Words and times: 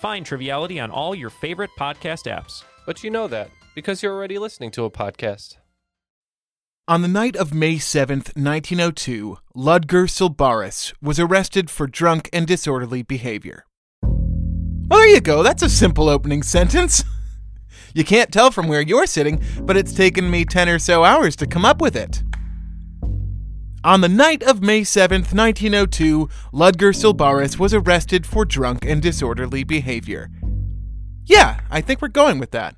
Find 0.00 0.24
Triviality 0.24 0.80
on 0.80 0.90
all 0.90 1.14
your 1.14 1.28
favorite 1.28 1.70
podcast 1.78 2.24
apps. 2.24 2.64
but 2.86 3.04
you 3.04 3.10
know 3.10 3.28
that 3.28 3.50
because 3.74 4.02
you're 4.02 4.14
already 4.14 4.38
listening 4.38 4.70
to 4.72 4.84
a 4.84 4.90
podcast. 4.90 5.58
On 6.88 7.02
the 7.02 7.08
night 7.08 7.36
of 7.36 7.52
May 7.54 7.74
7th, 7.76 8.34
1902, 8.34 9.36
Ludger 9.54 10.08
Sylbaris 10.08 10.92
was 11.02 11.20
arrested 11.20 11.70
for 11.70 11.86
drunk 11.86 12.30
and 12.32 12.46
disorderly 12.46 13.02
behavior. 13.02 13.66
Well, 14.02 14.98
there 15.00 15.08
you 15.08 15.20
go. 15.20 15.42
That's 15.42 15.62
a 15.62 15.68
simple 15.68 16.08
opening 16.08 16.42
sentence. 16.42 17.04
You 17.92 18.04
can't 18.04 18.32
tell 18.32 18.52
from 18.52 18.68
where 18.68 18.80
you're 18.82 19.06
sitting, 19.06 19.42
but 19.62 19.76
it's 19.76 19.92
taken 19.92 20.30
me 20.30 20.44
10 20.44 20.68
or 20.68 20.78
so 20.78 21.02
hours 21.02 21.34
to 21.36 21.46
come 21.46 21.64
up 21.64 21.80
with 21.80 21.96
it. 21.96 22.22
On 23.82 24.00
the 24.00 24.08
night 24.08 24.42
of 24.42 24.62
May 24.62 24.84
7, 24.84 25.22
1902, 25.22 26.28
Ludger 26.52 26.92
Sylbaris 26.94 27.58
was 27.58 27.72
arrested 27.72 28.26
for 28.26 28.44
drunk 28.44 28.84
and 28.84 29.00
disorderly 29.00 29.64
behavior. 29.64 30.30
Yeah, 31.24 31.60
I 31.70 31.80
think 31.80 32.02
we're 32.02 32.08
going 32.08 32.38
with 32.38 32.50
that 32.50 32.76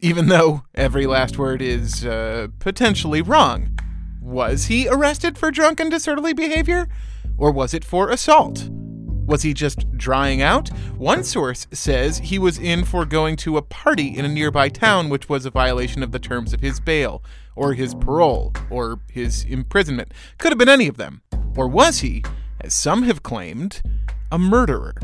even 0.00 0.28
though 0.28 0.62
every 0.74 1.06
last 1.06 1.38
word 1.38 1.62
is 1.62 2.04
uh, 2.04 2.48
potentially 2.58 3.22
wrong. 3.22 3.78
Was 4.20 4.66
he 4.66 4.88
arrested 4.88 5.38
for 5.38 5.50
drunk 5.50 5.80
and 5.80 5.90
disorderly 5.90 6.32
behavior? 6.32 6.88
Or 7.38 7.50
was 7.50 7.74
it 7.74 7.84
for 7.84 8.10
assault? 8.10 8.68
Was 8.70 9.42
he 9.42 9.54
just 9.54 9.90
drying 9.96 10.42
out? 10.42 10.68
One 10.96 11.24
source 11.24 11.66
says 11.72 12.18
he 12.18 12.38
was 12.38 12.58
in 12.58 12.84
for 12.84 13.04
going 13.04 13.36
to 13.36 13.56
a 13.56 13.62
party 13.62 14.16
in 14.16 14.24
a 14.24 14.28
nearby 14.28 14.68
town, 14.68 15.08
which 15.08 15.28
was 15.28 15.46
a 15.46 15.50
violation 15.50 16.02
of 16.02 16.12
the 16.12 16.18
terms 16.18 16.52
of 16.52 16.60
his 16.60 16.78
bail, 16.78 17.22
or 17.56 17.72
his 17.72 17.94
parole, 17.94 18.52
or 18.70 19.00
his 19.10 19.44
imprisonment. 19.44 20.12
Could 20.38 20.52
have 20.52 20.58
been 20.58 20.68
any 20.68 20.86
of 20.86 20.98
them. 20.98 21.22
Or 21.56 21.66
was 21.66 22.00
he, 22.00 22.22
as 22.60 22.74
some 22.74 23.02
have 23.04 23.22
claimed, 23.22 23.82
a 24.30 24.38
murderer? 24.38 24.94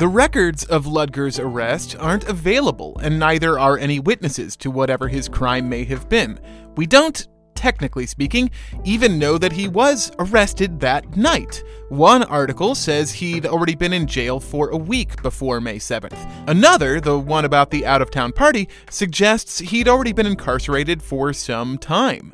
The 0.00 0.08
records 0.08 0.64
of 0.64 0.86
Ludger's 0.86 1.38
arrest 1.38 1.94
aren't 2.00 2.26
available, 2.26 2.98
and 3.02 3.18
neither 3.18 3.58
are 3.58 3.76
any 3.76 4.00
witnesses 4.00 4.56
to 4.56 4.70
whatever 4.70 5.08
his 5.08 5.28
crime 5.28 5.68
may 5.68 5.84
have 5.84 6.08
been. 6.08 6.40
We 6.74 6.86
don't, 6.86 7.28
technically 7.60 8.06
speaking, 8.06 8.50
even 8.84 9.18
know 9.18 9.36
that 9.36 9.52
he 9.52 9.68
was 9.68 10.10
arrested 10.18 10.80
that 10.80 11.14
night. 11.14 11.62
One 11.90 12.22
article 12.22 12.74
says 12.74 13.12
he'd 13.12 13.44
already 13.44 13.74
been 13.74 13.92
in 13.92 14.06
jail 14.06 14.40
for 14.40 14.70
a 14.70 14.78
week 14.78 15.22
before 15.22 15.60
May 15.60 15.76
7th. 15.76 16.18
Another, 16.48 17.02
the 17.02 17.18
one 17.18 17.44
about 17.44 17.70
the 17.70 17.84
out 17.84 18.00
of 18.00 18.10
town 18.10 18.32
party, 18.32 18.66
suggests 18.88 19.58
he'd 19.58 19.88
already 19.88 20.12
been 20.12 20.24
incarcerated 20.24 21.02
for 21.02 21.34
some 21.34 21.76
time. 21.76 22.32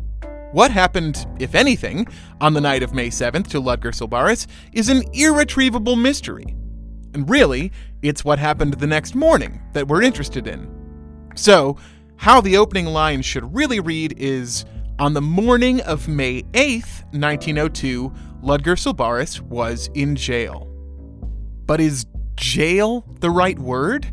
What 0.53 0.71
happened, 0.71 1.27
if 1.41 1.57
anything, 1.57 2.07
on 2.41 2.55
the 2.55 2.61
night 2.61 2.85
of 2.85 2.95
May 2.95 3.09
7th 3.09 3.49
to 3.49 3.61
Ludger 3.61 3.93
Sylbaris 3.93 4.47
is 4.73 4.89
an 4.89 5.03
irretrievable 5.13 5.97
mystery. 5.97 6.55
And 7.15 7.29
really, 7.29 7.73
it's 8.01 8.25
what 8.25 8.39
happened 8.39 8.75
the 8.75 8.87
next 8.87 9.17
morning 9.17 9.61
that 9.73 9.89
we're 9.89 10.03
interested 10.03 10.47
in. 10.47 10.71
So, 11.35 11.79
how 12.15 12.41
the 12.41 12.57
opening 12.57 12.87
line 12.87 13.23
should 13.23 13.53
really 13.55 13.81
read 13.81 14.15
is 14.17 14.65
On 14.99 15.13
the 15.13 15.21
morning 15.21 15.83
of 15.83 16.09
May 16.09 16.41
8th, 16.55 17.05
1902, 17.13 18.11
Ludger 18.43 18.79
Sylbaris 18.79 19.43
was 19.43 19.91
in 19.93 20.17
jail. 20.17 20.73
But 21.67 21.81
is 21.81 22.07
jail 22.37 23.05
the 23.21 23.29
right 23.29 23.59
word? 23.59 24.11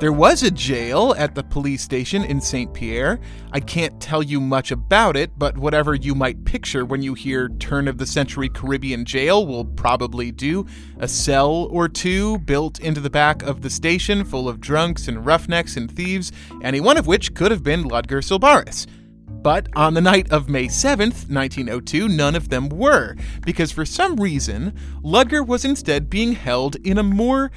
There 0.00 0.14
was 0.14 0.42
a 0.42 0.50
jail 0.50 1.14
at 1.18 1.34
the 1.34 1.42
police 1.42 1.82
station 1.82 2.24
in 2.24 2.40
St. 2.40 2.72
Pierre. 2.72 3.20
I 3.52 3.60
can't 3.60 4.00
tell 4.00 4.22
you 4.22 4.40
much 4.40 4.70
about 4.70 5.18
it, 5.18 5.38
but 5.38 5.58
whatever 5.58 5.94
you 5.94 6.14
might 6.14 6.46
picture 6.46 6.86
when 6.86 7.02
you 7.02 7.12
hear 7.12 7.50
turn 7.50 7.86
of 7.86 7.98
the 7.98 8.06
century 8.06 8.48
Caribbean 8.48 9.04
jail 9.04 9.46
will 9.46 9.66
probably 9.66 10.32
do. 10.32 10.64
A 10.98 11.08
cell 11.08 11.68
or 11.70 11.90
two 11.90 12.38
built 12.38 12.80
into 12.80 13.02
the 13.02 13.10
back 13.10 13.42
of 13.42 13.60
the 13.60 13.70
station 13.70 14.24
full 14.24 14.48
of 14.48 14.62
drunks 14.62 15.08
and 15.08 15.26
roughnecks 15.26 15.76
and 15.76 15.94
thieves, 15.94 16.32
any 16.62 16.80
one 16.80 16.96
of 16.96 17.06
which 17.06 17.34
could 17.34 17.50
have 17.50 17.62
been 17.62 17.84
Ludger 17.84 18.24
Sylbaris. 18.24 18.86
But 19.28 19.68
on 19.76 19.94
the 19.94 20.00
night 20.00 20.30
of 20.32 20.48
May 20.48 20.66
7th, 20.66 21.30
1902, 21.30 22.08
none 22.08 22.34
of 22.34 22.48
them 22.48 22.68
were, 22.68 23.16
because 23.44 23.72
for 23.72 23.84
some 23.84 24.16
reason, 24.16 24.72
Ludger 25.02 25.46
was 25.46 25.64
instead 25.64 26.10
being 26.10 26.32
held 26.32 26.76
in 26.76 26.98
a 26.98 27.02
more 27.02 27.50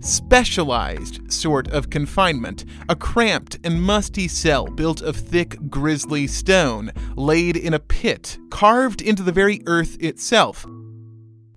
specialized 0.00 1.32
sort 1.32 1.68
of 1.68 1.90
confinement, 1.90 2.64
a 2.88 2.96
cramped 2.96 3.58
and 3.64 3.82
musty 3.82 4.28
cell 4.28 4.66
built 4.66 5.02
of 5.02 5.16
thick, 5.16 5.56
grisly 5.68 6.26
stone, 6.26 6.92
laid 7.16 7.56
in 7.56 7.74
a 7.74 7.78
pit 7.78 8.38
carved 8.50 9.02
into 9.02 9.22
the 9.22 9.32
very 9.32 9.62
earth 9.66 9.96
itself. 10.00 10.66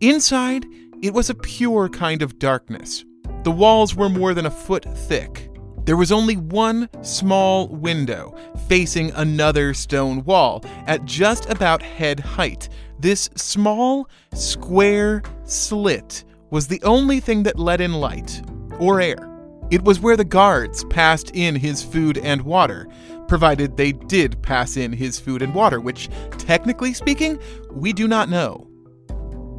Inside, 0.01 0.65
it 1.01 1.13
was 1.13 1.29
a 1.29 1.35
pure 1.35 1.89
kind 1.89 2.21
of 2.21 2.39
darkness. 2.39 3.05
The 3.43 3.51
walls 3.51 3.95
were 3.95 4.09
more 4.09 4.33
than 4.33 4.45
a 4.45 4.51
foot 4.51 4.85
thick. 5.07 5.48
There 5.85 5.97
was 5.97 6.11
only 6.11 6.37
one 6.37 6.89
small 7.01 7.67
window 7.67 8.35
facing 8.67 9.11
another 9.11 9.73
stone 9.73 10.23
wall 10.23 10.63
at 10.85 11.05
just 11.05 11.49
about 11.49 11.81
head 11.81 12.19
height. 12.19 12.69
This 12.99 13.29
small, 13.35 14.07
square 14.33 15.23
slit 15.45 16.25
was 16.51 16.67
the 16.67 16.81
only 16.83 17.19
thing 17.19 17.43
that 17.43 17.57
let 17.57 17.81
in 17.81 17.93
light 17.93 18.41
or 18.79 19.01
air. 19.01 19.25
It 19.71 19.83
was 19.83 19.99
where 19.99 20.17
the 20.17 20.25
guards 20.25 20.83
passed 20.85 21.31
in 21.35 21.55
his 21.55 21.83
food 21.83 22.17
and 22.17 22.41
water, 22.41 22.87
provided 23.27 23.77
they 23.77 23.91
did 23.91 24.41
pass 24.41 24.77
in 24.77 24.91
his 24.91 25.19
food 25.19 25.41
and 25.41 25.53
water, 25.53 25.79
which, 25.79 26.09
technically 26.39 26.93
speaking, 26.93 27.39
we 27.71 27.93
do 27.93 28.07
not 28.07 28.29
know. 28.29 28.67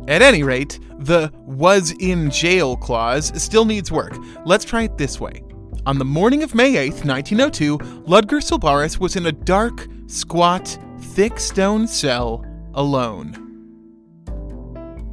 At 0.08 0.22
any 0.22 0.42
rate, 0.42 0.80
the 0.98 1.32
was 1.46 1.92
in 2.00 2.30
jail 2.30 2.76
clause 2.76 3.32
still 3.40 3.64
needs 3.64 3.92
work. 3.92 4.16
Let's 4.44 4.64
try 4.64 4.82
it 4.82 4.98
this 4.98 5.20
way. 5.20 5.42
On 5.86 5.96
the 5.96 6.04
morning 6.04 6.42
of 6.42 6.54
May 6.54 6.74
8th, 6.74 7.06
1902, 7.06 7.78
Ludger 8.06 8.42
Sylbaris 8.42 8.98
was 8.98 9.16
in 9.16 9.24
a 9.24 9.32
dark, 9.32 9.88
squat, 10.08 10.76
thick 10.98 11.40
stone 11.40 11.86
cell 11.86 12.44
alone. 12.74 13.34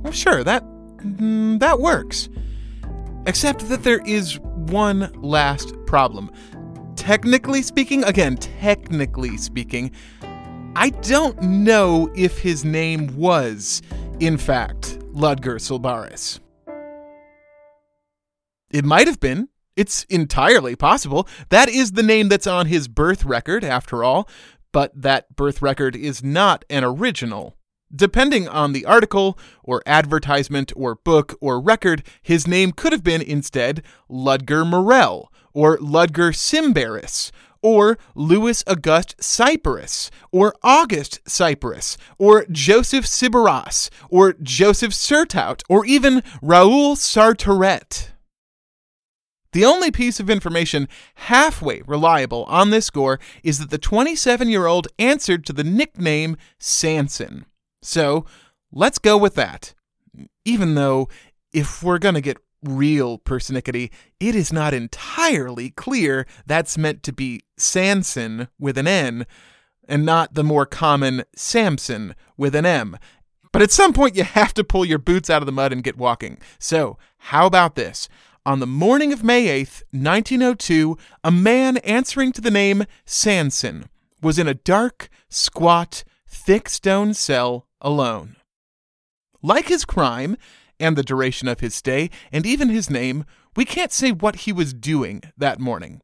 Well, 0.04 0.12
sure, 0.12 0.44
that 0.44 0.66
mm, 0.98 1.60
that 1.60 1.80
works. 1.80 2.28
Except 3.26 3.70
that 3.70 3.84
there 3.84 4.02
is 4.06 4.40
one 4.40 5.10
last 5.22 5.74
problem. 5.86 6.32
Technically 6.98 7.62
speaking, 7.62 8.04
again, 8.04 8.36
technically 8.36 9.38
speaking, 9.38 9.92
I 10.76 10.90
don't 10.90 11.42
know 11.42 12.12
if 12.14 12.40
his 12.40 12.66
name 12.66 13.16
was, 13.16 13.82
in 14.20 14.38
fact, 14.38 15.00
Ludger 15.14 15.60
Sylbaris. 15.60 16.40
It 18.70 18.84
might 18.84 19.08
have 19.08 19.22
been. 19.22 19.48
It's 19.78 20.04
entirely 20.06 20.76
possible. 20.76 21.28
That 21.50 21.70
is 21.70 21.92
the 21.92 22.04
name 22.04 22.30
that's 22.30 22.48
on 22.48 22.66
his 22.66 22.88
birth 22.88 23.24
record, 23.24 23.64
after 23.64 24.04
all, 24.04 24.28
but 24.74 24.92
that 25.00 25.36
birth 25.36 25.62
record 25.62 25.96
is 25.96 26.24
not 26.24 26.66
an 26.70 26.84
original. 26.84 27.56
Depending 27.96 28.50
on 28.50 28.74
the 28.74 28.86
article, 28.86 29.38
or 29.64 29.82
advertisement, 29.86 30.74
or 30.76 30.96
book, 30.96 31.38
or 31.40 31.62
record, 31.62 32.04
his 32.22 32.48
name 32.48 32.72
could 32.72 32.92
have 32.92 33.04
been 33.04 33.22
instead 33.22 33.84
Ludger 34.10 34.68
Morel, 34.68 35.32
or 35.54 35.78
Ludger 35.78 36.36
Simbaris, 36.36 37.32
or 37.62 37.98
Louis 38.16 38.64
August 38.68 39.16
Cyparis, 39.20 40.10
or 40.32 40.56
August 40.64 41.24
Cyparis, 41.26 41.98
or 42.18 42.46
Joseph 42.52 43.06
Sibaras, 43.06 43.90
or 44.10 44.34
Joseph 44.42 44.94
Surtout, 44.94 45.62
or 45.70 45.86
even 45.86 46.24
Raoul 46.42 46.96
Sartoret. 46.96 48.10
The 49.58 49.66
only 49.66 49.90
piece 49.90 50.20
of 50.20 50.30
information 50.30 50.88
halfway 51.16 51.82
reliable 51.88 52.44
on 52.44 52.70
this 52.70 52.86
score 52.86 53.20
is 53.42 53.58
that 53.58 53.72
the 53.72 53.80
27 53.80 54.50
year 54.50 54.68
old 54.68 54.88
answered 55.00 55.44
to 55.48 55.52
the 55.52 55.64
nickname 55.64 56.38
Sanson. 56.60 57.44
So 57.82 58.24
let's 58.72 59.00
go 59.00 59.18
with 59.18 59.34
that. 59.34 59.74
Even 60.46 60.76
though, 60.76 61.10
if 61.54 61.82
we're 61.82 61.98
going 61.98 62.14
to 62.14 62.22
get 62.22 62.38
real 62.62 63.18
persnickety, 63.18 63.90
it 64.20 64.36
is 64.36 64.54
not 64.54 64.76
entirely 64.76 65.72
clear 65.72 66.28
that's 66.46 66.78
meant 66.78 67.02
to 67.02 67.12
be 67.12 67.42
Sanson 67.58 68.50
with 68.60 68.78
an 68.78 68.86
N 68.88 69.26
and 69.90 70.06
not 70.06 70.36
the 70.36 70.44
more 70.44 70.68
common 70.68 71.24
Samson 71.36 72.14
with 72.38 72.54
an 72.54 72.68
M. 72.68 72.96
But 73.52 73.64
at 73.64 73.72
some 73.72 73.92
point, 73.92 74.16
you 74.16 74.24
have 74.24 74.54
to 74.54 74.64
pull 74.64 74.86
your 74.86 75.00
boots 75.00 75.32
out 75.32 75.42
of 75.42 75.48
the 75.48 75.52
mud 75.52 75.74
and 75.74 75.84
get 75.84 75.98
walking. 75.98 76.38
So, 76.60 77.00
how 77.18 77.48
about 77.48 77.74
this? 77.74 78.08
On 78.48 78.62
the 78.62 78.66
morning 78.66 79.12
of 79.12 79.26
May 79.26 79.62
8th, 79.62 79.84
1902, 79.92 80.98
a 81.22 81.32
man 81.32 81.76
answering 81.80 82.32
to 82.32 82.40
the 82.40 82.50
name 82.50 82.86
Sanson 83.04 83.90
was 84.22 84.40
in 84.40 84.48
a 84.48 84.54
dark, 84.54 85.10
squat, 85.28 86.06
thick 86.30 86.70
stone 86.70 87.14
cell 87.14 87.68
alone. 87.82 88.38
Like 89.42 89.68
his 89.68 89.84
crime, 89.84 90.38
and 90.80 90.96
the 90.96 91.04
duration 91.04 91.50
of 91.50 91.60
his 91.60 91.76
stay, 91.76 92.10
and 92.32 92.46
even 92.46 92.70
his 92.70 92.90
name, 92.90 93.26
we 93.58 93.66
can't 93.66 93.92
say 93.92 94.14
what 94.14 94.38
he 94.38 94.54
was 94.54 94.74
doing 94.74 95.24
that 95.38 95.60
morning. 95.60 96.00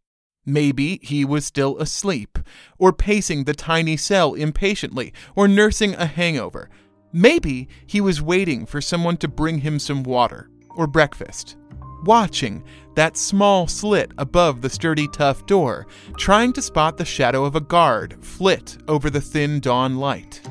Maybe 0.46 1.00
he 1.02 1.24
was 1.24 1.46
still 1.46 1.78
asleep, 1.78 2.38
or 2.78 2.92
pacing 2.92 3.46
the 3.46 3.54
tiny 3.54 3.96
cell 3.96 4.34
impatiently, 4.34 5.14
or 5.34 5.48
nursing 5.48 5.96
a 5.96 6.08
hangover. 6.08 6.70
Maybe 7.14 7.70
he 7.88 8.02
was 8.02 8.22
waiting 8.22 8.66
for 8.66 8.82
someone 8.82 9.16
to 9.20 9.30
bring 9.30 9.60
him 9.60 9.80
some 9.80 10.04
water 10.04 10.50
or 10.76 10.88
breakfast, 10.88 11.56
watching 12.04 12.64
that 12.96 13.18
small 13.18 13.68
slit 13.68 14.12
above 14.18 14.62
the 14.62 14.70
sturdy, 14.70 15.08
tough 15.08 15.46
door, 15.46 15.88
trying 16.18 16.54
to 16.54 16.62
spot 16.62 16.98
the 16.98 17.06
shadow 17.06 17.46
of 17.46 17.56
a 17.56 17.62
guard 17.62 18.24
flit 18.24 18.78
over 18.88 19.10
the 19.10 19.22
thin 19.22 19.60
dawn 19.60 19.98
light. 19.98 20.42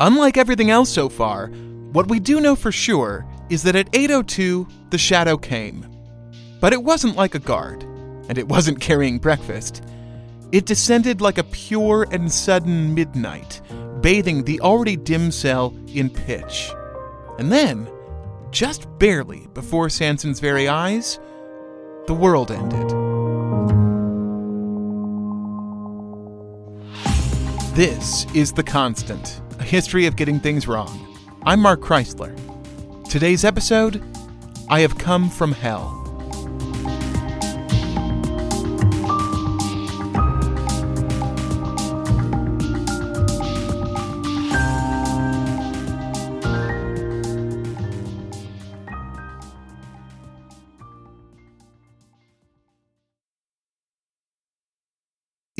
Unlike 0.00 0.38
everything 0.38 0.70
else 0.70 0.88
so 0.88 1.08
far, 1.08 1.48
what 1.92 2.08
we 2.08 2.20
do 2.20 2.40
know 2.40 2.56
for 2.56 2.72
sure 2.72 3.26
is 3.50 3.62
that 3.64 3.76
at 3.76 3.92
8:02 3.92 4.66
the 4.90 4.98
shadow 4.98 5.36
came. 5.36 5.86
But 6.60 6.72
it 6.72 6.82
wasn't 6.82 7.16
like 7.16 7.34
a 7.34 7.38
guard, 7.38 7.82
and 8.28 8.38
it 8.38 8.48
wasn't 8.48 8.80
carrying 8.88 9.18
breakfast. 9.18 9.82
It 10.52 10.66
descended 10.66 11.20
like 11.20 11.38
a 11.38 11.44
pure 11.44 12.06
and 12.10 12.30
sudden 12.32 12.94
midnight, 12.94 13.60
bathing 14.00 14.44
the 14.44 14.60
already 14.60 14.96
dim 14.96 15.30
cell 15.30 15.74
in 15.88 16.10
pitch. 16.10 16.72
And 17.38 17.52
then, 17.52 17.88
just 18.50 18.86
barely 18.98 19.46
before 19.54 19.88
Sanson's 19.88 20.40
very 20.40 20.68
eyes, 20.68 21.18
the 22.06 22.14
world 22.14 22.50
ended. 22.50 22.90
This 27.74 28.26
is 28.34 28.52
The 28.52 28.62
Constant, 28.62 29.40
a 29.58 29.62
history 29.62 30.06
of 30.06 30.16
getting 30.16 30.40
things 30.40 30.66
wrong. 30.66 31.16
I'm 31.44 31.60
Mark 31.60 31.80
Chrisler. 31.80 32.36
Today's 33.08 33.44
episode 33.44 34.02
I 34.68 34.80
Have 34.80 34.98
Come 34.98 35.30
from 35.30 35.52
Hell. 35.52 35.99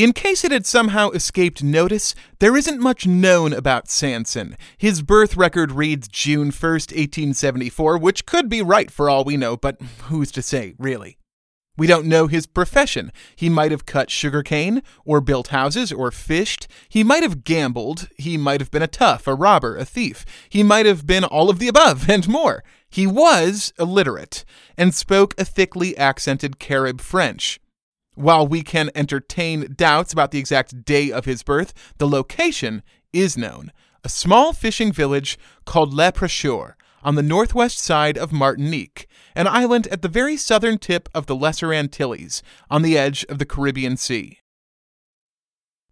In 0.01 0.15
case 0.15 0.45
it 0.45 0.51
had 0.51 0.65
somehow 0.65 1.11
escaped 1.11 1.63
notice, 1.63 2.15
there 2.39 2.57
isn't 2.57 2.81
much 2.81 3.07
known 3.07 3.53
about 3.53 3.91
Sanson. 3.91 4.57
His 4.79 5.03
birth 5.03 5.37
record 5.37 5.73
reads 5.73 6.09
June 6.09 6.53
1st, 6.53 6.97
1874, 6.97 7.99
which 7.99 8.25
could 8.25 8.49
be 8.49 8.63
right 8.63 8.91
for 8.91 9.11
all 9.11 9.25
we 9.25 9.37
know, 9.37 9.59
but 9.59 9.79
who's 10.05 10.33
to 10.33 10.41
say, 10.41 10.73
really? 10.79 11.19
We 11.77 11.87
don't 11.87 12.07
know 12.07 12.29
his 12.29 12.47
profession. 12.47 13.13
He 13.37 13.51
might 13.51 13.73
have 13.73 13.85
cut 13.85 14.09
sugarcane, 14.09 14.83
or 15.05 15.21
built 15.21 15.49
houses, 15.49 15.93
or 15.93 16.11
fished. 16.11 16.67
He 16.89 17.05
might 17.05 17.23
have 17.23 17.45
gambled. 17.45 18.09
He 18.17 18.39
might 18.39 18.63
have 18.63 18.71
been 18.71 18.81
a 18.81 18.87
tough, 18.87 19.27
a 19.27 19.35
robber, 19.35 19.77
a 19.77 19.85
thief. 19.85 20.25
He 20.49 20.63
might 20.63 20.87
have 20.87 21.07
been 21.07 21.25
all 21.25 21.51
of 21.51 21.59
the 21.59 21.69
above 21.69 22.09
and 22.09 22.27
more. 22.27 22.65
He 22.89 23.07
was 23.07 23.75
illiterate 23.79 24.47
and 24.79 24.95
spoke 24.95 25.35
a 25.37 25.45
thickly 25.45 25.95
accented 25.99 26.59
Carib 26.59 27.03
French. 27.03 27.61
While 28.21 28.47
we 28.47 28.61
can 28.61 28.91
entertain 28.95 29.73
doubts 29.75 30.13
about 30.13 30.31
the 30.31 30.39
exact 30.39 30.85
day 30.85 31.11
of 31.11 31.25
his 31.25 31.43
birth, 31.43 31.73
the 31.97 32.07
location 32.07 32.83
is 33.15 33.39
known 33.39 33.73
a 34.05 34.11
small 34.11 34.53
fishing 34.53 34.93
village 34.93 35.39
called 35.65 35.95
Le 35.95 36.13
Precheur 36.13 36.77
on 37.03 37.15
the 37.15 37.23
northwest 37.23 37.79
side 37.79 38.19
of 38.19 38.31
Martinique, 38.31 39.07
an 39.35 39.47
island 39.47 39.87
at 39.87 40.03
the 40.03 40.09
very 40.09 40.37
southern 40.37 40.77
tip 40.77 41.09
of 41.15 41.25
the 41.25 41.35
Lesser 41.35 41.73
Antilles, 41.73 42.43
on 42.71 42.83
the 42.83 42.99
edge 42.99 43.25
of 43.31 43.39
the 43.39 43.47
Caribbean 43.47 43.97
Sea. 43.97 44.41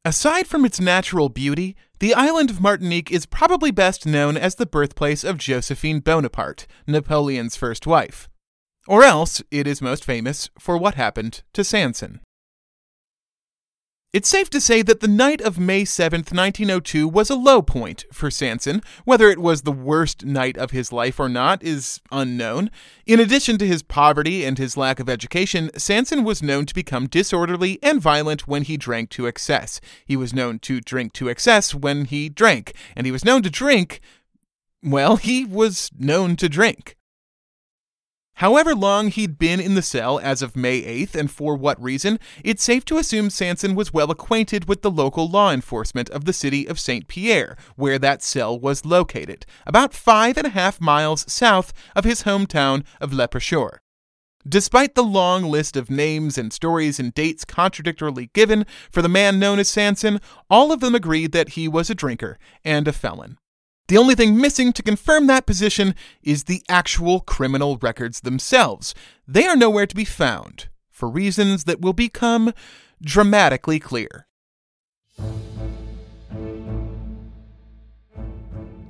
Aside 0.05 0.47
from 0.47 0.67
its 0.67 0.79
natural 0.79 1.31
beauty, 1.31 1.77
the 1.99 2.13
island 2.13 2.51
of 2.51 2.61
Martinique 2.61 3.11
is 3.11 3.25
probably 3.25 3.71
best 3.71 4.05
known 4.05 4.37
as 4.37 4.57
the 4.57 4.67
birthplace 4.67 5.25
of 5.25 5.39
Josephine 5.39 6.01
Bonaparte, 6.01 6.67
Napoleon's 6.87 7.57
first 7.57 7.87
wife. 7.87 8.29
Or 8.89 9.03
else 9.03 9.43
it 9.51 9.67
is 9.67 9.83
most 9.83 10.03
famous 10.03 10.49
for 10.59 10.79
what 10.79 10.95
happened 10.95 11.43
to 11.53 11.63
Sanson. 11.63 12.21
It's 14.15 14.31
safe 14.31 14.49
to 14.49 14.63
say 14.63 14.81
that 14.81 15.01
the 15.01 15.07
night 15.07 15.43
of 15.43 15.59
May 15.59 15.83
7th, 15.83 16.33
1902 16.33 17.07
was 17.07 17.29
a 17.29 17.37
low 17.37 17.61
point 17.61 18.07
for 18.11 18.31
Sanson. 18.31 18.81
Whether 19.05 19.29
it 19.29 19.41
was 19.41 19.61
the 19.61 19.73
worst 19.73 20.25
night 20.25 20.57
of 20.57 20.71
his 20.71 20.91
life 20.91 21.21
or 21.21 21.29
not 21.29 21.63
is 21.63 22.01
unknown. 22.11 22.71
In 23.05 23.21
addition 23.21 23.59
to 23.59 23.67
his 23.67 23.83
poverty 23.83 24.47
and 24.47 24.57
his 24.57 24.79
lack 24.79 25.01
of 25.01 25.11
education, 25.11 25.71
Sanson 25.77 26.25
was 26.25 26.43
known 26.43 26.65
to 26.65 26.75
become 26.75 27.09
disorderly 27.09 27.79
and 27.83 28.01
violent 28.01 28.49
when 28.49 28.63
he 28.63 28.79
drank 28.79 29.11
to 29.11 29.27
excess. 29.27 29.83
He 30.07 30.17
was 30.17 30.33
known 30.33 30.61
to 30.61 30.81
drink 30.81 31.13
to 31.13 31.29
excess 31.29 31.75
when 31.75 32.07
he 32.07 32.31
drank, 32.31 32.73
and 32.97 33.07
he 33.07 33.13
was 33.13 33.27
known 33.27 33.43
to 33.43 33.51
drink. 33.51 34.01
Well, 34.83 35.17
he 35.17 35.45
was 35.45 35.91
known 35.95 36.37
to 36.37 36.49
drink. 36.49 36.97
However 38.39 38.73
long 38.73 39.09
he'd 39.09 39.37
been 39.37 39.59
in 39.59 39.75
the 39.75 39.83
cell 39.83 40.21
as 40.21 40.43
of 40.43 40.55
May 40.55 40.81
8th 40.83 41.17
and 41.17 41.29
for 41.29 41.57
what 41.57 41.83
reason, 41.83 42.21
it's 42.45 42.63
safe 42.63 42.85
to 42.85 42.97
assume 42.97 43.31
Sanson 43.31 43.75
was 43.75 43.93
well 43.93 44.13
acquainted 44.13 44.69
with 44.69 44.83
the 44.83 44.93
local 44.93 45.29
law 45.29 45.51
enforcement 45.51 46.09
of 46.11 46.25
the 46.25 46.33
city 46.33 46.65
of 46.65 46.79
St. 46.79 47.09
Pierre, 47.09 47.57
where 47.75 47.99
that 47.99 48.23
cell 48.23 48.57
was 48.57 48.85
located, 48.85 49.45
about 49.67 49.93
five 49.93 50.39
and 50.39 50.47
a 50.47 50.51
half 50.51 50.81
miles 50.81 51.25
south 51.27 51.73
of 51.97 52.05
his 52.05 52.23
hometown 52.23 52.85
of 53.01 53.13
Le 53.13 53.27
Precheur. 53.27 53.81
Despite 54.49 54.95
the 54.95 55.03
long 55.03 55.43
list 55.43 55.77
of 55.77 55.91
names 55.91 56.39
and 56.39 56.53
stories 56.53 57.01
and 57.01 57.13
dates 57.13 57.45
contradictorily 57.45 58.31
given 58.35 58.67
for 58.93 59.03
the 59.03 59.09
man 59.09 59.41
known 59.41 59.59
as 59.59 59.67
Sanson, 59.67 60.21
all 60.49 60.71
of 60.71 60.79
them 60.79 60.95
agreed 60.95 61.33
that 61.33 61.51
he 61.51 61.67
was 61.67 61.91
a 61.91 61.95
drinker 61.97 62.39
and 62.65 62.87
a 62.87 62.93
felon. 62.93 63.37
The 63.89 63.97
only 63.97 64.15
thing 64.15 64.39
missing 64.39 64.75
to 64.75 64.83
confirm 64.83 65.27
that 65.27 65.47
position 65.47 65.95
is 66.23 66.45
the 66.45 66.63
actual 66.69 67.21
criminal 67.21 67.79
records 67.79 68.21
themselves. 68.21 68.95
They 69.27 69.47
are 69.47 69.57
nowhere 69.57 69.87
to 69.87 69.97
be 69.97 70.05
found, 70.05 70.69
for 70.91 71.09
reasons 71.09 71.65
that 71.65 71.81
will 71.81 71.95
become 71.95 72.53
dramatically 73.01 73.81
clear. 73.81 74.27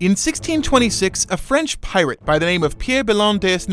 In 0.00 0.12
1626, 0.12 1.26
a 1.30 1.36
French 1.36 1.80
pirate 1.80 2.24
by 2.24 2.40
the 2.40 2.46
name 2.46 2.64
of 2.64 2.76
Pierre 2.78 3.04
Belon 3.04 3.38
des 3.38 3.66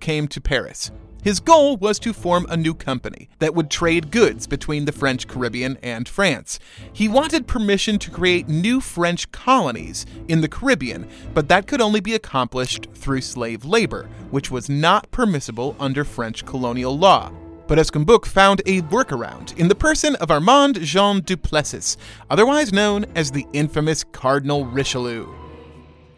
came 0.00 0.26
to 0.26 0.40
Paris. 0.40 0.90
His 1.26 1.40
goal 1.40 1.76
was 1.76 1.98
to 1.98 2.12
form 2.12 2.46
a 2.48 2.56
new 2.56 2.72
company 2.72 3.28
that 3.40 3.52
would 3.52 3.68
trade 3.68 4.12
goods 4.12 4.46
between 4.46 4.84
the 4.84 4.92
French 4.92 5.26
Caribbean 5.26 5.76
and 5.82 6.08
France. 6.08 6.60
He 6.92 7.08
wanted 7.08 7.48
permission 7.48 7.98
to 7.98 8.12
create 8.12 8.46
new 8.46 8.80
French 8.80 9.32
colonies 9.32 10.06
in 10.28 10.40
the 10.40 10.46
Caribbean, 10.46 11.08
but 11.34 11.48
that 11.48 11.66
could 11.66 11.80
only 11.80 11.98
be 11.98 12.14
accomplished 12.14 12.86
through 12.94 13.22
slave 13.22 13.64
labor, 13.64 14.08
which 14.30 14.52
was 14.52 14.68
not 14.68 15.10
permissible 15.10 15.74
under 15.80 16.04
French 16.04 16.46
colonial 16.46 16.96
law. 16.96 17.32
But 17.66 17.78
Esnambuc 17.78 18.24
found 18.24 18.62
a 18.64 18.82
workaround 18.82 19.58
in 19.58 19.66
the 19.66 19.74
person 19.74 20.14
of 20.14 20.30
Armand 20.30 20.80
Jean 20.82 21.22
Duplessis, 21.22 21.96
otherwise 22.30 22.72
known 22.72 23.04
as 23.16 23.32
the 23.32 23.46
infamous 23.52 24.04
Cardinal 24.04 24.64
Richelieu. 24.64 25.26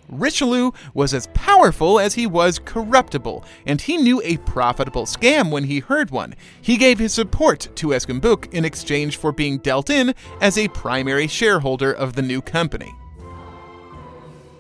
Richelieu 0.09 0.73
was 0.95 1.13
as 1.13 1.29
powerful 1.35 2.01
as 2.01 2.15
he 2.15 2.27
was 2.27 2.59
corruptible, 2.59 3.45
and 3.67 3.81
he 3.81 3.97
knew 3.97 4.21
a 4.25 4.39
profitable 4.39 5.05
scam 5.05 5.51
when 5.51 5.65
he 5.65 5.81
heard 5.81 6.11
one. 6.11 6.35
He 6.61 6.77
gave 6.77 6.99
his 6.99 7.13
support 7.13 7.69
to 7.77 7.89
Esnambuc 7.89 8.53
in 8.53 8.65
exchange 8.65 9.17
for 9.17 9.33
being 9.33 9.59
dealt 9.59 9.91
in 9.91 10.15
as 10.41 10.57
a 10.57 10.69
primary 10.69 11.27
shareholder 11.27 11.93
of 11.93 12.15
the 12.15 12.23
new 12.23 12.41
company. 12.41 12.95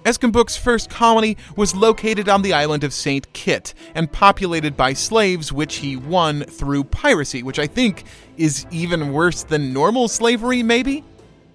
Esnambuc's 0.05 0.57
first 0.57 0.88
colony 0.88 1.37
was 1.57 1.75
located 1.75 2.28
on 2.28 2.40
the 2.40 2.55
island 2.55 2.83
of 2.83 2.95
St. 2.95 3.31
Kitts 3.35 3.75
and 3.95 4.11
populated 4.11 4.76
by 4.76 4.95
slaves, 4.95 5.52
which 5.52 5.76
he 5.76 5.97
won 5.97 6.45
through 6.45 6.85
piracy, 6.85 7.43
which 7.43 7.59
I 7.59 7.67
think 7.67 8.05
is 8.37 8.67
even 8.71 9.12
worse 9.12 9.43
than 9.43 9.73
normal 9.73 10.09
slavery, 10.09 10.62
maybe? 10.62 11.05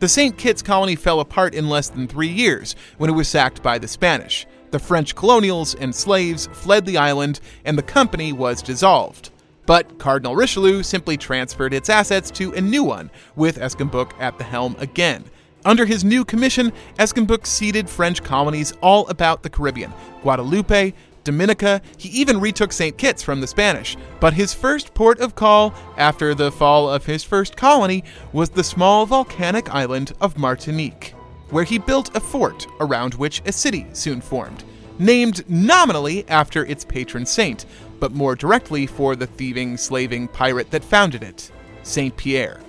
The 0.03 0.09
St. 0.09 0.37
Kitts 0.37 0.61
colony 0.61 0.97
fell 0.97 1.21
apart 1.21 1.55
in 1.55 1.69
less 1.69 1.87
than 1.87 2.09
three 2.09 2.27
years 2.27 2.75
when 2.97 3.09
it 3.09 3.13
was 3.13 3.29
sacked 3.29 3.63
by 3.63 3.77
the 3.77 3.87
Spanish. 3.87 4.45
The 4.71 4.77
French 4.77 5.15
colonials 5.15 5.75
and 5.75 5.95
slaves 5.95 6.49
fled 6.51 6.85
the 6.85 6.97
island, 6.97 7.39
and 7.63 7.77
the 7.77 7.83
company 7.83 8.33
was 8.33 8.61
dissolved. 8.61 9.29
But 9.65 9.99
Cardinal 9.99 10.35
Richelieu 10.35 10.83
simply 10.83 11.15
transferred 11.15 11.73
its 11.73 11.89
assets 11.89 12.29
to 12.31 12.51
a 12.51 12.59
new 12.59 12.83
one, 12.83 13.11
with 13.37 13.59
Esnambuc 13.59 14.11
at 14.19 14.37
the 14.37 14.43
helm 14.43 14.75
again. 14.77 15.23
Under 15.63 15.85
his 15.85 16.03
new 16.03 16.25
commission, 16.25 16.73
Esnambuc 16.99 17.45
ceded 17.45 17.89
French 17.89 18.21
colonies 18.21 18.73
all 18.81 19.07
about 19.07 19.41
the 19.41 19.49
Caribbean 19.49 19.93
Guadeloupe, 20.21 20.93
Dominica, 21.23 21.81
he 21.97 22.09
even 22.09 22.39
retook 22.39 22.71
St. 22.71 22.97
Kitts 22.97 23.23
from 23.23 23.41
the 23.41 23.47
Spanish. 23.47 23.97
But 24.19 24.33
his 24.33 24.53
first 24.53 24.93
port 24.93 25.19
of 25.19 25.35
call, 25.35 25.73
after 25.97 26.33
the 26.33 26.51
fall 26.51 26.89
of 26.89 27.05
his 27.05 27.23
first 27.23 27.55
colony, 27.55 28.03
was 28.31 28.49
the 28.49 28.63
small 28.63 29.05
volcanic 29.05 29.73
island 29.73 30.13
of 30.21 30.37
Martinique, 30.37 31.13
where 31.49 31.63
he 31.63 31.77
built 31.77 32.15
a 32.15 32.19
fort 32.19 32.67
around 32.79 33.13
which 33.15 33.41
a 33.45 33.51
city 33.51 33.85
soon 33.93 34.21
formed, 34.21 34.63
named 34.99 35.47
nominally 35.49 36.27
after 36.29 36.65
its 36.65 36.85
patron 36.85 37.25
saint, 37.25 37.65
but 37.99 38.11
more 38.11 38.35
directly 38.35 38.85
for 38.85 39.15
the 39.15 39.27
thieving, 39.27 39.77
slaving 39.77 40.27
pirate 40.27 40.71
that 40.71 40.83
founded 40.83 41.23
it, 41.23 41.51
St. 41.83 42.15
Pierre. 42.17 42.59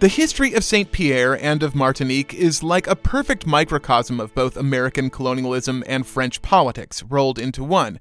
The 0.00 0.06
history 0.06 0.54
of 0.54 0.62
St. 0.62 0.92
Pierre 0.92 1.36
and 1.36 1.60
of 1.60 1.74
Martinique 1.74 2.32
is 2.32 2.62
like 2.62 2.86
a 2.86 2.94
perfect 2.94 3.48
microcosm 3.48 4.20
of 4.20 4.32
both 4.32 4.56
American 4.56 5.10
colonialism 5.10 5.82
and 5.88 6.06
French 6.06 6.40
politics 6.40 7.02
rolled 7.02 7.36
into 7.36 7.64
one. 7.64 7.98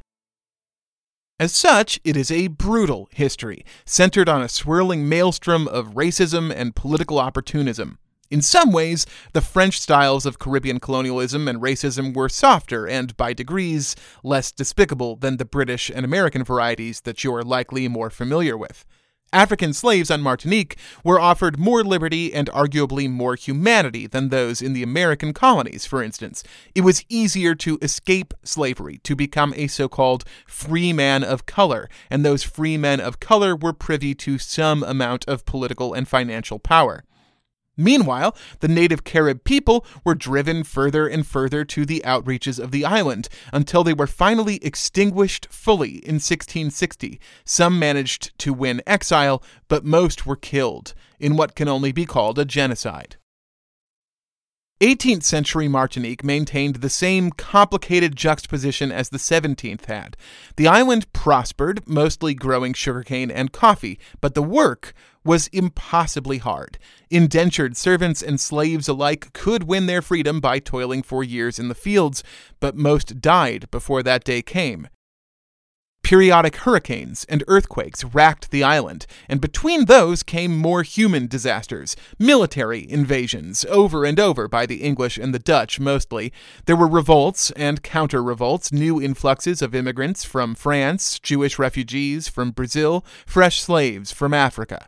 As 1.39 1.51
such, 1.54 2.00
it 2.04 2.16
is 2.16 2.30
a 2.30 2.50
brutal 2.50 3.10
history, 3.12 3.66
centered 3.84 4.30
on 4.30 4.44
a 4.44 4.48
swirling 4.50 5.10
maelstrom 5.10 5.68
of 5.68 5.96
racism 5.96 6.54
and 6.56 6.75
political 6.75 7.18
opportunism. 7.18 7.98
In 8.30 8.44
some 8.44 8.72
ways, 8.72 9.08
the 9.34 9.42
French 9.42 9.80
styles 9.80 10.27
of 10.27 10.38
Caribbean 10.38 10.80
colonialism 10.80 11.48
and 11.48 11.60
racism 11.60 12.16
were 12.16 12.30
softer 12.30 12.88
and, 12.88 13.18
by 13.18 13.34
degrees, 13.34 13.96
less 14.24 14.51
despicable 14.51 15.16
than 15.16 15.38
the 15.38 15.46
British 15.46 15.89
and 15.89 16.06
American 16.06 16.44
varieties 16.44 17.01
that 17.01 17.24
you're 17.24 17.42
likely 17.42 17.88
more 17.88 18.12
familiar 18.12 18.56
with. 18.56 18.86
African 19.34 19.74
slaves 19.74 20.10
on 20.10 20.22
Martinique 20.22 20.78
were 21.04 21.20
offered 21.20 21.60
more 21.60 21.84
liberty 21.84 22.34
and 22.34 22.50
arguably 22.52 23.10
more 23.10 23.36
humanity 23.36 24.08
than 24.08 24.30
those 24.30 24.62
in 24.62 24.74
the 24.74 24.84
American 24.84 25.34
colonies, 25.34 25.86
for 25.86 26.02
instance. 26.02 26.44
It 26.74 26.82
was 26.82 27.04
easier 27.10 27.54
to 27.56 27.78
escape 27.82 28.34
slavery, 28.44 29.00
to 29.00 29.16
become 29.16 29.54
a 29.58 29.68
so 29.68 29.90
called 29.90 30.24
free 30.46 30.94
man 30.94 31.24
of 31.24 31.46
color, 31.46 31.90
and 32.10 32.24
those 32.24 32.44
free 32.44 32.78
men 32.78 33.00
of 33.00 33.20
color 33.20 33.56
were 33.56 33.74
privy 33.74 34.16
to 34.16 34.38
some 34.38 34.84
amount 34.84 35.28
of 35.28 35.46
political 35.46 35.94
and 35.94 36.08
financial 36.08 36.60
power. 36.60 37.04
Meanwhile, 37.78 38.36
the 38.60 38.68
native 38.68 39.04
Carib 39.04 39.44
people 39.44 39.86
were 40.04 40.16
driven 40.16 40.64
further 40.64 41.08
and 41.08 41.26
further 41.26 41.64
to 41.66 41.86
the 41.86 42.02
outreaches 42.04 42.60
of 42.60 42.72
the 42.72 42.84
island 42.84 43.30
until 43.54 43.84
they 43.84 43.94
were 43.94 44.08
finally 44.08 44.58
extinguished 44.64 45.48
fully 45.52 45.98
in 45.98 46.16
1660. 46.16 47.20
Some 47.46 47.78
managed 47.78 48.38
to 48.40 48.52
win 48.52 48.82
exile, 48.88 49.44
but 49.68 49.86
most 49.86 50.26
were 50.26 50.36
killed 50.36 50.96
in 51.20 51.38
what 51.38 51.56
can 51.56 51.68
only 51.68 51.92
be 51.92 52.06
called 52.06 52.40
a 52.40 52.46
genocide. 52.46 53.18
18th 54.80 55.24
century 55.24 55.68
Martinique 55.68 56.24
maintained 56.24 56.76
the 56.76 56.90
same 56.90 57.32
complicated 57.32 58.16
juxtaposition 58.16 58.92
as 58.92 59.10
the 59.10 59.18
17th 59.18 59.86
had. 59.86 60.16
The 60.56 60.68
island 60.68 61.12
prospered, 61.14 61.88
mostly 61.88 62.36
growing 62.36 62.74
sugarcane 62.74 63.32
and 63.32 63.52
coffee, 63.52 63.98
but 64.22 64.36
the 64.36 64.44
work 64.44 64.94
was 65.26 65.48
impossibly 65.48 66.38
hard. 66.38 66.78
Indentured 67.10 67.76
servants 67.76 68.22
and 68.22 68.40
slaves 68.40 68.88
alike 68.88 69.34
could 69.34 69.64
win 69.64 69.88
their 69.88 70.04
freedom 70.04 70.40
by 70.40 70.60
toiling 70.60 71.02
for 71.02 71.24
years 71.24 71.58
in 71.58 71.70
the 71.70 71.76
fields, 71.76 72.24
but 72.60 72.76
most 72.76 73.20
died 73.20 73.70
before 73.72 74.04
that 74.04 74.24
day 74.24 74.44
came. 74.44 74.90
Periodic 76.08 76.56
hurricanes 76.56 77.26
and 77.28 77.44
earthquakes 77.50 78.06
racked 78.06 78.50
the 78.50 78.64
island, 78.64 79.06
and 79.28 79.42
between 79.42 79.84
those 79.88 80.24
came 80.24 80.58
more 80.58 80.82
human 80.82 81.28
disasters, 81.28 81.98
military 82.18 82.90
invasions, 82.90 83.66
over 83.66 84.06
and 84.06 84.18
over 84.18 84.48
by 84.48 84.66
the 84.66 84.84
English 84.84 85.18
and 85.18 85.34
the 85.34 85.38
Dutch 85.38 85.82
mostly. 85.82 86.32
There 86.66 86.78
were 86.78 86.88
revolts 86.88 87.52
and 87.58 87.84
counter 87.84 88.24
revolts, 88.24 88.72
new 88.72 89.02
influxes 89.02 89.62
of 89.62 89.76
immigrants 89.76 90.24
from 90.24 90.56
France, 90.56 91.20
Jewish 91.20 91.60
refugees 91.60 92.30
from 92.30 92.52
Brazil, 92.52 93.04
fresh 93.26 93.60
slaves 93.60 94.14
from 94.14 94.34
Africa. 94.34 94.88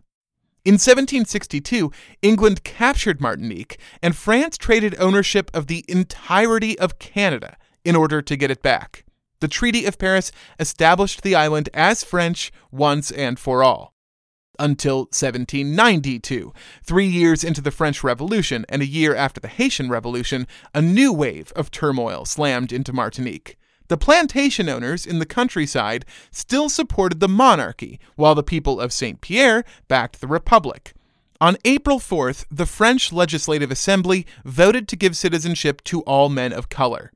In 0.64 0.76
1762, 0.76 1.92
England 2.22 2.64
captured 2.64 3.20
Martinique, 3.20 3.78
and 4.02 4.16
France 4.16 4.58
traded 4.58 4.96
ownership 4.98 5.52
of 5.54 5.68
the 5.68 5.84
entirety 5.90 6.80
of 6.80 6.98
Canada 6.98 7.58
in 7.84 7.98
order 7.98 8.22
to 8.22 8.38
get 8.38 8.50
it 8.50 8.62
back. 8.62 9.04
The 9.42 9.48
Treaty 9.48 9.86
of 9.86 9.98
Paris 9.98 10.32
established 10.60 11.22
the 11.22 11.36
island 11.36 11.70
as 11.74 12.04
French 12.04 12.52
once 12.72 13.10
and 13.10 13.40
for 13.40 13.64
all. 13.64 13.94
Until 14.58 15.00
1792, 15.00 16.52
three 16.84 17.08
years 17.08 17.46
into 17.46 17.62
the 17.62 17.72
French 17.72 18.04
Revolution 18.04 18.66
and 18.68 18.82
a 18.82 18.86
year 18.86 19.16
after 19.16 19.40
the 19.40 19.48
Haitian 19.48 19.90
Revolution, 19.90 20.46
a 20.76 20.82
new 20.82 21.14
wave 21.14 21.54
of 21.56 21.72
turmoil 21.72 22.26
slammed 22.26 22.74
into 22.74 22.92
Martinique. 22.92 23.58
The 23.88 23.98
plantation 23.98 24.68
owners 24.68 25.06
in 25.06 25.20
the 25.20 25.26
countryside 25.26 26.06
still 26.32 26.68
supported 26.68 27.22
the 27.22 27.30
monarchy, 27.30 28.00
while 28.18 28.36
the 28.36 28.44
people 28.44 28.82
of 28.82 28.92
St. 28.92 29.22
Pierre 29.22 29.64
backed 29.88 30.20
the 30.20 30.28
republic. 30.28 30.94
On 31.40 31.56
April 31.64 32.00
4th, 32.00 32.46
the 32.52 32.66
French 32.66 33.14
Legislative 33.14 33.72
Assembly 33.72 34.28
voted 34.44 34.90
to 34.90 34.98
give 34.98 35.16
citizenship 35.16 35.82
to 35.86 36.02
all 36.02 36.28
men 36.28 36.52
of 36.52 36.68
color. 36.68 37.14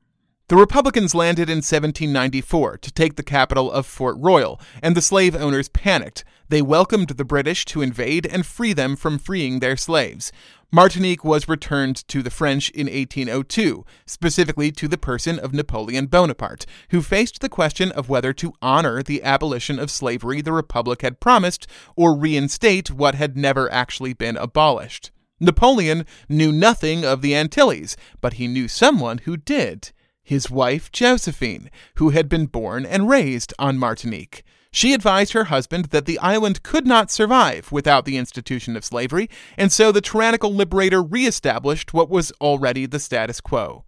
The 0.54 0.60
Republicans 0.60 1.16
landed 1.16 1.50
in 1.50 1.56
1794 1.56 2.78
to 2.78 2.92
take 2.92 3.16
the 3.16 3.24
capital 3.24 3.72
of 3.72 3.86
Fort 3.86 4.14
Royal, 4.20 4.60
and 4.84 4.96
the 4.96 5.02
slave 5.02 5.34
owners 5.34 5.68
panicked. 5.68 6.22
They 6.48 6.62
welcomed 6.62 7.08
the 7.08 7.24
British 7.24 7.64
to 7.64 7.82
invade 7.82 8.24
and 8.24 8.46
free 8.46 8.72
them 8.72 8.94
from 8.94 9.18
freeing 9.18 9.58
their 9.58 9.76
slaves. 9.76 10.30
Martinique 10.70 11.24
was 11.24 11.48
returned 11.48 12.06
to 12.06 12.22
the 12.22 12.30
French 12.30 12.70
in 12.70 12.86
1802, 12.86 13.84
specifically 14.06 14.70
to 14.70 14.86
the 14.86 14.96
person 14.96 15.40
of 15.40 15.52
Napoleon 15.52 16.06
Bonaparte, 16.06 16.66
who 16.90 17.02
faced 17.02 17.40
the 17.40 17.48
question 17.48 17.90
of 17.90 18.08
whether 18.08 18.32
to 18.34 18.54
honor 18.62 19.02
the 19.02 19.24
abolition 19.24 19.80
of 19.80 19.90
slavery 19.90 20.40
the 20.40 20.52
Republic 20.52 21.02
had 21.02 21.18
promised 21.18 21.66
or 21.96 22.16
reinstate 22.16 22.92
what 22.92 23.16
had 23.16 23.36
never 23.36 23.68
actually 23.72 24.12
been 24.12 24.36
abolished. 24.36 25.10
Napoleon 25.40 26.06
knew 26.28 26.52
nothing 26.52 27.04
of 27.04 27.22
the 27.22 27.34
Antilles, 27.34 27.96
but 28.20 28.34
he 28.34 28.46
knew 28.46 28.68
someone 28.68 29.18
who 29.18 29.36
did 29.36 29.90
his 30.24 30.50
wife 30.50 30.90
Josephine, 30.90 31.70
who 31.96 32.10
had 32.10 32.28
been 32.28 32.46
born 32.46 32.84
and 32.84 33.08
raised 33.08 33.54
on 33.58 33.78
Martinique. 33.78 34.42
She 34.72 34.92
advised 34.92 35.34
her 35.34 35.44
husband 35.44 35.86
that 35.86 36.04
the 36.04 36.18
island 36.18 36.64
could 36.64 36.84
not 36.84 37.12
survive 37.12 37.70
without 37.70 38.06
the 38.06 38.16
institution 38.16 38.76
of 38.76 38.84
slavery, 38.84 39.30
and 39.56 39.70
so 39.70 39.92
the 39.92 40.00
tyrannical 40.00 40.52
liberator 40.52 41.00
reestablished 41.00 41.94
what 41.94 42.10
was 42.10 42.32
already 42.40 42.84
the 42.84 42.98
status 42.98 43.40
quo. 43.40 43.84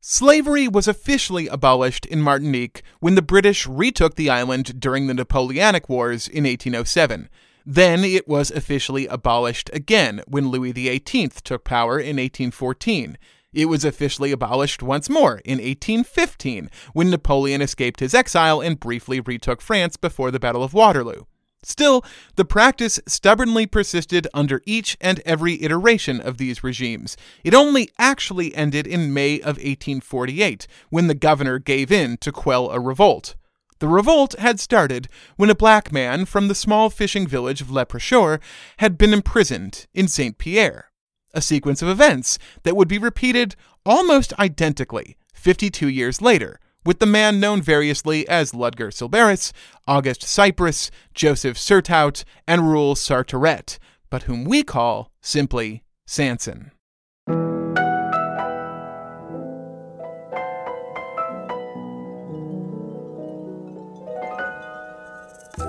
Slavery 0.00 0.66
was 0.66 0.88
officially 0.88 1.46
abolished 1.46 2.06
in 2.06 2.20
Martinique 2.22 2.82
when 3.00 3.14
the 3.14 3.22
British 3.22 3.66
retook 3.66 4.14
the 4.14 4.30
island 4.30 4.80
during 4.80 5.06
the 5.06 5.14
Napoleonic 5.14 5.88
Wars 5.88 6.26
in 6.26 6.44
1807. 6.44 7.28
Then 7.64 8.04
it 8.04 8.28
was 8.28 8.52
officially 8.52 9.08
abolished 9.08 9.68
again 9.72 10.22
when 10.28 10.48
Louis 10.48 10.72
XVIII 10.72 11.30
took 11.42 11.64
power 11.64 11.98
in 11.98 12.16
1814. 12.16 13.18
It 13.56 13.70
was 13.70 13.86
officially 13.86 14.32
abolished 14.32 14.82
once 14.82 15.08
more 15.08 15.40
in 15.46 15.56
1815 15.56 16.68
when 16.92 17.08
Napoleon 17.08 17.62
escaped 17.62 18.00
his 18.00 18.12
exile 18.12 18.60
and 18.60 18.78
briefly 18.78 19.18
retook 19.18 19.62
France 19.62 19.96
before 19.96 20.30
the 20.30 20.38
Battle 20.38 20.62
of 20.62 20.74
Waterloo. 20.74 21.22
Still, 21.62 22.04
the 22.34 22.44
practice 22.44 23.00
stubbornly 23.08 23.64
persisted 23.64 24.28
under 24.34 24.60
each 24.66 24.98
and 25.00 25.22
every 25.24 25.62
iteration 25.62 26.20
of 26.20 26.36
these 26.36 26.62
regimes. 26.62 27.16
It 27.44 27.54
only 27.54 27.88
actually 27.98 28.54
ended 28.54 28.86
in 28.86 29.14
May 29.14 29.40
of 29.40 29.56
1848, 29.56 30.66
when 30.90 31.06
the 31.06 31.14
governor 31.14 31.58
gave 31.58 31.90
in 31.90 32.18
to 32.18 32.32
quell 32.32 32.68
a 32.68 32.78
revolt. 32.78 33.36
The 33.78 33.88
revolt 33.88 34.34
had 34.38 34.60
started 34.60 35.08
when 35.36 35.48
a 35.48 35.54
black 35.54 35.90
man 35.90 36.26
from 36.26 36.48
the 36.48 36.54
small 36.54 36.90
fishing 36.90 37.26
village 37.26 37.62
of 37.62 37.70
Le 37.70 37.86
Precheur 37.86 38.38
had 38.80 38.98
been 38.98 39.14
imprisoned 39.14 39.86
in 39.94 40.08
St. 40.08 40.36
Pierre 40.36 40.90
a 41.36 41.40
sequence 41.42 41.82
of 41.82 41.88
events 41.88 42.38
that 42.62 42.74
would 42.74 42.88
be 42.88 42.98
repeated 42.98 43.54
almost 43.84 44.32
identically 44.38 45.16
52 45.34 45.86
years 45.86 46.22
later, 46.22 46.58
with 46.84 46.98
the 46.98 47.06
man 47.06 47.38
known 47.38 47.60
variously 47.60 48.26
as 48.26 48.52
Ludger 48.52 48.88
Sylbaris, 48.90 49.52
August 49.86 50.22
Cyparis, 50.22 50.90
Joseph 51.14 51.58
Surtout, 51.58 52.24
and 52.48 52.68
Raoul 52.68 52.94
Sartoret, 52.94 53.78
but 54.08 54.22
whom 54.24 54.44
we 54.44 54.62
call 54.62 55.12
simply 55.20 55.82
Sanson. 56.06 56.72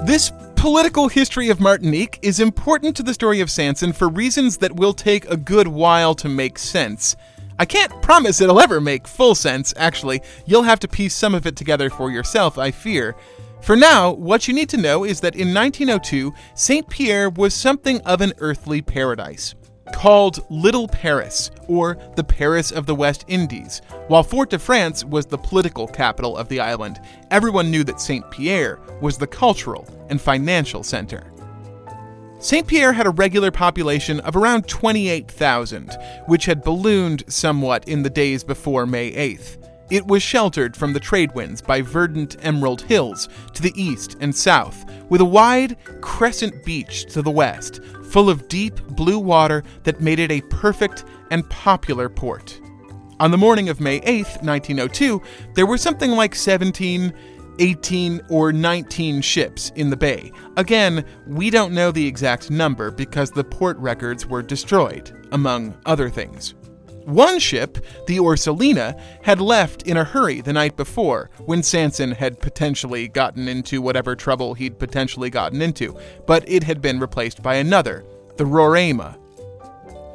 This 0.06 0.32
political 0.58 1.08
history 1.08 1.50
of 1.50 1.60
Martinique 1.60 2.18
is 2.24 2.40
important 2.40 2.96
to 2.98 3.04
the 3.04 3.14
story 3.14 3.42
of 3.42 3.52
Sanson 3.52 3.94
for 3.94 4.10
reasons 4.10 4.58
that 4.58 4.76
will 4.76 4.92
take 4.92 5.30
a 5.30 5.38
good 5.38 5.68
while 5.68 6.16
to 6.16 6.28
make 6.28 6.58
sense. 6.58 7.16
I 7.60 7.66
can't 7.66 8.02
promise 8.02 8.42
it'll 8.42 8.60
ever 8.60 8.82
make 8.82 9.08
full 9.08 9.36
sense, 9.36 9.72
actually. 9.78 10.22
You'll 10.48 10.64
have 10.64 10.80
to 10.80 10.88
piece 10.88 11.14
some 11.14 11.36
of 11.36 11.46
it 11.46 11.56
together 11.56 11.92
for 11.92 12.10
yourself, 12.10 12.58
I 12.58 12.72
fear. 12.72 13.16
For 13.62 13.76
now, 13.76 14.12
what 14.12 14.48
you 14.48 14.54
need 14.54 14.70
to 14.70 14.78
know 14.78 15.04
is 15.04 15.22
that 15.22 15.36
in 15.36 15.54
1902, 15.54 16.34
St. 16.56 16.90
Pierre 16.90 17.30
was 17.30 17.54
something 17.54 18.02
of 18.02 18.22
an 18.22 18.34
earthly 18.40 18.82
paradise. 18.82 19.54
Called 19.94 20.46
Little 20.50 20.88
Paris, 20.88 21.52
or 21.68 21.98
the 22.16 22.24
Paris 22.24 22.72
of 22.72 22.86
the 22.86 22.96
West 22.96 23.26
Indies. 23.28 23.82
While 24.08 24.24
Fort 24.24 24.50
de 24.50 24.60
France 24.60 25.04
was 25.04 25.26
the 25.26 25.38
political 25.38 25.88
capital 25.88 26.38
of 26.38 26.50
the 26.50 26.60
island, 26.60 27.00
everyone 27.32 27.72
knew 27.72 27.84
that 27.86 28.00
St. 28.00 28.30
Pierre 28.32 28.80
was 29.02 29.18
the 29.18 29.28
cultural 29.28 29.88
and 30.10 30.22
financial 30.22 30.84
center. 30.84 31.32
St. 32.40 32.68
Pierre 32.68 32.94
had 32.94 33.08
a 33.08 33.12
regular 33.12 33.50
population 33.50 34.20
of 34.20 34.36
around 34.36 34.68
28,000, 34.68 35.98
which 36.28 36.46
had 36.46 36.64
ballooned 36.64 37.24
somewhat 37.28 37.88
in 37.88 38.04
the 38.04 38.12
days 38.12 38.44
before 38.44 38.86
May 38.86 39.12
8th. 39.12 39.58
It 39.90 40.06
was 40.06 40.22
sheltered 40.22 40.76
from 40.76 40.92
the 40.92 41.00
trade 41.00 41.34
winds 41.34 41.62
by 41.62 41.82
verdant 41.82 42.36
emerald 42.42 42.82
hills 42.82 43.30
to 43.54 43.62
the 43.62 43.72
east 43.82 44.18
and 44.20 44.36
south, 44.36 44.86
with 45.10 45.22
a 45.22 45.26
wide 45.26 45.78
crescent 46.02 46.66
beach 46.66 47.06
to 47.14 47.22
the 47.22 47.32
west, 47.32 47.82
full 48.10 48.30
of 48.30 48.50
deep 48.50 48.76
blue 48.88 49.20
water 49.20 49.64
that 49.84 50.02
made 50.02 50.20
it 50.20 50.32
a 50.32 50.42
perfect 50.42 51.06
and 51.32 51.50
popular 51.50 52.10
port. 52.10 52.60
On 53.22 53.32
the 53.32 53.38
morning 53.38 53.70
of 53.70 53.80
May 53.80 54.02
8th, 54.02 54.44
1902, 54.44 55.22
there 55.56 55.66
were 55.66 55.78
something 55.78 56.12
like 56.12 56.36
17, 56.36 57.14
18, 57.60 58.22
or 58.30 58.52
19 58.52 59.22
ships 59.22 59.72
in 59.76 59.90
the 59.90 59.98
bay. 59.98 60.32
Again, 60.58 61.06
we 61.26 61.50
don't 61.50 61.74
know 61.74 61.92
the 61.92 62.06
exact 62.06 62.52
number 62.52 62.92
because 62.92 63.32
the 63.32 63.44
port 63.44 63.78
records 63.78 64.28
were 64.28 64.44
destroyed, 64.44 65.18
among 65.32 65.78
other 65.86 66.10
things. 66.10 66.56
One 67.08 67.40
ship, 67.40 67.78
the 68.06 68.18
Orsolina, 68.18 69.00
had 69.24 69.40
left 69.40 69.84
in 69.84 69.96
a 69.96 70.04
hurry 70.04 70.42
the 70.42 70.52
night 70.52 70.76
before 70.76 71.30
when 71.46 71.64
Sanson 71.64 72.12
had 72.12 72.42
potentially 72.42 73.08
gotten 73.08 73.48
into 73.48 73.82
whatever 73.82 74.14
trouble 74.14 74.56
he'd 74.56 74.78
potentially 74.78 75.30
gotten 75.30 75.62
into, 75.62 75.98
but 76.26 76.44
it 76.50 76.64
had 76.64 76.82
been 76.82 77.00
replaced 77.00 77.42
by 77.42 77.56
another, 77.56 78.04
the 78.36 78.44
Roraima. 78.44 79.18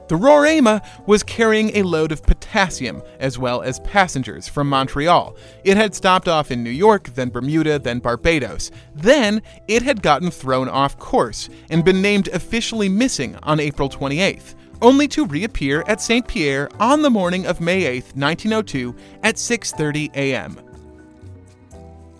The 0.08 0.18
Roraima 0.18 0.86
was 1.06 1.22
carrying 1.22 1.74
a 1.74 1.82
load 1.82 2.12
of 2.12 2.24
potassium 2.24 3.02
as 3.18 3.38
well 3.38 3.62
as 3.62 3.80
passengers 3.80 4.46
from 4.46 4.68
Montreal. 4.68 5.34
It 5.64 5.78
had 5.78 5.94
stopped 5.94 6.28
off 6.28 6.50
in 6.50 6.62
New 6.62 6.68
York, 6.68 7.14
then 7.14 7.30
Bermuda, 7.30 7.78
then 7.78 8.00
Barbados. 8.00 8.70
Then 8.94 9.40
it 9.66 9.82
had 9.82 10.02
gotten 10.02 10.30
thrown 10.30 10.68
off 10.68 10.98
course 10.98 11.48
and 11.70 11.86
been 11.86 12.02
named 12.02 12.28
officially 12.28 12.90
missing 12.90 13.36
on 13.44 13.60
April 13.60 13.88
28th 13.88 14.56
only 14.82 15.08
to 15.08 15.24
reappear 15.24 15.84
at 15.86 16.00
St. 16.02 16.26
Pierre 16.26 16.68
on 16.78 17.00
the 17.00 17.10
morning 17.10 17.46
of 17.46 17.60
May 17.60 17.84
8, 17.84 18.16
1902 18.16 18.94
at 19.22 19.36
6:30 19.36 20.14
a.m. 20.14 20.58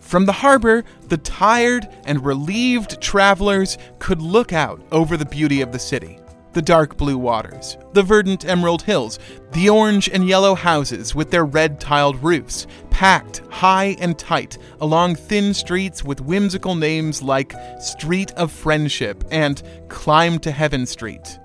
From 0.00 0.26
the 0.26 0.32
harbor, 0.32 0.84
the 1.08 1.16
tired 1.16 1.88
and 2.04 2.24
relieved 2.24 3.00
travelers 3.00 3.78
could 3.98 4.22
look 4.22 4.52
out 4.52 4.80
over 4.92 5.16
the 5.16 5.24
beauty 5.24 5.60
of 5.60 5.72
the 5.72 5.78
city. 5.78 6.18
The 6.52 6.60
dark 6.60 6.98
blue 6.98 7.16
waters, 7.16 7.78
the 7.94 8.02
verdant 8.02 8.44
emerald 8.44 8.82
hills, 8.82 9.18
the 9.52 9.70
orange 9.70 10.10
and 10.10 10.28
yellow 10.28 10.54
houses 10.54 11.14
with 11.14 11.30
their 11.30 11.46
red 11.46 11.80
tiled 11.80 12.22
roofs, 12.22 12.66
packed 12.90 13.40
high 13.50 13.96
and 14.00 14.18
tight 14.18 14.58
along 14.82 15.14
thin 15.14 15.54
streets 15.54 16.04
with 16.04 16.20
whimsical 16.20 16.74
names 16.74 17.22
like 17.22 17.54
Street 17.80 18.32
of 18.32 18.52
Friendship 18.52 19.24
and 19.30 19.62
Climb 19.88 20.38
to 20.40 20.50
Heaven 20.50 20.84
Street 20.84 21.38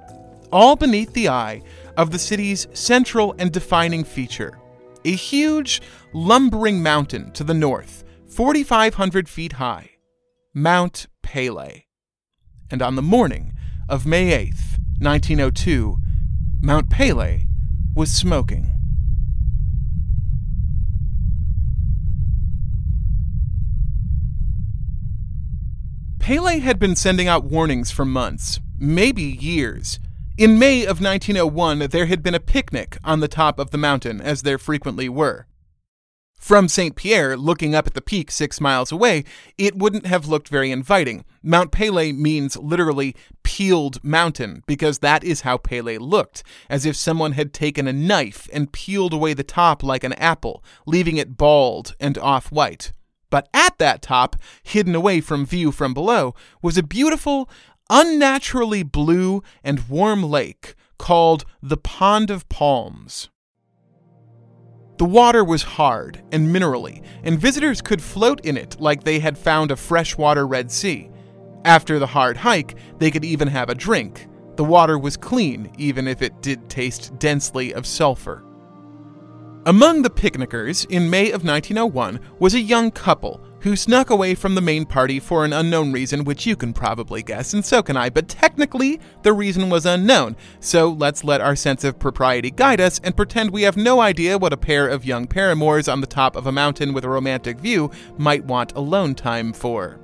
all 0.52 0.76
beneath 0.76 1.14
the 1.14 1.30
eye 1.30 1.62
of 1.96 2.12
the 2.12 2.20
city's 2.20 2.68
central 2.74 3.36
and 3.38 3.52
defining 3.52 4.04
feature 4.04 4.60
a 5.06 5.12
huge, 5.12 5.82
lumbering 6.14 6.84
mountain 6.84 7.32
to 7.32 7.44
the 7.44 7.54
north, 7.54 8.04
4,500 8.28 9.30
feet 9.30 9.54
high, 9.54 9.92
Mount 10.54 11.08
Pelee. 11.24 11.86
And 12.70 12.82
on 12.82 12.96
the 12.96 13.02
morning 13.02 13.54
of 13.88 14.06
May 14.06 14.32
8th, 14.32 14.80
1902, 15.00 15.98
Mount 16.62 16.90
Pelee 16.90 17.46
was 17.96 18.12
smoking. 18.12 18.74
Pelee 26.20 26.60
had 26.60 26.78
been 26.78 26.98
sending 26.98 27.30
out 27.30 27.46
warnings 27.46 27.92
for 27.92 28.04
months, 28.04 28.60
maybe 28.78 29.24
years, 29.24 30.00
in 30.38 30.60
May 30.60 30.84
of 30.84 31.02
1901, 31.02 31.80
there 31.90 32.06
had 32.06 32.22
been 32.22 32.36
a 32.36 32.40
picnic 32.40 32.98
on 33.04 33.20
the 33.20 33.28
top 33.28 33.58
of 33.58 33.72
the 33.72 33.78
mountain, 33.78 34.22
as 34.22 34.44
there 34.44 34.60
frequently 34.60 35.10
were. 35.10 35.48
From 36.40 36.68
St. 36.68 36.96
Pierre, 36.96 37.36
looking 37.36 37.74
up 37.74 37.88
at 37.88 37.96
the 37.96 38.02
peak 38.02 38.30
six 38.30 38.62
miles 38.62 38.92
away, 38.92 39.24
it 39.58 39.76
wouldn't 39.76 40.06
have 40.06 40.28
looked 40.28 40.50
very 40.50 40.70
inviting. 40.70 41.26
Mount 41.42 41.72
Pelee 41.72 42.14
means 42.14 42.56
literally 42.56 43.16
peeled 43.42 44.04
mountain, 44.04 44.62
because 44.68 45.00
that 45.00 45.24
is 45.24 45.42
how 45.42 45.58
Pelee 45.58 45.98
looked, 45.98 46.44
as 46.70 46.86
if 46.86 46.96
someone 46.96 47.32
had 47.32 47.52
taken 47.52 47.88
a 47.88 47.94
knife 47.94 48.48
and 48.54 48.72
peeled 48.72 49.14
away 49.14 49.34
the 49.34 49.44
top 49.44 49.82
like 49.82 50.04
an 50.04 50.14
apple, 50.14 50.64
leaving 50.86 51.18
it 51.18 51.38
bald 51.38 51.96
and 52.00 52.18
off 52.20 52.52
white. 52.52 52.92
But 53.30 53.50
at 53.54 53.78
that 53.80 54.02
top, 54.04 54.36
hidden 54.64 54.96
away 54.96 55.22
from 55.22 55.46
view 55.46 55.72
from 55.72 55.94
below, 55.94 56.34
was 56.62 56.78
a 56.78 56.84
beautiful, 56.84 57.50
unnaturally 57.90 58.84
blue 58.84 59.44
and 59.64 59.88
warm 59.90 60.24
lake 60.24 60.76
called 60.98 61.46
the 61.62 61.78
Pond 61.78 62.30
of 62.30 62.48
Palms. 62.50 63.30
The 64.98 65.06
water 65.06 65.44
was 65.44 65.62
hard 65.62 66.24
and 66.32 66.54
minerally, 66.54 67.04
and 67.24 67.40
visitors 67.40 67.82
could 67.82 68.02
float 68.02 68.44
in 68.44 68.58
it 68.58 68.80
like 68.80 69.04
they 69.04 69.20
had 69.20 69.38
found 69.38 69.70
a 69.70 69.76
freshwater 69.76 70.48
Red 70.48 70.72
Sea. 70.72 71.12
After 71.66 72.00
the 72.00 72.08
hard 72.08 72.38
hike, 72.38 72.76
they 72.98 73.12
could 73.12 73.24
even 73.24 73.48
have 73.48 73.70
a 73.70 73.76
drink. 73.76 74.28
The 74.56 74.64
water 74.64 74.98
was 74.98 75.16
clean, 75.16 75.72
even 75.78 76.08
if 76.08 76.24
it 76.24 76.42
did 76.42 76.68
taste 76.68 77.18
densely 77.20 77.74
of 77.74 77.86
sulfur. 77.86 78.44
Among 79.68 80.02
the 80.02 80.10
picnickers 80.10 80.86
in 80.86 81.10
May 81.10 81.28
of 81.28 81.44
1901 81.44 82.20
was 82.40 82.56
a 82.56 82.60
young 82.60 82.90
couple 82.90 83.42
who 83.62 83.76
snuck 83.76 84.10
away 84.10 84.36
from 84.36 84.56
the 84.56 84.62
main 84.62 84.86
party 84.86 85.20
for 85.20 85.44
an 85.44 85.54
unknown 85.54 85.92
reason, 85.92 86.24
which 86.24 86.46
you 86.46 86.56
can 86.56 86.74
probably 86.74 87.24
guess, 87.24 87.54
and 87.54 87.66
so 87.66 87.82
can 87.82 87.98
I, 87.98 88.10
but 88.10 88.28
technically, 88.28 89.00
the 89.24 89.34
reason 89.34 89.70
was 89.70 89.86
unknown. 89.86 90.36
So 90.60 90.90
let's 90.90 91.24
let 91.24 91.42
our 91.42 91.56
sense 91.56 91.84
of 91.84 92.00
propriety 92.00 92.52
guide 92.52 92.82
us 92.82 93.00
and 93.04 93.18
pretend 93.18 93.52
we 93.52 93.64
have 93.64 93.78
no 93.78 94.00
idea 94.00 94.38
what 94.38 94.54
a 94.54 94.58
pair 94.58 94.88
of 94.88 95.06
young 95.06 95.28
paramours 95.28 95.88
on 95.88 96.02
the 96.02 96.08
top 96.08 96.36
of 96.36 96.48
a 96.48 96.52
mountain 96.52 96.94
with 96.94 97.04
a 97.04 97.10
romantic 97.10 97.60
view 97.60 97.92
might 98.18 98.46
want 98.46 98.74
alone 98.74 99.16
time 99.16 99.54
for. 99.54 100.00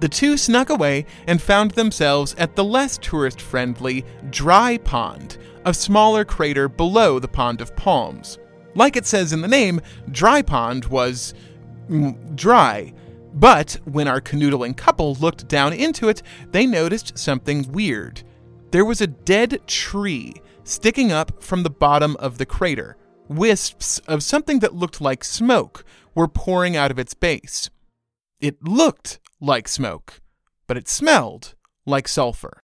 The 0.00 0.08
two 0.08 0.36
snuck 0.36 0.70
away 0.70 1.06
and 1.28 1.40
found 1.40 1.72
themselves 1.72 2.34
at 2.36 2.56
the 2.56 2.64
less 2.64 2.98
tourist 2.98 3.40
friendly 3.40 4.04
Dry 4.30 4.78
Pond, 4.78 5.38
a 5.64 5.72
smaller 5.72 6.24
crater 6.24 6.68
below 6.68 7.20
the 7.20 7.28
Pond 7.28 7.60
of 7.60 7.76
Palms. 7.76 8.38
Like 8.74 8.96
it 8.96 9.06
says 9.06 9.32
in 9.32 9.42
the 9.42 9.48
name, 9.48 9.80
Dry 10.10 10.42
Pond 10.42 10.86
was 10.86 11.34
dry. 12.34 12.92
But 13.34 13.78
when 13.84 14.08
our 14.08 14.20
canoodling 14.20 14.76
couple 14.76 15.14
looked 15.14 15.48
down 15.48 15.72
into 15.72 16.08
it, 16.08 16.22
they 16.50 16.66
noticed 16.66 17.18
something 17.18 17.70
weird. 17.72 18.22
There 18.70 18.84
was 18.84 19.00
a 19.00 19.06
dead 19.06 19.66
tree 19.66 20.34
sticking 20.64 21.12
up 21.12 21.42
from 21.42 21.62
the 21.62 21.70
bottom 21.70 22.16
of 22.16 22.38
the 22.38 22.46
crater. 22.46 22.96
Wisps 23.28 23.98
of 24.00 24.22
something 24.22 24.58
that 24.58 24.74
looked 24.74 25.00
like 25.00 25.24
smoke 25.24 25.84
were 26.14 26.28
pouring 26.28 26.76
out 26.76 26.90
of 26.90 26.98
its 26.98 27.14
base. 27.14 27.70
It 28.40 28.62
looked 28.62 29.18
like 29.40 29.68
smoke, 29.68 30.20
but 30.66 30.76
it 30.76 30.88
smelled 30.88 31.54
like 31.86 32.08
sulfur. 32.08 32.60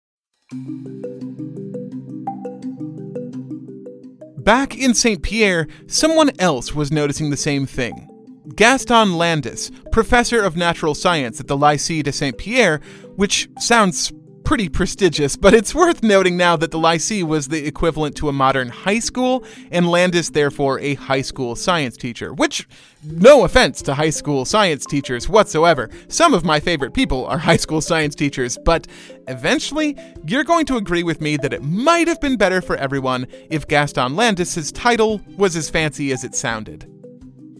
Back 4.37 4.77
in 4.77 4.93
St. 4.93 5.21
Pierre, 5.21 5.67
someone 5.87 6.31
else 6.39 6.73
was 6.73 6.91
noticing 6.91 7.29
the 7.29 7.37
same 7.37 7.65
thing. 7.65 8.06
Gaston 8.55 9.17
Landes, 9.17 9.71
professor 9.91 10.41
of 10.41 10.55
natural 10.55 10.95
science 10.95 11.39
at 11.39 11.47
the 11.47 11.57
Lycée 11.57 12.03
de 12.03 12.11
Saint 12.11 12.37
Pierre, 12.37 12.79
which 13.15 13.49
sounds 13.59 14.11
pretty 14.47 14.69
prestigious, 14.69 15.35
but 15.35 15.53
it's 15.53 15.75
worth 15.75 16.01
noting 16.01 16.37
now 16.37 16.55
that 16.55 16.71
the 16.71 16.79
Lycée 16.79 17.21
was 17.21 17.49
the 17.49 17.67
equivalent 17.67 18.15
to 18.15 18.29
a 18.29 18.33
modern 18.33 18.69
high 18.69 18.99
school, 18.99 19.43
and 19.71 19.91
Landes, 19.91 20.31
therefore, 20.31 20.79
a 20.79 20.93
high 20.93 21.21
school 21.21 21.53
science 21.53 21.97
teacher. 21.97 22.33
Which, 22.33 22.65
no 23.03 23.43
offense 23.43 23.81
to 23.81 23.93
high 23.93 24.11
school 24.11 24.45
science 24.45 24.85
teachers 24.85 25.27
whatsoever. 25.27 25.89
Some 26.07 26.33
of 26.33 26.45
my 26.45 26.61
favorite 26.61 26.93
people 26.93 27.25
are 27.25 27.37
high 27.37 27.57
school 27.57 27.81
science 27.81 28.15
teachers, 28.15 28.57
but 28.63 28.87
eventually, 29.27 29.97
you're 30.25 30.45
going 30.45 30.65
to 30.67 30.77
agree 30.77 31.03
with 31.03 31.19
me 31.19 31.35
that 31.35 31.51
it 31.51 31.61
might 31.61 32.07
have 32.07 32.21
been 32.21 32.37
better 32.37 32.61
for 32.61 32.77
everyone 32.77 33.27
if 33.49 33.67
Gaston 33.67 34.15
Landes's 34.15 34.71
title 34.71 35.19
was 35.35 35.57
as 35.57 35.69
fancy 35.69 36.13
as 36.13 36.23
it 36.23 36.35
sounded. 36.35 36.89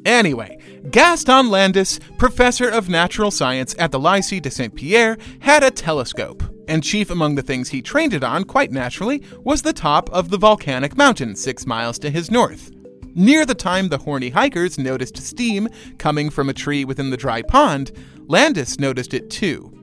Anyway, 0.07 0.57
Gaston 0.89 1.49
Landes, 1.49 1.99
professor 2.17 2.69
of 2.69 2.87
natural 2.87 3.29
science 3.29 3.75
at 3.77 3.91
the 3.91 3.99
Lycée 3.99 4.41
de 4.41 4.49
Saint 4.49 4.73
Pierre, 4.73 5.17
had 5.39 5.63
a 5.63 5.69
telescope, 5.69 6.41
and 6.69 6.81
chief 6.81 7.09
among 7.09 7.35
the 7.35 7.41
things 7.41 7.67
he 7.67 7.81
trained 7.81 8.13
it 8.13 8.23
on, 8.23 8.45
quite 8.45 8.71
naturally, 8.71 9.21
was 9.43 9.61
the 9.61 9.73
top 9.73 10.09
of 10.11 10.29
the 10.29 10.37
volcanic 10.37 10.95
mountain 10.95 11.35
six 11.35 11.65
miles 11.65 11.99
to 11.99 12.09
his 12.09 12.31
north. 12.31 12.71
Near 13.15 13.45
the 13.45 13.53
time 13.53 13.89
the 13.89 13.97
horny 13.97 14.29
hikers 14.29 14.77
noticed 14.77 15.17
steam 15.17 15.67
coming 15.97 16.29
from 16.29 16.47
a 16.47 16.53
tree 16.53 16.85
within 16.85 17.09
the 17.09 17.17
dry 17.17 17.41
pond, 17.41 17.91
Landes 18.27 18.79
noticed 18.79 19.13
it 19.13 19.29
too. 19.29 19.76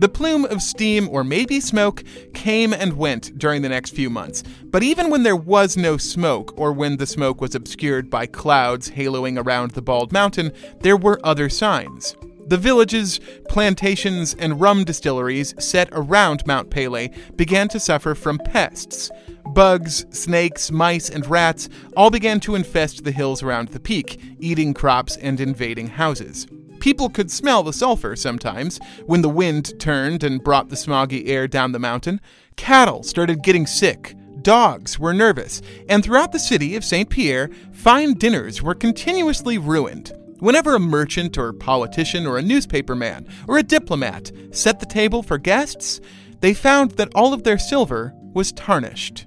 The 0.00 0.08
plume 0.08 0.46
of 0.46 0.62
steam 0.62 1.10
or 1.10 1.22
maybe 1.22 1.60
smoke 1.60 2.02
came 2.32 2.72
and 2.72 2.94
went 2.94 3.38
during 3.38 3.60
the 3.60 3.68
next 3.68 3.90
few 3.94 4.08
months, 4.08 4.42
but 4.64 4.82
even 4.82 5.10
when 5.10 5.24
there 5.24 5.36
was 5.36 5.76
no 5.76 5.98
smoke, 5.98 6.54
or 6.56 6.72
when 6.72 6.96
the 6.96 7.06
smoke 7.06 7.42
was 7.42 7.54
obscured 7.54 8.08
by 8.08 8.24
clouds 8.24 8.92
haloing 8.92 9.38
around 9.38 9.72
the 9.72 9.82
bald 9.82 10.10
mountain, 10.10 10.52
there 10.80 10.96
were 10.96 11.20
other 11.22 11.50
signs. 11.50 12.16
The 12.46 12.56
villages, 12.56 13.20
plantations, 13.50 14.32
and 14.38 14.58
rum 14.58 14.84
distilleries 14.84 15.54
set 15.62 15.90
around 15.92 16.46
Mount 16.46 16.70
Pelée 16.70 17.14
began 17.36 17.68
to 17.68 17.78
suffer 17.78 18.14
from 18.14 18.38
pests. 18.38 19.10
Bugs, 19.52 20.06
snakes, 20.16 20.70
mice, 20.70 21.10
and 21.10 21.26
rats 21.26 21.68
all 21.94 22.08
began 22.08 22.40
to 22.40 22.54
infest 22.54 23.04
the 23.04 23.12
hills 23.12 23.42
around 23.42 23.68
the 23.68 23.80
peak, 23.80 24.18
eating 24.40 24.72
crops 24.72 25.18
and 25.18 25.42
invading 25.42 25.88
houses. 25.88 26.46
People 26.80 27.10
could 27.10 27.30
smell 27.30 27.62
the 27.62 27.72
sulfur 27.72 28.16
sometimes 28.16 28.80
when 29.04 29.22
the 29.22 29.28
wind 29.28 29.78
turned 29.78 30.24
and 30.24 30.42
brought 30.42 30.70
the 30.70 30.76
smoggy 30.76 31.28
air 31.28 31.46
down 31.46 31.72
the 31.72 31.78
mountain. 31.78 32.20
Cattle 32.56 33.02
started 33.02 33.42
getting 33.42 33.66
sick. 33.66 34.16
Dogs 34.40 34.98
were 34.98 35.12
nervous, 35.12 35.60
and 35.88 36.02
throughout 36.02 36.32
the 36.32 36.38
city 36.38 36.74
of 36.76 36.84
St. 36.84 37.10
Pierre, 37.10 37.50
fine 37.72 38.14
dinners 38.14 38.62
were 38.62 38.74
continuously 38.74 39.58
ruined. 39.58 40.12
Whenever 40.38 40.74
a 40.74 40.80
merchant 40.80 41.36
or 41.36 41.52
politician 41.52 42.26
or 42.26 42.38
a 42.38 42.42
newspaperman 42.42 43.28
or 43.46 43.58
a 43.58 43.62
diplomat 43.62 44.32
set 44.52 44.80
the 44.80 44.86
table 44.86 45.22
for 45.22 45.36
guests, 45.36 46.00
they 46.40 46.54
found 46.54 46.92
that 46.92 47.12
all 47.14 47.34
of 47.34 47.44
their 47.44 47.58
silver 47.58 48.14
was 48.32 48.52
tarnished. 48.52 49.26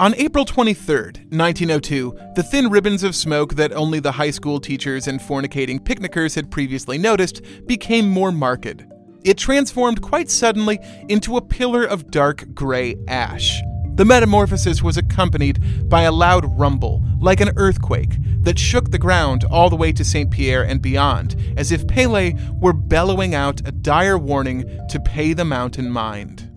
On 0.00 0.12
April 0.16 0.44
23, 0.44 0.96
1902, 1.30 2.18
the 2.34 2.42
thin 2.42 2.68
ribbons 2.68 3.04
of 3.04 3.14
smoke 3.14 3.54
that 3.54 3.70
only 3.70 4.00
the 4.00 4.10
high 4.10 4.32
school 4.32 4.58
teachers 4.58 5.06
and 5.06 5.20
fornicating 5.20 5.78
picnickers 5.78 6.34
had 6.34 6.50
previously 6.50 6.98
noticed 6.98 7.42
became 7.66 8.08
more 8.08 8.32
marked. 8.32 8.86
It 9.22 9.38
transformed 9.38 10.02
quite 10.02 10.30
suddenly 10.30 10.80
into 11.08 11.36
a 11.36 11.40
pillar 11.40 11.84
of 11.84 12.10
dark 12.10 12.44
gray 12.54 12.96
ash. 13.06 13.62
The 13.94 14.04
metamorphosis 14.04 14.82
was 14.82 14.96
accompanied 14.96 15.88
by 15.88 16.02
a 16.02 16.12
loud 16.12 16.44
rumble, 16.58 17.00
like 17.20 17.40
an 17.40 17.52
earthquake, 17.54 18.16
that 18.40 18.58
shook 18.58 18.90
the 18.90 18.98
ground 18.98 19.44
all 19.44 19.70
the 19.70 19.76
way 19.76 19.92
to 19.92 20.04
St. 20.04 20.28
Pierre 20.28 20.64
and 20.64 20.82
beyond, 20.82 21.36
as 21.56 21.70
if 21.70 21.86
Pele 21.86 22.34
were 22.60 22.72
bellowing 22.72 23.36
out 23.36 23.60
a 23.64 23.70
dire 23.70 24.18
warning 24.18 24.64
to 24.88 24.98
pay 24.98 25.34
the 25.34 25.44
mountain 25.44 25.88
mind. 25.88 26.50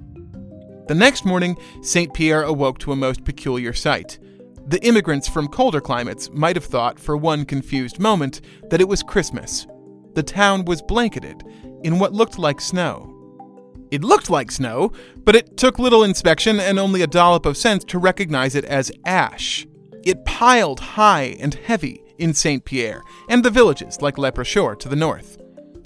The 0.87 0.95
next 0.95 1.25
morning, 1.25 1.57
St. 1.81 2.13
Pierre 2.13 2.43
awoke 2.43 2.79
to 2.79 2.93
a 2.93 2.95
most 2.95 3.25
peculiar 3.25 3.73
sight. 3.73 4.19
The 4.67 4.81
immigrants 4.85 5.27
from 5.27 5.49
colder 5.49 5.81
climates 5.81 6.29
might 6.31 6.55
have 6.55 6.63
thought 6.63 6.97
for 6.97 7.17
one 7.17 7.43
confused 7.43 7.99
moment 7.99 8.39
that 8.69 8.79
it 8.79 8.87
was 8.87 9.03
Christmas. 9.03 9.67
The 10.13 10.23
town 10.23 10.63
was 10.63 10.81
blanketed 10.81 11.43
in 11.83 11.99
what 11.99 12.13
looked 12.13 12.39
like 12.39 12.61
snow. 12.61 13.13
It 13.91 14.03
looked 14.03 14.29
like 14.29 14.49
snow, 14.49 14.93
but 15.25 15.35
it 15.35 15.57
took 15.57 15.77
little 15.77 16.03
inspection 16.03 16.59
and 16.59 16.79
only 16.79 17.01
a 17.01 17.07
dollop 17.07 17.45
of 17.45 17.57
sense 17.57 17.83
to 17.85 17.99
recognize 17.99 18.55
it 18.55 18.65
as 18.65 18.91
ash. 19.05 19.67
It 20.05 20.23
piled 20.23 20.79
high 20.79 21.35
and 21.39 21.53
heavy 21.53 22.01
in 22.17 22.33
St. 22.33 22.63
Pierre 22.63 23.03
and 23.27 23.43
the 23.43 23.51
villages 23.51 24.01
like 24.01 24.17
Le 24.17 24.31
Precheur 24.31 24.75
to 24.75 24.87
the 24.87 24.95
north. 24.95 25.37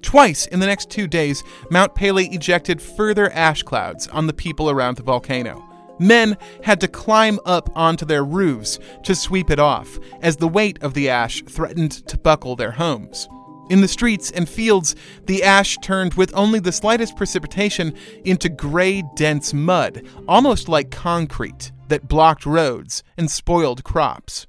Twice 0.01 0.45
in 0.47 0.59
the 0.59 0.65
next 0.65 0.89
two 0.89 1.07
days, 1.07 1.43
Mount 1.69 1.95
Pelée 1.95 2.33
ejected 2.33 2.81
further 2.81 3.31
ash 3.31 3.63
clouds 3.63 4.07
on 4.07 4.27
the 4.27 4.33
people 4.33 4.69
around 4.69 4.97
the 4.97 5.03
volcano. 5.03 5.67
Men 5.99 6.35
had 6.63 6.81
to 6.81 6.87
climb 6.87 7.39
up 7.45 7.69
onto 7.75 8.05
their 8.05 8.23
roofs 8.23 8.79
to 9.03 9.13
sweep 9.13 9.51
it 9.51 9.59
off, 9.59 9.99
as 10.21 10.37
the 10.37 10.47
weight 10.47 10.81
of 10.81 10.95
the 10.95 11.09
ash 11.09 11.43
threatened 11.43 11.91
to 12.07 12.17
buckle 12.17 12.55
their 12.55 12.71
homes. 12.71 13.29
In 13.69 13.81
the 13.81 13.87
streets 13.87 14.31
and 14.31 14.49
fields, 14.49 14.95
the 15.27 15.43
ash 15.43 15.77
turned 15.77 16.15
with 16.15 16.35
only 16.35 16.59
the 16.59 16.71
slightest 16.71 17.15
precipitation 17.15 17.93
into 18.25 18.49
gray, 18.49 19.03
dense 19.15 19.53
mud, 19.53 20.01
almost 20.27 20.67
like 20.67 20.91
concrete, 20.91 21.71
that 21.87 22.07
blocked 22.07 22.45
roads 22.45 23.03
and 23.15 23.29
spoiled 23.29 23.83
crops. 23.83 24.47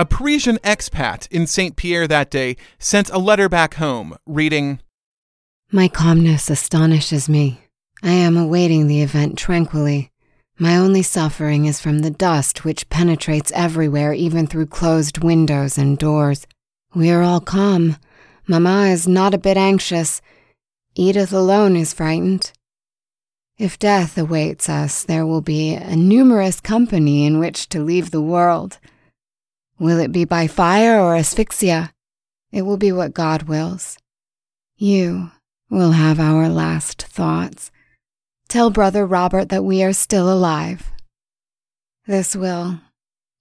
A 0.00 0.04
Parisian 0.04 0.58
expat 0.58 1.26
in 1.32 1.48
St. 1.48 1.74
Pierre 1.74 2.06
that 2.06 2.30
day 2.30 2.56
sent 2.78 3.10
a 3.10 3.18
letter 3.18 3.48
back 3.48 3.74
home, 3.74 4.16
reading 4.26 4.78
My 5.72 5.88
calmness 5.88 6.48
astonishes 6.48 7.28
me. 7.28 7.62
I 8.00 8.12
am 8.12 8.36
awaiting 8.36 8.86
the 8.86 9.02
event 9.02 9.36
tranquilly. 9.36 10.12
My 10.56 10.76
only 10.76 11.02
suffering 11.02 11.64
is 11.64 11.80
from 11.80 11.98
the 11.98 12.12
dust 12.12 12.64
which 12.64 12.88
penetrates 12.88 13.50
everywhere, 13.56 14.12
even 14.12 14.46
through 14.46 14.66
closed 14.66 15.18
windows 15.18 15.76
and 15.76 15.98
doors. 15.98 16.46
We 16.94 17.10
are 17.10 17.22
all 17.22 17.40
calm. 17.40 17.96
Mamma 18.46 18.86
is 18.86 19.08
not 19.08 19.34
a 19.34 19.38
bit 19.38 19.56
anxious. 19.56 20.22
Edith 20.94 21.32
alone 21.32 21.74
is 21.74 21.92
frightened. 21.92 22.52
If 23.58 23.80
death 23.80 24.16
awaits 24.16 24.68
us, 24.68 25.02
there 25.02 25.26
will 25.26 25.40
be 25.40 25.74
a 25.74 25.96
numerous 25.96 26.60
company 26.60 27.26
in 27.26 27.40
which 27.40 27.68
to 27.70 27.82
leave 27.82 28.12
the 28.12 28.22
world. 28.22 28.78
Will 29.80 30.00
it 30.00 30.10
be 30.10 30.24
by 30.24 30.48
fire 30.48 31.00
or 31.00 31.14
asphyxia? 31.14 31.92
It 32.50 32.62
will 32.62 32.78
be 32.78 32.90
what 32.90 33.14
God 33.14 33.44
wills. 33.44 33.96
You 34.76 35.30
will 35.70 35.92
have 35.92 36.18
our 36.18 36.48
last 36.48 37.02
thoughts. 37.02 37.70
Tell 38.48 38.70
Brother 38.70 39.06
Robert 39.06 39.50
that 39.50 39.64
we 39.64 39.84
are 39.84 39.92
still 39.92 40.32
alive. 40.32 40.90
This 42.06 42.34
will, 42.34 42.80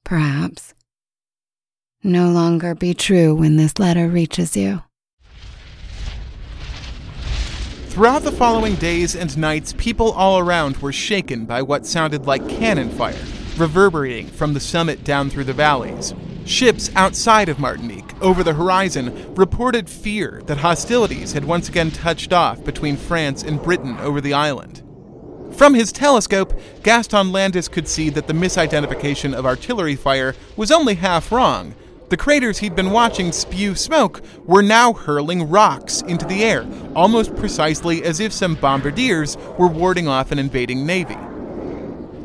perhaps, 0.04 0.76
no 2.04 2.30
longer 2.30 2.76
be 2.76 2.94
true 2.94 3.34
when 3.34 3.56
this 3.56 3.80
letter 3.80 4.08
reaches 4.08 4.56
you. 4.56 4.84
Throughout 7.88 8.22
the 8.22 8.32
following 8.32 8.76
days 8.76 9.16
and 9.16 9.36
nights, 9.38 9.74
people 9.74 10.12
all 10.12 10.38
around 10.38 10.78
were 10.78 10.94
shaken 10.94 11.46
by 11.46 11.64
what 11.64 11.88
sounded 11.88 12.28
like 12.28 12.48
cannon 12.48 12.90
fire 12.92 13.26
reverberating 13.58 14.28
from 14.28 14.54
the 14.54 14.60
summit 14.60 15.04
down 15.04 15.30
through 15.32 15.46
the 15.46 15.54
valleys. 15.54 16.14
Ships 16.48 16.90
outside 16.96 17.50
of 17.50 17.60
Martinique, 17.60 18.10
over 18.22 18.42
the 18.42 18.54
horizon, 18.54 19.36
reported 19.36 19.90
fear 19.90 20.42
that 20.46 20.60
hostilities 20.60 21.34
had 21.34 21.44
once 21.44 21.68
again 21.68 21.92
touched 21.92 22.32
off 22.32 22.64
between 22.64 22.96
France 22.96 23.44
and 23.44 23.62
Britain 23.62 23.98
over 23.98 24.22
the 24.22 24.34
island. 24.34 24.82
From 25.52 25.74
his 25.74 25.92
telescope, 25.92 26.58
Gaston 26.84 27.34
Landes 27.34 27.68
could 27.68 27.86
see 27.86 28.10
that 28.12 28.28
the 28.28 28.34
misidentification 28.34 29.34
of 29.34 29.46
artillery 29.46 29.98
fire 29.98 30.36
was 30.56 30.72
only 30.72 30.96
half 30.96 31.34
wrong. 31.34 31.76
The 32.08 32.18
craters 32.18 32.60
he'd 32.60 32.78
been 32.78 32.92
watching 32.92 33.34
spew 33.34 33.76
smoke 33.76 34.22
were 34.46 34.64
now 34.64 34.94
hurling 34.94 35.50
rocks 35.50 36.02
into 36.04 36.26
the 36.26 36.46
air, 36.46 36.66
almost 36.96 37.36
precisely 37.36 38.06
as 38.06 38.22
if 38.22 38.32
some 38.32 38.56
bombardiers 38.56 39.36
were 39.58 39.68
warding 39.68 40.08
off 40.08 40.32
an 40.32 40.40
invading 40.40 40.86
navy. 40.86 41.18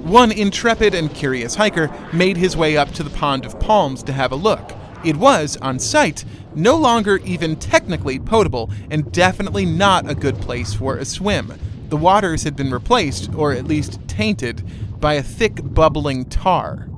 One 0.02 0.32
intrepid 0.32 0.94
and 0.94 1.14
curious 1.14 1.54
hiker 1.54 1.88
made 2.12 2.36
his 2.36 2.56
way 2.56 2.76
up 2.76 2.90
to 2.94 3.04
the 3.04 3.10
Pond 3.10 3.46
of 3.46 3.60
Palms 3.60 4.02
to 4.02 4.12
have 4.12 4.32
a 4.32 4.36
look. 4.36 4.72
It 5.04 5.16
was, 5.16 5.56
on 5.58 5.78
sight, 5.78 6.24
no 6.56 6.76
longer 6.76 7.18
even 7.18 7.54
technically 7.54 8.18
potable 8.18 8.68
and 8.90 9.12
definitely 9.12 9.64
not 9.64 10.10
a 10.10 10.16
good 10.16 10.40
place 10.40 10.74
for 10.74 10.96
a 10.96 11.04
swim. 11.04 11.54
The 11.88 11.96
waters 11.96 12.42
had 12.42 12.56
been 12.56 12.72
replaced, 12.72 13.32
or 13.34 13.52
at 13.52 13.68
least 13.68 14.00
tainted, 14.08 14.64
by 15.00 15.14
a 15.14 15.22
thick 15.22 15.60
bubbling 15.62 16.24
tar. 16.24 16.88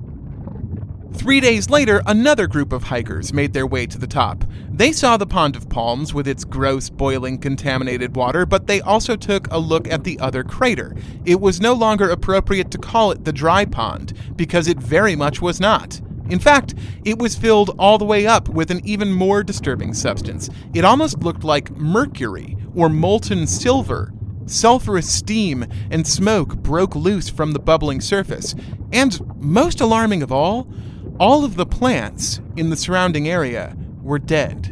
Three 1.16 1.40
days 1.40 1.70
later, 1.70 2.03
another 2.07 2.46
group 2.46 2.72
of 2.72 2.83
hikers 2.83 3.33
made 3.33 3.55
their 3.55 3.66
way 3.66 3.87
to 3.87 3.96
the 3.96 4.07
top. 4.07 4.44
They 4.68 4.92
saw 4.92 5.16
the 5.16 5.27
Pond 5.27 5.57
of 5.57 5.70
Palms 5.70 6.12
with 6.12 6.29
its 6.29 6.44
gross, 6.44 6.90
boiling, 6.90 7.38
contaminated 7.38 8.14
water, 8.14 8.44
but 8.44 8.66
they 8.66 8.83
also 8.83 9.16
took 9.16 9.48
a 9.50 9.59
look 9.59 9.88
at 9.88 10.05
the 10.05 10.18
other 10.18 10.44
crater. 10.44 10.94
It 11.24 11.40
was 11.40 11.61
no 11.61 11.72
longer 11.72 12.11
appropriate 12.11 12.70
to 12.72 12.79
call 12.79 13.11
it 13.11 13.24
the 13.24 13.33
dry 13.33 13.64
pond, 13.64 14.12
because 14.37 14.68
it 14.68 14.79
very 14.79 15.16
much 15.16 15.40
was 15.40 15.61
not. 15.61 16.00
In 16.29 16.40
fact, 16.40 16.74
it 17.05 17.18
was 17.18 17.37
filled 17.37 17.74
all 17.79 17.96
the 17.96 18.05
way 18.05 18.27
up 18.27 18.48
with 18.48 18.70
an 18.70 18.81
even 18.85 19.12
more 19.12 19.42
disturbing 19.42 19.94
substance. 19.94 20.50
It 20.74 20.85
almost 20.85 21.20
looked 21.20 21.44
like 21.44 21.70
mercury 21.70 22.57
or 22.74 22.88
molten 22.88 23.46
silver. 23.46 24.12
Sulfurous 24.46 25.05
steam 25.05 25.64
and 25.90 26.07
smoke 26.07 26.57
broke 26.57 26.94
loose 26.94 27.31
from 27.31 27.53
the 27.53 27.59
bubbling 27.59 28.00
surface. 28.00 28.55
And 28.92 29.18
most 29.40 29.81
alarming 29.81 30.22
of 30.22 30.33
all, 30.33 30.66
all 31.18 31.44
of 31.44 31.57
the 31.57 31.66
plants 31.66 32.40
in 32.57 32.70
the 32.70 32.77
surrounding 32.77 33.29
area 33.29 33.77
were 34.03 34.18
dead. 34.18 34.70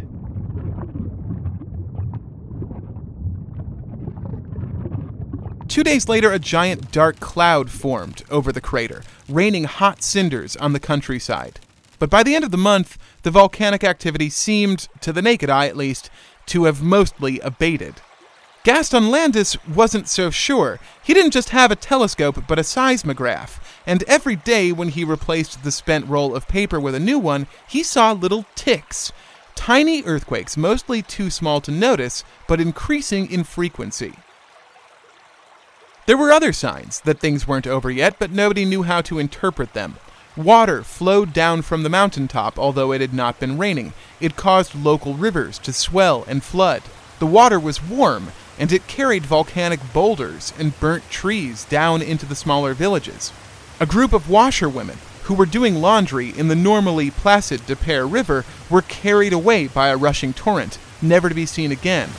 Two 5.68 5.82
days 5.82 6.08
later, 6.08 6.30
a 6.30 6.38
giant 6.38 6.92
dark 6.92 7.18
cloud 7.18 7.70
formed 7.70 8.24
over 8.30 8.52
the 8.52 8.60
crater, 8.60 9.02
raining 9.28 9.64
hot 9.64 10.02
cinders 10.02 10.54
on 10.56 10.74
the 10.74 10.80
countryside. 10.80 11.60
But 11.98 12.10
by 12.10 12.22
the 12.22 12.34
end 12.34 12.44
of 12.44 12.50
the 12.50 12.58
month, 12.58 12.98
the 13.22 13.30
volcanic 13.30 13.82
activity 13.82 14.28
seemed, 14.28 14.88
to 15.00 15.12
the 15.14 15.22
naked 15.22 15.48
eye 15.48 15.68
at 15.68 15.76
least, 15.76 16.10
to 16.46 16.64
have 16.64 16.82
mostly 16.82 17.40
abated. 17.40 18.02
Gaston 18.64 19.10
Landes 19.10 19.56
wasn't 19.66 20.06
so 20.06 20.30
sure. 20.30 20.78
He 21.02 21.14
didn't 21.14 21.32
just 21.32 21.48
have 21.48 21.72
a 21.72 21.76
telescope, 21.76 22.44
but 22.46 22.60
a 22.60 22.64
seismograph. 22.64 23.82
And 23.86 24.04
every 24.04 24.36
day 24.36 24.70
when 24.70 24.90
he 24.90 25.02
replaced 25.02 25.64
the 25.64 25.72
spent 25.72 26.06
roll 26.06 26.36
of 26.36 26.46
paper 26.46 26.78
with 26.78 26.94
a 26.94 27.00
new 27.00 27.18
one, 27.18 27.48
he 27.66 27.82
saw 27.82 28.12
little 28.12 28.46
ticks. 28.54 29.10
Tiny 29.56 30.04
earthquakes, 30.04 30.56
mostly 30.56 31.02
too 31.02 31.28
small 31.28 31.60
to 31.60 31.72
notice, 31.72 32.22
but 32.46 32.60
increasing 32.60 33.28
in 33.30 33.42
frequency. 33.42 34.14
There 36.06 36.16
were 36.16 36.30
other 36.30 36.52
signs 36.52 37.00
that 37.00 37.18
things 37.18 37.48
weren't 37.48 37.66
over 37.66 37.90
yet, 37.90 38.16
but 38.20 38.30
nobody 38.30 38.64
knew 38.64 38.84
how 38.84 39.00
to 39.02 39.18
interpret 39.18 39.72
them. 39.72 39.96
Water 40.36 40.84
flowed 40.84 41.32
down 41.32 41.62
from 41.62 41.82
the 41.82 41.88
mountaintop, 41.88 42.58
although 42.60 42.92
it 42.92 43.00
had 43.00 43.12
not 43.12 43.40
been 43.40 43.58
raining. 43.58 43.92
It 44.20 44.36
caused 44.36 44.74
local 44.74 45.14
rivers 45.14 45.58
to 45.60 45.72
swell 45.72 46.24
and 46.28 46.44
flood. 46.44 46.82
The 47.18 47.26
water 47.26 47.60
was 47.60 47.82
warm, 47.82 48.32
and 48.58 48.72
it 48.72 48.86
carried 48.86 49.26
volcanic 49.26 49.80
boulders 49.92 50.52
and 50.58 50.78
burnt 50.80 51.08
trees 51.10 51.64
down 51.64 52.02
into 52.02 52.26
the 52.26 52.34
smaller 52.34 52.74
villages. 52.74 53.32
A 53.80 53.86
group 53.86 54.12
of 54.12 54.28
washerwomen 54.28 54.98
who 55.24 55.34
were 55.34 55.46
doing 55.46 55.76
laundry 55.76 56.30
in 56.36 56.48
the 56.48 56.56
normally 56.56 57.10
placid 57.10 57.64
Des 57.66 57.76
Peres 57.76 58.10
River 58.10 58.44
were 58.68 58.82
carried 58.82 59.32
away 59.32 59.68
by 59.68 59.88
a 59.88 59.96
rushing 59.96 60.32
torrent, 60.32 60.78
never 61.00 61.28
to 61.28 61.34
be 61.34 61.46
seen 61.46 61.72
again. 61.72 62.10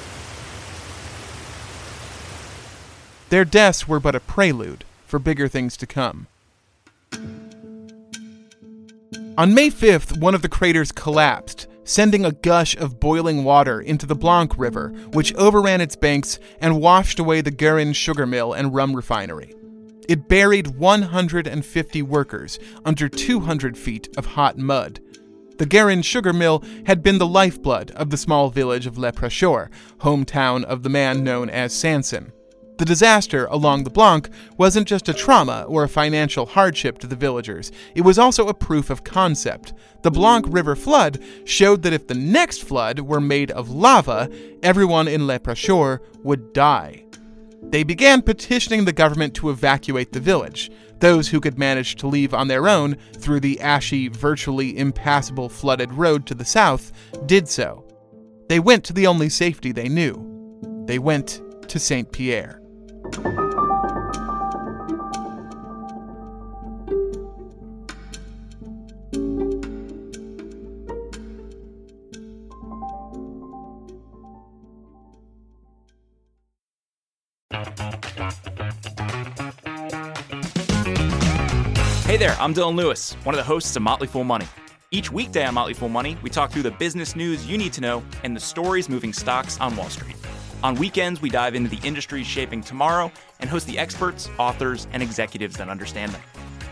Their 3.30 3.46
deaths 3.46 3.88
were 3.88 4.00
but 4.00 4.16
a 4.16 4.20
prelude 4.20 4.84
for 5.08 5.20
bigger 5.20 5.48
things 5.48 5.76
to 5.78 5.88
come. 5.88 6.28
On 9.36 9.54
May 9.54 9.72
5th, 9.72 10.20
one 10.20 10.36
of 10.36 10.44
the 10.44 10.50
craters 10.50 10.92
collapsed, 10.92 11.68
sending 11.84 12.26
a 12.26 12.32
gush 12.32 12.76
of 12.78 13.00
boiling 13.00 13.44
water 13.44 13.82
into 13.82 14.06
the 14.06 14.16
Blanc 14.16 14.58
River, 14.58 14.90
which 15.12 15.34
overran 15.36 15.82
its 15.82 15.96
banks 15.96 16.40
and 16.60 16.82
washed 16.82 17.20
away 17.20 17.42
the 17.42 17.52
Guerin 17.52 17.94
sugar 17.94 18.26
mill 18.26 18.54
and 18.54 18.74
rum 18.74 18.96
refinery. 18.96 19.54
It 20.10 20.28
buried 20.28 20.76
150 20.76 22.02
workers 22.02 22.60
under 22.84 23.08
200 23.08 23.78
feet 23.78 24.10
of 24.18 24.26
hot 24.26 24.58
mud. 24.58 25.00
The 25.58 25.66
Guerin 25.66 26.02
sugar 26.02 26.34
mill 26.34 26.64
had 26.86 27.04
been 27.04 27.20
the 27.20 27.28
lifeblood 27.28 27.92
of 27.92 28.10
the 28.10 28.18
small 28.18 28.50
village 28.50 28.88
of 28.88 28.98
Le 28.98 29.12
Precheur, 29.12 29.70
hometown 30.00 30.64
of 30.64 30.84
the 30.84 30.90
man 30.90 31.24
known 31.24 31.50
as 31.50 31.74
Sanson. 31.74 32.34
The 32.78 32.86
disaster 32.86 33.46
along 33.46 33.84
the 33.84 33.92
Blanc 33.92 34.30
wasn't 34.58 34.88
just 34.88 35.08
a 35.08 35.14
trauma 35.14 35.64
or 35.68 35.84
a 35.84 35.90
financial 35.90 36.48
hardship 36.48 36.98
to 37.00 37.08
the 37.08 37.16
villagers, 37.16 37.72
it 37.94 38.02
was 38.02 38.18
also 38.18 38.48
a 38.48 38.54
proof 38.54 38.90
of 38.90 39.04
concept. 39.04 39.74
The 40.02 40.12
Blanc 40.12 40.46
River 40.50 40.76
flood 40.76 41.24
showed 41.46 41.84
that 41.84 41.94
if 41.94 42.08
the 42.08 42.16
next 42.16 42.64
flood 42.64 43.00
were 43.00 43.22
made 43.22 43.52
of 43.52 43.70
lava, 43.70 44.30
everyone 44.64 45.08
in 45.08 45.28
Le 45.28 45.40
Precheur 45.40 46.02
would 46.24 46.52
die. 46.54 47.06
They 47.62 47.84
began 47.84 48.22
petitioning 48.22 48.86
the 48.86 48.92
government 48.92 49.36
to 49.36 49.50
evacuate 49.50 50.12
the 50.12 50.20
village. 50.20 50.72
Those 51.00 51.30
who 51.30 51.40
could 51.40 51.60
manage 51.60 51.96
to 51.98 52.08
leave 52.08 52.34
on 52.34 52.48
their 52.48 52.68
own 52.68 52.98
through 53.18 53.42
the 53.42 53.60
ashy, 53.62 54.08
virtually 54.08 54.78
impassable 54.78 55.50
flooded 55.50 55.94
road 55.94 56.26
to 56.28 56.34
the 56.34 56.46
south 56.46 56.92
did 57.26 57.48
so. 57.48 57.86
They 58.50 58.60
went 58.60 58.84
to 58.86 58.94
the 58.94 59.08
only 59.08 59.30
safety 59.30 59.72
they 59.72 59.90
knew. 59.90 60.30
They 60.86 61.00
went 61.00 61.42
to 61.70 61.80
St. 61.80 62.12
Pierre. 62.12 62.63
Hey 82.14 82.18
there, 82.18 82.36
I'm 82.40 82.54
Dylan 82.54 82.76
Lewis, 82.76 83.14
one 83.24 83.34
of 83.34 83.38
the 83.38 83.44
hosts 83.44 83.76
of 83.76 83.82
Motley 83.82 84.08
Fool 84.08 84.24
Money. 84.24 84.46
Each 84.92 85.12
weekday 85.12 85.46
on 85.46 85.56
Motley 85.56 85.74
Fool 85.74 85.90
Money, 85.90 86.16
we 86.22 86.30
talk 86.30 86.52
through 86.52 86.62
the 86.62 86.70
business 86.70 87.16
news 87.16 87.48
you 87.48 87.58
need 87.58 87.74
to 87.74 87.82
know 87.82 88.04
and 88.24 88.36
the 88.36 88.40
stories 88.40 88.88
moving 88.88 89.14
stocks 89.14 89.60
on 89.60 89.76
Wall 89.76 89.90
Street. 89.90 90.16
On 90.64 90.76
weekends, 90.76 91.22
we 91.22 91.30
dive 91.30 91.56
into 91.56 91.70
the 91.70 91.86
industries 91.86 92.26
shaping 92.26 92.62
tomorrow 92.62 93.12
and 93.42 93.50
host 93.50 93.68
the 93.68 93.78
experts, 93.78 94.30
authors, 94.40 94.88
and 94.94 95.04
executives 95.04 95.58
that 95.58 95.68
understand 95.68 96.14
them. 96.14 96.22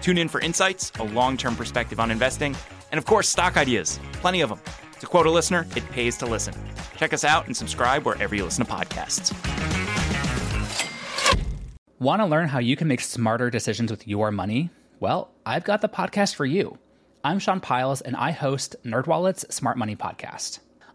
Tune 0.01 0.17
in 0.17 0.29
for 0.29 0.39
insights, 0.39 0.93
a 0.97 1.03
long 1.03 1.35
term 1.35 1.57
perspective 1.57 1.99
on 1.99 2.09
investing, 2.09 2.55
and 2.93 2.97
of 2.97 3.05
course, 3.05 3.27
stock 3.27 3.57
ideas. 3.57 3.99
Plenty 4.13 4.39
of 4.39 4.49
them. 4.49 4.61
To 5.01 5.07
quote 5.07 5.25
a 5.25 5.31
listener, 5.31 5.67
it 5.75 5.87
pays 5.89 6.15
to 6.19 6.25
listen. 6.25 6.53
Check 6.95 7.11
us 7.11 7.25
out 7.25 7.47
and 7.47 7.57
subscribe 7.57 8.05
wherever 8.05 8.33
you 8.33 8.45
listen 8.45 8.65
to 8.65 8.71
podcasts. 8.71 9.33
Want 11.99 12.21
to 12.21 12.25
learn 12.25 12.47
how 12.47 12.59
you 12.59 12.77
can 12.77 12.87
make 12.87 13.01
smarter 13.01 13.49
decisions 13.49 13.91
with 13.91 14.07
your 14.07 14.31
money? 14.31 14.69
Well, 15.01 15.31
I've 15.45 15.65
got 15.65 15.81
the 15.81 15.89
podcast 15.89 16.35
for 16.35 16.45
you. 16.45 16.77
I'm 17.25 17.39
Sean 17.39 17.59
Pyles, 17.59 17.99
and 17.99 18.15
I 18.15 18.31
host 18.31 18.77
NerdWallet's 18.85 19.53
Smart 19.53 19.77
Money 19.77 19.97
Podcast. 19.97 20.59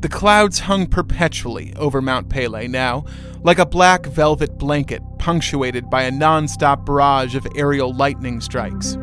The 0.00 0.08
clouds 0.08 0.60
hung 0.60 0.86
perpetually 0.86 1.74
over 1.76 2.00
Mount 2.00 2.30
Pelée 2.30 2.70
now, 2.70 3.04
like 3.42 3.58
a 3.58 3.66
black 3.66 4.06
velvet 4.06 4.56
blanket 4.56 5.02
punctuated 5.18 5.90
by 5.90 6.04
a 6.04 6.10
non-stop 6.10 6.86
barrage 6.86 7.34
of 7.34 7.46
aerial 7.54 7.92
lightning 7.92 8.40
strikes. 8.40 8.94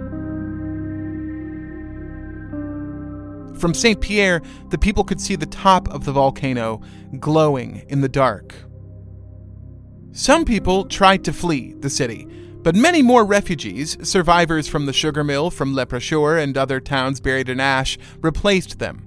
From 3.59 3.75
St. 3.75 4.01
Pierre, 4.01 4.41
the 4.69 4.79
people 4.79 5.03
could 5.03 5.21
see 5.21 5.35
the 5.35 5.45
top 5.45 5.87
of 5.89 6.03
the 6.03 6.11
volcano 6.11 6.81
glowing 7.19 7.85
in 7.89 8.01
the 8.01 8.09
dark. 8.09 8.55
Some 10.13 10.45
people 10.45 10.85
tried 10.85 11.23
to 11.25 11.33
flee 11.33 11.73
the 11.73 11.91
city, 11.91 12.25
but 12.63 12.73
many 12.73 13.03
more 13.03 13.23
refugees, 13.23 13.97
survivors 14.01 14.67
from 14.67 14.87
the 14.87 14.93
sugar 14.93 15.23
mill 15.23 15.51
from 15.51 15.75
Le 15.75 15.85
Precheur 15.85 16.37
and 16.37 16.57
other 16.57 16.79
towns 16.79 17.19
buried 17.19 17.49
in 17.49 17.59
ash, 17.59 17.99
replaced 18.21 18.79
them. 18.79 19.06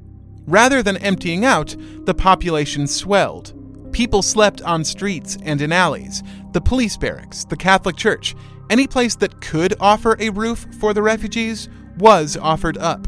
Rather 0.50 0.82
than 0.82 0.96
emptying 0.96 1.44
out, 1.44 1.76
the 2.06 2.12
population 2.12 2.84
swelled. 2.88 3.54
People 3.92 4.20
slept 4.20 4.60
on 4.62 4.82
streets 4.82 5.38
and 5.44 5.60
in 5.62 5.70
alleys, 5.70 6.24
the 6.52 6.60
police 6.60 6.96
barracks, 6.96 7.44
the 7.44 7.56
Catholic 7.56 7.94
Church, 7.94 8.34
any 8.68 8.88
place 8.88 9.14
that 9.14 9.40
could 9.40 9.74
offer 9.78 10.16
a 10.18 10.30
roof 10.30 10.66
for 10.80 10.92
the 10.92 11.02
refugees 11.02 11.68
was 11.98 12.36
offered 12.36 12.76
up. 12.78 13.06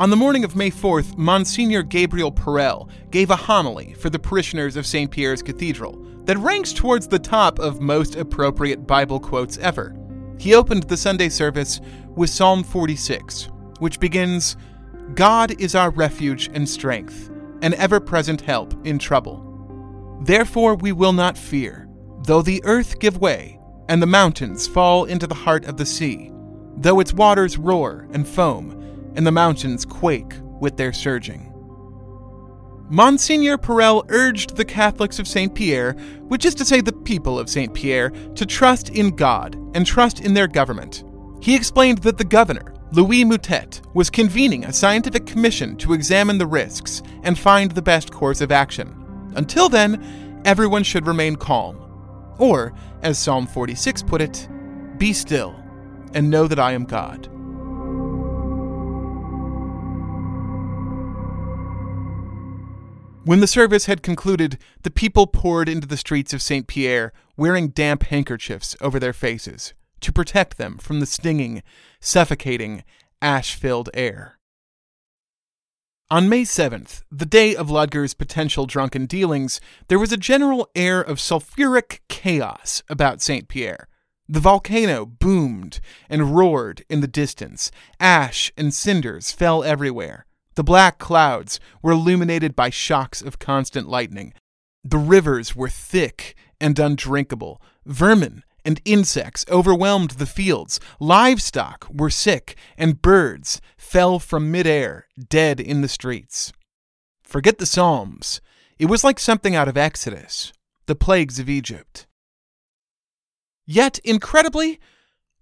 On 0.00 0.10
the 0.10 0.16
morning 0.16 0.42
of 0.42 0.56
May 0.56 0.72
4th, 0.72 1.16
Monsignor 1.16 1.84
Gabriel 1.84 2.32
Parel 2.32 2.88
gave 3.12 3.30
a 3.30 3.36
homily 3.36 3.94
for 3.94 4.10
the 4.10 4.18
parishioners 4.18 4.74
of 4.74 4.86
St. 4.86 5.08
Pierre's 5.12 5.40
Cathedral 5.40 6.04
that 6.24 6.38
ranks 6.38 6.72
towards 6.72 7.06
the 7.06 7.18
top 7.20 7.60
of 7.60 7.80
most 7.80 8.16
appropriate 8.16 8.88
Bible 8.88 9.20
quotes 9.20 9.56
ever. 9.58 9.94
He 10.40 10.56
opened 10.56 10.82
the 10.84 10.96
Sunday 10.96 11.28
service 11.28 11.80
with 12.16 12.28
Psalm 12.28 12.64
46, 12.64 13.50
which 13.78 14.00
begins 14.00 14.56
God 15.12 15.60
is 15.60 15.74
our 15.74 15.90
refuge 15.90 16.50
and 16.54 16.68
strength, 16.68 17.30
an 17.62 17.74
ever 17.74 18.00
present 18.00 18.40
help 18.40 18.74
in 18.86 18.98
trouble. 18.98 19.42
Therefore 20.22 20.74
we 20.74 20.92
will 20.92 21.12
not 21.12 21.36
fear, 21.36 21.88
though 22.26 22.42
the 22.42 22.62
earth 22.64 22.98
give 22.98 23.18
way, 23.18 23.60
and 23.88 24.00
the 24.00 24.06
mountains 24.06 24.66
fall 24.66 25.04
into 25.04 25.26
the 25.26 25.34
heart 25.34 25.66
of 25.66 25.76
the 25.76 25.86
sea, 25.86 26.32
though 26.78 27.00
its 27.00 27.12
waters 27.12 27.58
roar 27.58 28.08
and 28.12 28.26
foam, 28.26 29.12
and 29.14 29.26
the 29.26 29.30
mountains 29.32 29.84
quake 29.84 30.32
with 30.60 30.76
their 30.76 30.92
surging. 30.92 31.50
Monsignor 32.90 33.58
Parel 33.58 34.04
urged 34.08 34.56
the 34.56 34.64
Catholics 34.64 35.18
of 35.18 35.28
St. 35.28 35.54
Pierre, 35.54 35.92
which 36.28 36.44
is 36.44 36.54
to 36.54 36.64
say 36.64 36.80
the 36.80 36.92
people 36.92 37.38
of 37.38 37.48
St. 37.48 37.72
Pierre, 37.72 38.10
to 38.10 38.44
trust 38.44 38.90
in 38.90 39.14
God 39.16 39.54
and 39.74 39.86
trust 39.86 40.20
in 40.20 40.34
their 40.34 40.46
government. 40.46 41.04
He 41.40 41.54
explained 41.54 41.98
that 41.98 42.18
the 42.18 42.24
governor, 42.24 42.73
Louis 42.94 43.24
Mouttet, 43.24 43.80
was 43.92 44.08
convening 44.08 44.64
a 44.64 44.72
scientific 44.72 45.26
commission 45.26 45.76
to 45.78 45.94
examine 45.94 46.38
the 46.38 46.46
risks 46.46 47.02
and 47.24 47.36
find 47.36 47.72
the 47.72 47.82
best 47.82 48.12
course 48.12 48.40
of 48.40 48.52
action. 48.52 49.32
Until 49.34 49.68
then, 49.68 50.40
everyone 50.44 50.84
should 50.84 51.04
remain 51.04 51.34
calm. 51.34 51.76
Or, 52.38 52.72
as 53.02 53.18
Psalm 53.18 53.48
46 53.48 54.04
put 54.04 54.22
it, 54.22 54.48
be 54.96 55.12
still 55.12 55.56
and 56.14 56.30
know 56.30 56.46
that 56.46 56.60
I 56.60 56.70
am 56.70 56.84
God. 56.84 57.26
When 63.24 63.40
the 63.40 63.48
service 63.48 63.86
had 63.86 64.04
concluded, 64.04 64.56
the 64.84 64.92
people 64.92 65.26
poured 65.26 65.68
into 65.68 65.88
the 65.88 65.96
streets 65.96 66.32
of 66.32 66.40
St. 66.40 66.68
Pierre, 66.68 67.12
wearing 67.36 67.70
damp 67.70 68.04
handkerchiefs 68.04 68.76
over 68.80 69.00
their 69.00 69.12
faces 69.12 69.74
to 70.04 70.12
protect 70.12 70.58
them 70.58 70.78
from 70.78 71.00
the 71.00 71.06
stinging, 71.06 71.62
suffocating, 72.00 72.84
ash 73.20 73.54
filled 73.54 73.90
air. 73.94 74.38
On 76.10 76.28
May 76.28 76.42
7th, 76.42 77.02
the 77.10 77.24
day 77.24 77.56
of 77.56 77.70
Ludger's 77.70 78.12
potential 78.12 78.66
drunken 78.66 79.06
dealings, 79.06 79.60
there 79.88 79.98
was 79.98 80.12
a 80.12 80.18
general 80.18 80.68
air 80.74 81.00
of 81.00 81.18
sulphuric 81.18 82.02
chaos 82.08 82.82
about 82.90 83.22
St. 83.22 83.48
Pierre. 83.48 83.88
The 84.28 84.40
volcano 84.40 85.06
boomed 85.06 85.80
and 86.08 86.36
roared 86.36 86.84
in 86.90 87.00
the 87.00 87.08
distance. 87.08 87.70
Ash 87.98 88.52
and 88.56 88.72
cinders 88.72 89.32
fell 89.32 89.64
everywhere. 89.64 90.26
The 90.54 90.62
black 90.62 90.98
clouds 90.98 91.58
were 91.82 91.92
illuminated 91.92 92.54
by 92.54 92.68
shocks 92.68 93.22
of 93.22 93.38
constant 93.38 93.88
lightning. 93.88 94.34
The 94.84 94.98
rivers 94.98 95.56
were 95.56 95.70
thick 95.70 96.36
and 96.60 96.78
undrinkable. 96.78 97.60
Vermin 97.86 98.43
and 98.64 98.80
insects 98.84 99.44
overwhelmed 99.50 100.12
the 100.12 100.26
fields. 100.26 100.80
Livestock 101.00 101.86
were 101.90 102.10
sick, 102.10 102.56
and 102.78 103.02
birds 103.02 103.60
fell 103.76 104.18
from 104.18 104.50
midair, 104.50 105.06
dead 105.28 105.60
in 105.60 105.80
the 105.80 105.88
streets. 105.88 106.52
Forget 107.22 107.58
the 107.58 107.66
Psalms. 107.66 108.40
It 108.78 108.86
was 108.86 109.04
like 109.04 109.18
something 109.20 109.54
out 109.54 109.68
of 109.68 109.76
Exodus, 109.76 110.52
the 110.86 110.94
plagues 110.94 111.38
of 111.38 111.48
Egypt. 111.48 112.06
Yet, 113.66 113.98
incredibly, 114.04 114.80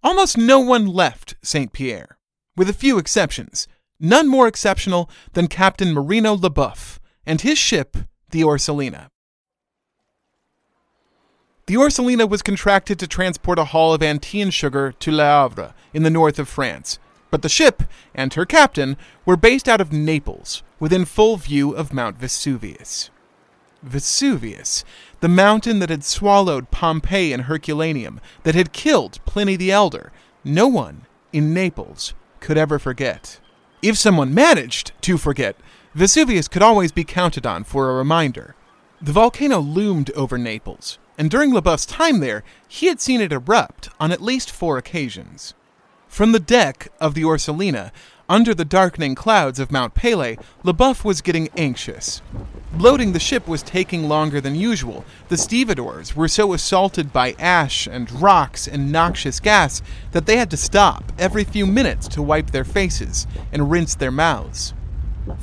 almost 0.02 0.36
no 0.36 0.60
one 0.60 0.86
left 0.86 1.34
St. 1.42 1.72
Pierre, 1.72 2.18
with 2.56 2.68
a 2.68 2.74
few 2.74 2.98
exceptions 2.98 3.66
none 4.02 4.28
more 4.28 4.48
exceptional 4.48 5.08
than 5.32 5.46
Captain 5.46 5.94
Marino 5.94 6.36
Leboeuf 6.36 6.98
and 7.24 7.40
his 7.40 7.56
ship, 7.56 7.96
the 8.30 8.42
Orsolina. 8.42 9.08
The 11.66 11.74
Orsolina 11.74 12.28
was 12.28 12.42
contracted 12.42 12.98
to 12.98 13.06
transport 13.06 13.56
a 13.56 13.66
haul 13.66 13.94
of 13.94 14.02
Andean 14.02 14.50
sugar 14.50 14.92
to 14.98 15.12
Le 15.12 15.22
Havre 15.24 15.74
in 15.94 16.02
the 16.02 16.10
north 16.10 16.40
of 16.40 16.48
France, 16.48 16.98
but 17.30 17.42
the 17.42 17.48
ship 17.48 17.84
and 18.14 18.34
her 18.34 18.44
captain 18.44 18.96
were 19.24 19.36
based 19.36 19.68
out 19.68 19.80
of 19.80 19.92
Naples, 19.92 20.64
within 20.80 21.04
full 21.04 21.36
view 21.36 21.70
of 21.70 21.92
Mount 21.92 22.18
Vesuvius. 22.18 23.10
Vesuvius, 23.80 24.84
the 25.20 25.28
mountain 25.28 25.78
that 25.78 25.88
had 25.88 26.02
swallowed 26.02 26.72
Pompeii 26.72 27.32
and 27.32 27.44
Herculaneum, 27.44 28.20
that 28.42 28.56
had 28.56 28.72
killed 28.72 29.24
Pliny 29.24 29.54
the 29.54 29.70
Elder, 29.70 30.10
no 30.42 30.66
one 30.66 31.06
in 31.32 31.54
Naples 31.54 32.12
could 32.40 32.58
ever 32.58 32.80
forget. 32.80 33.38
If 33.82 33.96
someone 33.96 34.34
managed 34.34 34.90
to 35.02 35.16
forget, 35.16 35.54
Vesuvius 35.94 36.48
could 36.48 36.62
always 36.62 36.90
be 36.90 37.04
counted 37.04 37.46
on 37.46 37.62
for 37.62 37.88
a 37.88 37.94
reminder. 37.94 38.56
The 39.00 39.12
volcano 39.12 39.58
loomed 39.58 40.10
over 40.12 40.38
Naples, 40.38 40.98
and 41.18 41.30
during 41.30 41.52
Leboeuf's 41.52 41.86
time 41.86 42.20
there, 42.20 42.42
he 42.66 42.86
had 42.86 43.00
seen 43.00 43.20
it 43.20 43.32
erupt 43.32 43.88
on 44.00 44.12
at 44.12 44.22
least 44.22 44.50
four 44.50 44.78
occasions. 44.78 45.54
From 46.08 46.32
the 46.32 46.40
deck 46.40 46.88
of 47.00 47.14
the 47.14 47.22
Orsolina, 47.22 47.90
under 48.28 48.54
the 48.54 48.64
darkening 48.64 49.14
clouds 49.14 49.58
of 49.58 49.72
Mount 49.72 49.94
Pelée, 49.94 50.42
Leboeuf 50.62 51.04
was 51.04 51.20
getting 51.20 51.48
anxious. 51.56 52.22
Loading 52.76 53.12
the 53.12 53.20
ship 53.20 53.46
was 53.46 53.62
taking 53.62 54.08
longer 54.08 54.40
than 54.40 54.54
usual. 54.54 55.04
The 55.28 55.36
stevedores 55.36 56.16
were 56.16 56.28
so 56.28 56.54
assaulted 56.54 57.12
by 57.12 57.34
ash 57.38 57.86
and 57.86 58.10
rocks 58.22 58.66
and 58.66 58.90
noxious 58.90 59.40
gas 59.40 59.82
that 60.12 60.24
they 60.24 60.38
had 60.38 60.50
to 60.50 60.56
stop 60.56 61.12
every 61.18 61.44
few 61.44 61.66
minutes 61.66 62.08
to 62.08 62.22
wipe 62.22 62.50
their 62.50 62.64
faces 62.64 63.26
and 63.52 63.70
rinse 63.70 63.94
their 63.94 64.10
mouths. 64.10 64.72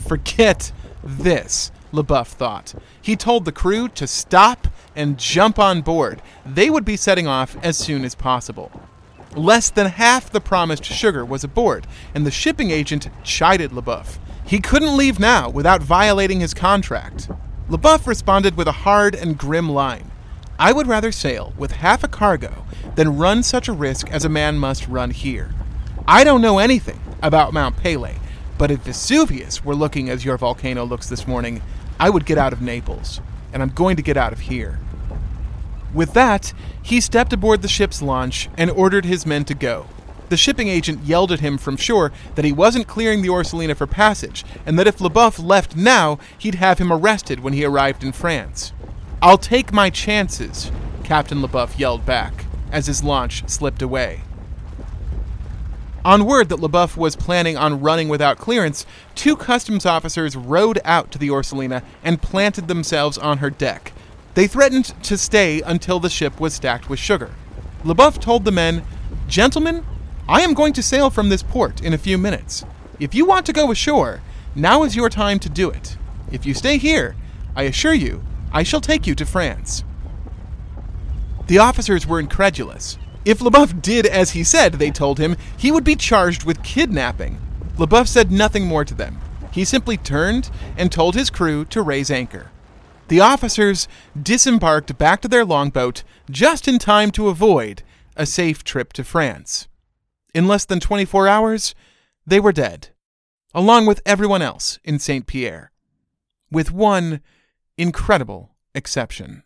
Forget 0.07 0.71
this, 1.03 1.71
Leboeuf 1.91 2.27
thought. 2.27 2.73
He 3.01 3.15
told 3.15 3.45
the 3.45 3.51
crew 3.51 3.87
to 3.89 4.07
stop 4.07 4.67
and 4.99 5.17
jump 5.17 5.57
on 5.57 5.81
board. 5.81 6.21
They 6.45 6.69
would 6.69 6.83
be 6.83 6.97
setting 6.97 7.25
off 7.25 7.55
as 7.63 7.77
soon 7.77 8.03
as 8.03 8.15
possible. 8.15 8.69
Less 9.33 9.69
than 9.69 9.87
half 9.87 10.29
the 10.29 10.41
promised 10.41 10.83
sugar 10.83 11.23
was 11.23 11.43
aboard, 11.43 11.87
and 12.13 12.25
the 12.25 12.31
shipping 12.31 12.69
agent 12.69 13.09
chided 13.23 13.71
Leboeuf. 13.71 14.19
He 14.45 14.59
couldn't 14.59 14.97
leave 14.97 15.17
now 15.17 15.49
without 15.49 15.81
violating 15.81 16.41
his 16.41 16.53
contract. 16.53 17.29
Leboeuf 17.69 18.05
responded 18.07 18.57
with 18.57 18.67
a 18.67 18.83
hard 18.83 19.15
and 19.15 19.37
grim 19.37 19.69
line. 19.69 20.11
I 20.59 20.73
would 20.73 20.87
rather 20.87 21.13
sail 21.13 21.53
with 21.57 21.71
half 21.71 22.03
a 22.03 22.09
cargo 22.09 22.65
than 22.95 23.17
run 23.17 23.41
such 23.41 23.69
a 23.69 23.73
risk 23.73 24.11
as 24.11 24.25
a 24.25 24.29
man 24.29 24.59
must 24.59 24.89
run 24.89 25.11
here. 25.11 25.51
I 26.07 26.25
don't 26.25 26.41
know 26.41 26.59
anything 26.59 26.99
about 27.21 27.53
Mount 27.53 27.77
Pelée, 27.77 28.19
but 28.57 28.69
if 28.69 28.81
Vesuvius 28.81 29.63
were 29.63 29.75
looking 29.75 30.09
as 30.09 30.25
your 30.25 30.37
volcano 30.37 30.83
looks 30.83 31.07
this 31.07 31.25
morning, 31.25 31.61
I 31.99 32.09
would 32.09 32.25
get 32.25 32.37
out 32.37 32.51
of 32.51 32.61
Naples, 32.61 33.21
and 33.53 33.61
I'm 33.61 33.69
going 33.69 33.95
to 33.95 34.01
get 34.01 34.17
out 34.17 34.33
of 34.33 34.41
here. 34.41 34.79
With 35.93 36.13
that, 36.13 36.53
he 36.81 37.01
stepped 37.01 37.33
aboard 37.33 37.61
the 37.61 37.67
ship's 37.67 38.01
launch 38.01 38.49
and 38.57 38.69
ordered 38.69 39.05
his 39.05 39.25
men 39.25 39.45
to 39.45 39.53
go. 39.53 39.87
The 40.29 40.37
shipping 40.37 40.67
agent 40.67 41.03
yelled 41.03 41.31
at 41.31 41.39
him 41.39 41.57
from 41.57 41.75
shore 41.75 42.11
that 42.35 42.45
he 42.45 42.51
wasn't 42.51 42.87
clearing 42.87 43.23
the 43.23 43.29
Orsolina 43.29 43.75
for 43.75 43.87
passage, 43.87 44.45
and 44.65 44.77
that 44.77 44.85
if 44.85 44.99
Leboeuf 44.99 45.43
left 45.43 45.75
now, 45.75 46.19
he'd 46.37 46.55
have 46.55 46.77
him 46.77 46.93
arrested 46.93 47.39
when 47.39 47.53
he 47.53 47.65
arrived 47.65 48.03
in 48.03 48.11
France. 48.11 48.71
I'll 49.21 49.39
take 49.39 49.73
my 49.73 49.89
chances, 49.89 50.71
Captain 51.03 51.41
Leboeuf 51.41 51.79
yelled 51.79 52.05
back 52.05 52.45
as 52.71 52.85
his 52.85 53.03
launch 53.03 53.49
slipped 53.49 53.81
away. 53.81 54.21
On 56.09 56.25
word 56.25 56.49
that 56.49 56.57
Leboeuf 56.57 56.97
was 56.97 57.15
planning 57.15 57.55
on 57.55 57.81
running 57.81 58.09
without 58.09 58.39
clearance, 58.39 58.83
two 59.13 59.35
customs 59.35 59.85
officers 59.85 60.35
rowed 60.35 60.79
out 60.83 61.11
to 61.11 61.19
the 61.19 61.27
Orsolina 61.27 61.83
and 62.03 62.19
planted 62.19 62.67
themselves 62.67 63.15
on 63.19 63.37
her 63.37 63.51
deck, 63.51 63.93
they 64.33 64.47
threatened 64.47 64.85
to 65.03 65.19
stay 65.19 65.61
until 65.61 65.99
the 65.99 66.09
ship 66.09 66.39
was 66.39 66.55
stacked 66.55 66.89
with 66.89 66.97
sugar. 66.97 67.29
Leboeuf 67.83 68.19
told 68.19 68.43
the 68.43 68.51
men, 68.51 68.83
Gentlemen, 69.27 69.85
I 70.27 70.41
am 70.41 70.55
going 70.55 70.73
to 70.73 70.81
sail 70.81 71.11
from 71.11 71.29
this 71.29 71.43
port 71.43 71.79
in 71.79 71.93
a 71.93 71.99
few 71.99 72.17
minutes. 72.17 72.65
If 72.99 73.13
you 73.13 73.27
want 73.27 73.45
to 73.45 73.53
go 73.53 73.69
ashore, 73.69 74.21
now 74.55 74.81
is 74.81 74.95
your 74.95 75.09
time 75.09 75.37
to 75.37 75.47
do 75.47 75.69
it. 75.69 75.95
If 76.31 76.43
you 76.43 76.55
stay 76.55 76.79
here, 76.79 77.15
I 77.55 77.63
assure 77.63 77.93
you, 77.93 78.23
I 78.51 78.63
shall 78.63 78.81
take 78.81 79.05
you 79.05 79.13
to 79.13 79.27
France. 79.27 79.83
The 81.45 81.59
officers 81.59 82.07
were 82.07 82.19
incredulous. 82.19 82.97
If 83.29 83.41
Leboeuf 83.41 83.79
did 83.79 84.07
as 84.07 84.31
he 84.31 84.43
said, 84.43 84.73
they 84.73 84.89
told 84.89 85.19
him, 85.19 85.37
he 85.55 85.71
would 85.71 85.83
be 85.83 85.95
charged 85.95 86.45
with 86.45 86.63
kidnapping. 86.63 87.39
Leboeuf 87.77 88.07
said 88.07 88.31
nothing 88.31 88.65
more 88.65 88.83
to 88.83 88.95
them. 88.95 89.21
He 89.51 89.65
simply 89.65 89.97
turned 89.97 90.49
and 90.75 90.91
told 90.91 91.13
his 91.13 91.29
crew 91.29 91.63
to 91.65 91.83
raise 91.83 92.09
anchor. 92.09 92.49
The 93.07 93.19
officers 93.19 93.87
disembarked 94.19 94.97
back 94.97 95.21
to 95.21 95.27
their 95.27 95.45
longboat 95.45 96.01
just 96.31 96.67
in 96.67 96.79
time 96.79 97.11
to 97.11 97.27
avoid 97.27 97.83
a 98.15 98.25
safe 98.25 98.63
trip 98.63 98.93
to 98.93 99.03
France. 99.03 99.67
In 100.33 100.47
less 100.47 100.65
than 100.65 100.79
24 100.79 101.27
hours, 101.27 101.75
they 102.25 102.39
were 102.39 102.51
dead, 102.51 102.89
along 103.53 103.85
with 103.85 104.01
everyone 104.07 104.41
else 104.41 104.79
in 104.83 104.97
St. 104.97 105.27
Pierre, 105.27 105.71
with 106.49 106.71
one 106.71 107.21
incredible 107.77 108.55
exception. 108.73 109.43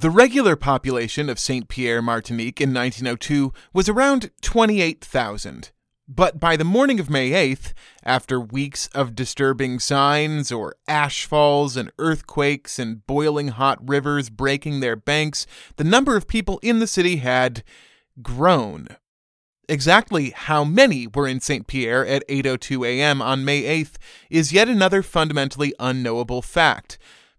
The 0.00 0.10
regular 0.10 0.54
population 0.54 1.28
of 1.28 1.40
St. 1.40 1.66
Pierre, 1.66 2.00
Martinique 2.00 2.60
in 2.60 2.72
1902 2.72 3.52
was 3.72 3.88
around 3.88 4.30
28,000. 4.42 5.72
But 6.06 6.38
by 6.38 6.56
the 6.56 6.62
morning 6.62 7.00
of 7.00 7.10
May 7.10 7.30
8th, 7.30 7.72
after 8.04 8.38
weeks 8.38 8.86
of 8.94 9.16
disturbing 9.16 9.80
signs 9.80 10.52
or 10.52 10.76
ashfalls 10.88 11.76
and 11.76 11.90
earthquakes 11.98 12.78
and 12.78 13.04
boiling 13.08 13.48
hot 13.48 13.80
rivers 13.82 14.30
breaking 14.30 14.78
their 14.78 14.94
banks, 14.94 15.48
the 15.74 15.82
number 15.82 16.14
of 16.14 16.28
people 16.28 16.60
in 16.62 16.78
the 16.78 16.86
city 16.86 17.16
had 17.16 17.64
grown. 18.22 18.86
Exactly 19.68 20.30
how 20.30 20.62
many 20.62 21.08
were 21.08 21.26
in 21.26 21.40
St. 21.40 21.66
Pierre 21.66 22.06
at 22.06 22.22
8:02 22.28 22.86
a.m. 22.86 23.20
on 23.20 23.44
May 23.44 23.62
8th 23.82 23.96
is 24.30 24.52
yet 24.52 24.68
another 24.68 25.02
fundamentally 25.02 25.74
unknowable 25.80 26.40
fact. 26.40 26.98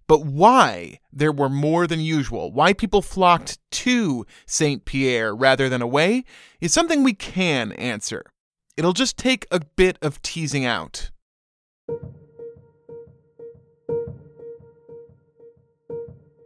But 0.09 0.25
why 0.25 1.01
there 1.13 1.31
were 1.31 1.49
more 1.49 1.85
than 1.85 1.99
usual, 1.99 2.51
why 2.51 2.73
people 2.73 3.03
flocked 3.03 3.59
to 3.73 4.25
St. 4.47 4.83
Pierre 4.83 5.35
rather 5.35 5.69
than 5.69 5.83
away, 5.83 6.23
is 6.59 6.73
something 6.73 7.03
we 7.03 7.13
can 7.13 7.73
answer. 7.73 8.23
It'll 8.75 8.93
just 8.93 9.17
take 9.17 9.45
a 9.51 9.61
bit 9.75 9.99
of 10.01 10.19
teasing 10.23 10.65
out. 10.65 11.11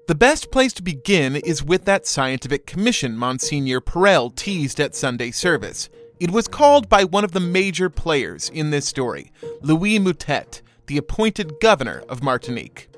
The 0.09 0.15
best 0.15 0.51
place 0.51 0.73
to 0.73 0.83
begin 0.83 1.37
is 1.37 1.63
with 1.63 1.85
that 1.85 2.05
scientific 2.05 2.67
commission 2.67 3.15
Monsignor 3.15 3.79
Parel 3.79 4.29
teased 4.29 4.81
at 4.81 4.93
Sunday 4.93 5.31
service. 5.31 5.87
It 6.19 6.31
was 6.31 6.49
called 6.49 6.89
by 6.89 7.05
one 7.05 7.23
of 7.23 7.31
the 7.31 7.39
major 7.39 7.89
players 7.89 8.49
in 8.49 8.71
this 8.71 8.85
story, 8.85 9.31
Louis 9.61 9.99
Mouttet, 9.99 10.61
the 10.87 10.97
appointed 10.97 11.61
governor 11.61 12.03
of 12.09 12.21
Martinique. 12.21 12.89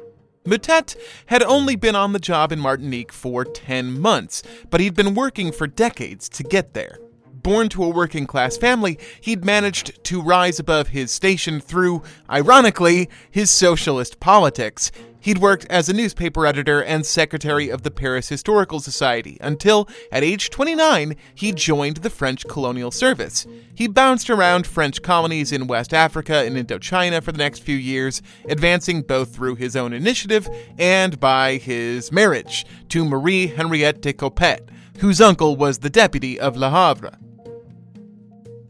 Mouttet 0.46 0.96
had 1.26 1.42
only 1.42 1.76
been 1.76 1.96
on 1.96 2.14
the 2.14 2.20
job 2.20 2.52
in 2.52 2.60
Martinique 2.60 3.12
for 3.12 3.44
10 3.44 4.00
months, 4.00 4.44
but 4.70 4.80
he'd 4.80 4.94
been 4.94 5.16
working 5.16 5.52
for 5.52 5.66
decades 5.66 6.30
to 6.30 6.44
get 6.44 6.74
there. 6.74 7.00
Born 7.46 7.70
to 7.70 7.84
a 7.84 7.90
working 7.90 8.26
class 8.26 8.58
family, 8.58 8.98
he'd 9.22 9.46
managed 9.46 10.04
to 10.06 10.20
rise 10.20 10.58
above 10.58 10.88
his 10.88 11.12
station 11.12 11.62
through, 11.62 12.02
ironically, 12.28 13.08
his 13.30 13.52
socialist 13.52 14.20
politics. 14.20 14.92
He'd 15.20 15.38
worked 15.38 15.68
as 15.70 15.88
a 15.88 15.94
newspaper 15.94 16.48
editor 16.48 16.82
and 16.84 17.06
secretary 17.06 17.70
of 17.70 17.84
the 17.84 17.92
Paris 17.92 18.30
Historical 18.30 18.80
Society 18.80 19.38
until, 19.42 19.88
at 20.12 20.24
age 20.24 20.50
29, 20.50 21.16
he 21.36 21.52
joined 21.52 21.98
the 21.98 22.10
French 22.10 22.48
colonial 22.48 22.90
service. 22.90 23.46
He 23.76 23.88
bounced 23.88 24.32
around 24.32 24.66
French 24.66 25.04
colonies 25.04 25.52
in 25.52 25.68
West 25.68 25.94
Africa 25.94 26.38
and 26.38 26.58
Indochina 26.58 27.22
for 27.22 27.32
the 27.32 27.38
next 27.38 27.60
few 27.60 27.78
years, 27.78 28.24
advancing 28.50 29.04
both 29.04 29.36
through 29.36 29.54
his 29.54 29.76
own 29.76 29.94
initiative 29.94 30.50
and 30.80 31.20
by 31.20 31.58
his 31.58 32.12
marriage 32.12 32.66
to 32.90 33.06
Marie 33.06 33.46
Henriette 33.46 34.02
de 34.02 34.14
Coppet, 34.14 34.68
whose 34.98 35.22
uncle 35.22 35.56
was 35.56 35.78
the 35.78 35.92
deputy 35.92 36.40
of 36.40 36.58
Le 36.58 36.72
Havre. 36.72 37.20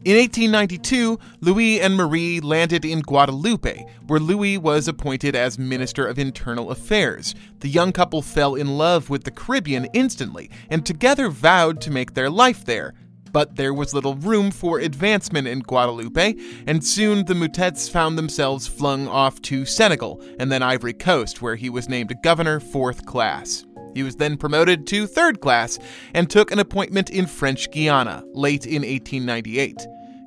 In 0.06 0.16
1892, 0.18 1.18
Louis 1.40 1.80
and 1.80 1.96
Marie 1.96 2.38
landed 2.38 2.84
in 2.84 3.00
Guadeloupe, 3.00 3.76
where 4.06 4.20
Louis 4.20 4.56
was 4.56 4.86
appointed 4.86 5.34
as 5.34 5.58
Minister 5.58 6.06
of 6.06 6.16
Internal 6.16 6.70
Affairs. 6.70 7.34
The 7.58 7.68
young 7.68 7.90
couple 7.90 8.22
fell 8.22 8.54
in 8.54 8.78
love 8.78 9.10
with 9.10 9.24
the 9.24 9.32
Caribbean 9.32 9.88
instantly, 9.94 10.48
and 10.70 10.86
together 10.86 11.28
vowed 11.28 11.80
to 11.80 11.90
make 11.90 12.14
their 12.14 12.30
life 12.30 12.64
there. 12.64 12.94
But 13.32 13.56
there 13.56 13.74
was 13.74 13.94
little 13.94 14.14
room 14.14 14.52
for 14.52 14.78
advancement 14.78 15.48
in 15.48 15.58
Guadeloupe, 15.58 16.38
and 16.68 16.84
soon 16.84 17.24
the 17.24 17.34
Mouttets 17.34 17.90
found 17.90 18.16
themselves 18.16 18.68
flung 18.68 19.08
off 19.08 19.42
to 19.42 19.64
Senegal 19.64 20.22
and 20.38 20.52
then 20.52 20.62
Ivory 20.62 20.94
Coast, 20.94 21.42
where 21.42 21.56
he 21.56 21.68
was 21.68 21.88
named 21.88 22.14
governor 22.22 22.60
fourth 22.60 23.06
class. 23.06 23.64
He 23.96 24.04
was 24.04 24.14
then 24.14 24.36
promoted 24.36 24.86
to 24.86 25.08
third 25.08 25.40
class 25.40 25.80
and 26.14 26.30
took 26.30 26.52
an 26.52 26.60
appointment 26.60 27.10
in 27.10 27.26
French 27.26 27.72
Guiana 27.72 28.22
late 28.34 28.66
in 28.66 28.82
1898. 28.82 29.84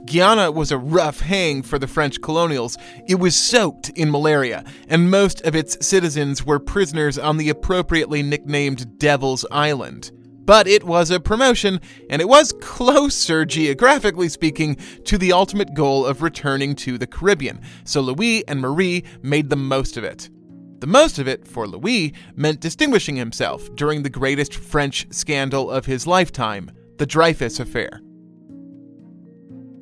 Guiana 0.10 0.52
was 0.52 0.72
a 0.72 0.78
rough 0.78 1.20
hang 1.20 1.62
for 1.62 1.78
the 1.78 1.86
French 1.86 2.20
colonials. 2.20 2.80
It 3.08 3.20
was 3.20 3.36
soaked 3.36 3.90
in 3.90 4.10
malaria, 4.10 4.64
and 4.88 5.12
most 5.12 5.42
of 5.42 5.56
its 5.56 5.86
citizens 5.86 6.44
were 6.44 6.60
prisoners 6.60 7.20
on 7.20 7.38
the 7.38 7.50
appropriately 7.50 8.24
nicknamed 8.24 8.98
Devil's 8.98 9.46
Island. 9.52 10.12
But 10.46 10.68
it 10.68 10.84
was 10.84 11.12
a 11.12 11.20
promotion, 11.20 11.80
and 12.10 12.24
it 12.24 12.28
was 12.28 12.56
closer, 12.60 13.46
geographically 13.46 14.30
speaking, 14.30 14.78
to 15.06 15.20
the 15.20 15.32
ultimate 15.32 15.76
goal 15.76 16.08
of 16.08 16.24
returning 16.24 16.74
to 16.78 16.98
the 16.98 17.06
Caribbean, 17.06 17.62
so 17.84 18.02
Louis 18.02 18.48
and 18.48 18.60
Marie 18.60 19.04
made 19.22 19.52
the 19.52 19.56
most 19.56 19.96
of 19.96 20.04
it. 20.04 20.28
The 20.80 20.88
most 20.88 21.20
of 21.20 21.28
it, 21.28 21.48
for 21.48 21.68
Louis, 21.68 22.16
meant 22.36 22.62
distinguishing 22.62 23.16
himself 23.16 23.70
during 23.76 24.02
the 24.02 24.10
greatest 24.10 24.56
French 24.56 25.06
scandal 25.12 25.70
of 25.70 25.86
his 25.86 26.08
lifetime, 26.08 26.72
the 26.98 27.06
Dreyfus 27.06 27.60
Affair. 27.60 28.02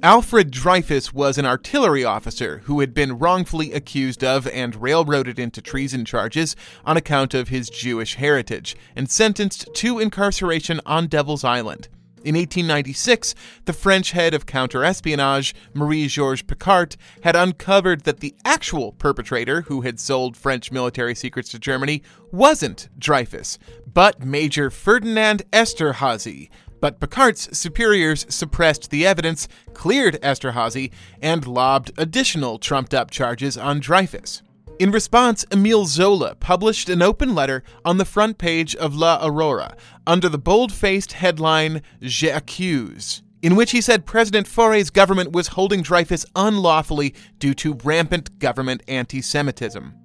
Alfred 0.04 0.52
Dreyfus 0.52 1.12
was 1.12 1.39
an 1.39 1.45
artillery 1.48 2.04
officer 2.04 2.60
who 2.66 2.82
had 2.82 2.93
been 2.93 3.18
wrongfully 3.18 3.74
accused 3.74 4.24
of 4.24 4.48
and 4.50 4.76
railroaded 4.76 5.39
into 5.39 5.60
treason 5.60 6.06
charges 6.06 6.56
on 6.86 6.98
account 6.98 7.34
of 7.34 7.48
his 7.48 7.68
Jewish 7.68 8.14
heritage 8.14 8.76
and 8.95 9.10
sentenced 9.10 9.74
to 9.74 9.98
incarceration 9.98 10.82
on 10.86 11.08
Devil's 11.08 11.43
Island. 11.43 11.88
In 12.24 12.36
1896, 12.36 13.34
the 13.66 13.74
French 13.74 14.12
head 14.12 14.36
of 14.36 14.45
counterespionage, 14.45 15.54
Marie 15.74 16.08
Georges 16.08 16.43
Picquart, 16.43 16.95
had 17.24 17.36
uncovered 17.36 18.02
that 18.04 18.20
the 18.20 18.36
actual 18.45 18.91
perpetrator 18.91 19.62
who 19.62 19.82
had 19.82 20.00
sold 20.00 20.38
French 20.38 20.72
military 20.72 21.16
secrets 21.16 21.50
to 21.50 21.60
Germany 21.60 22.04
wasn't 22.32 22.89
Dreyfus, 23.00 23.58
but 23.91 24.24
Major 24.24 24.70
Ferdinand 24.70 25.43
Esterhazy, 25.52 26.50
but 26.80 27.00
Picquart's 27.00 27.58
superiors 27.58 28.26
suppressed 28.30 28.90
the 28.90 29.06
evidence, 29.06 29.48
cleared 29.74 30.22
Esterhazy, 30.22 30.92
and 31.22 31.48
lobbed 31.48 31.92
additional 31.98 32.60
trumped 32.60 32.94
up 32.94 33.12
charges 33.12 33.58
on 33.58 33.80
Dreyfus. 33.80 34.42
In 34.80 34.92
response, 34.92 35.44
Emile 35.52 35.86
Zola 35.86 36.36
published 36.36 36.88
an 36.88 37.02
open 37.02 37.34
letter 37.34 37.64
on 37.84 37.98
the 37.98 38.06
front 38.06 38.38
page 38.38 38.76
of 38.76 38.96
La 38.96 39.20
Aurora 39.26 39.76
under 40.06 40.30
the 40.30 40.38
bold 40.38 40.72
faced 40.72 41.14
headline, 41.14 41.82
J'accuse, 42.02 43.24
in 43.42 43.56
which 43.56 43.72
he 43.72 43.82
said 43.82 44.06
President 44.06 44.48
Faure's 44.48 44.92
government 44.92 45.32
was 45.32 45.48
holding 45.50 45.82
Dreyfus 45.82 46.28
unlawfully 46.36 47.16
due 47.40 47.56
to 47.56 47.74
rampant 47.84 48.38
government 48.38 48.84
anti 48.88 49.20
Semitism. 49.20 49.96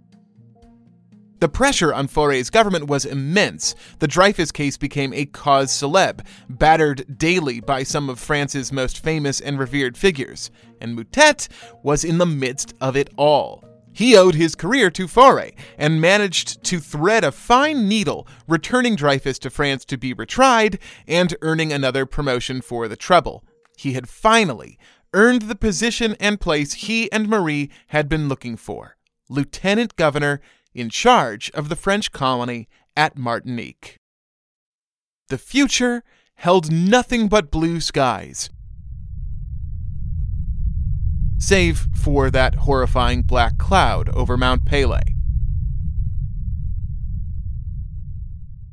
The 1.42 1.48
pressure 1.48 1.92
on 1.92 2.06
Faure's 2.06 2.50
government 2.50 2.86
was 2.86 3.04
immense. 3.04 3.74
The 3.98 4.06
Dreyfus 4.06 4.52
case 4.52 4.76
became 4.76 5.12
a 5.12 5.26
cause 5.26 5.72
celeb, 5.72 6.24
battered 6.48 7.18
daily 7.18 7.58
by 7.58 7.82
some 7.82 8.08
of 8.08 8.20
France's 8.20 8.70
most 8.70 9.02
famous 9.02 9.40
and 9.40 9.58
revered 9.58 9.96
figures. 9.96 10.52
And 10.80 10.94
Mouttet 10.94 11.48
was 11.82 12.04
in 12.04 12.18
the 12.18 12.26
midst 12.26 12.74
of 12.80 12.96
it 12.96 13.10
all. 13.16 13.64
He 13.92 14.16
owed 14.16 14.36
his 14.36 14.54
career 14.54 14.88
to 14.92 15.08
Faure 15.08 15.50
and 15.76 16.00
managed 16.00 16.62
to 16.62 16.78
thread 16.78 17.24
a 17.24 17.32
fine 17.32 17.88
needle, 17.88 18.28
returning 18.46 18.94
Dreyfus 18.94 19.40
to 19.40 19.50
France 19.50 19.84
to 19.86 19.96
be 19.96 20.14
retried 20.14 20.78
and 21.08 21.34
earning 21.42 21.72
another 21.72 22.06
promotion 22.06 22.60
for 22.60 22.86
the 22.86 22.94
trouble. 22.94 23.42
He 23.76 23.94
had 23.94 24.08
finally 24.08 24.78
earned 25.12 25.42
the 25.42 25.56
position 25.56 26.14
and 26.20 26.40
place 26.40 26.74
he 26.74 27.10
and 27.10 27.28
Marie 27.28 27.68
had 27.88 28.08
been 28.08 28.28
looking 28.28 28.56
for 28.56 28.96
Lieutenant 29.28 29.96
Governor 29.96 30.40
in 30.74 30.90
charge 30.90 31.50
of 31.52 31.68
the 31.68 31.76
French 31.76 32.12
colony 32.12 32.68
at 32.96 33.16
Martinique. 33.16 33.96
The 35.28 35.38
future 35.38 36.02
held 36.36 36.70
nothing 36.70 37.28
but 37.28 37.50
blue 37.50 37.80
skies, 37.80 38.50
save 41.38 41.86
for 41.94 42.30
that 42.30 42.54
horrifying 42.54 43.22
black 43.22 43.58
cloud 43.58 44.08
over 44.10 44.36
Mount 44.36 44.64
Pelée. 44.64 45.14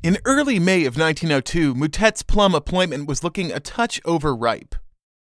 In 0.02 0.18
early 0.24 0.58
May 0.58 0.86
of 0.86 0.96
1902, 0.96 1.74
Mouttet's 1.74 2.22
plum 2.22 2.54
appointment 2.54 3.06
was 3.06 3.22
looking 3.22 3.52
a 3.52 3.60
touch 3.60 4.00
overripe. 4.06 4.74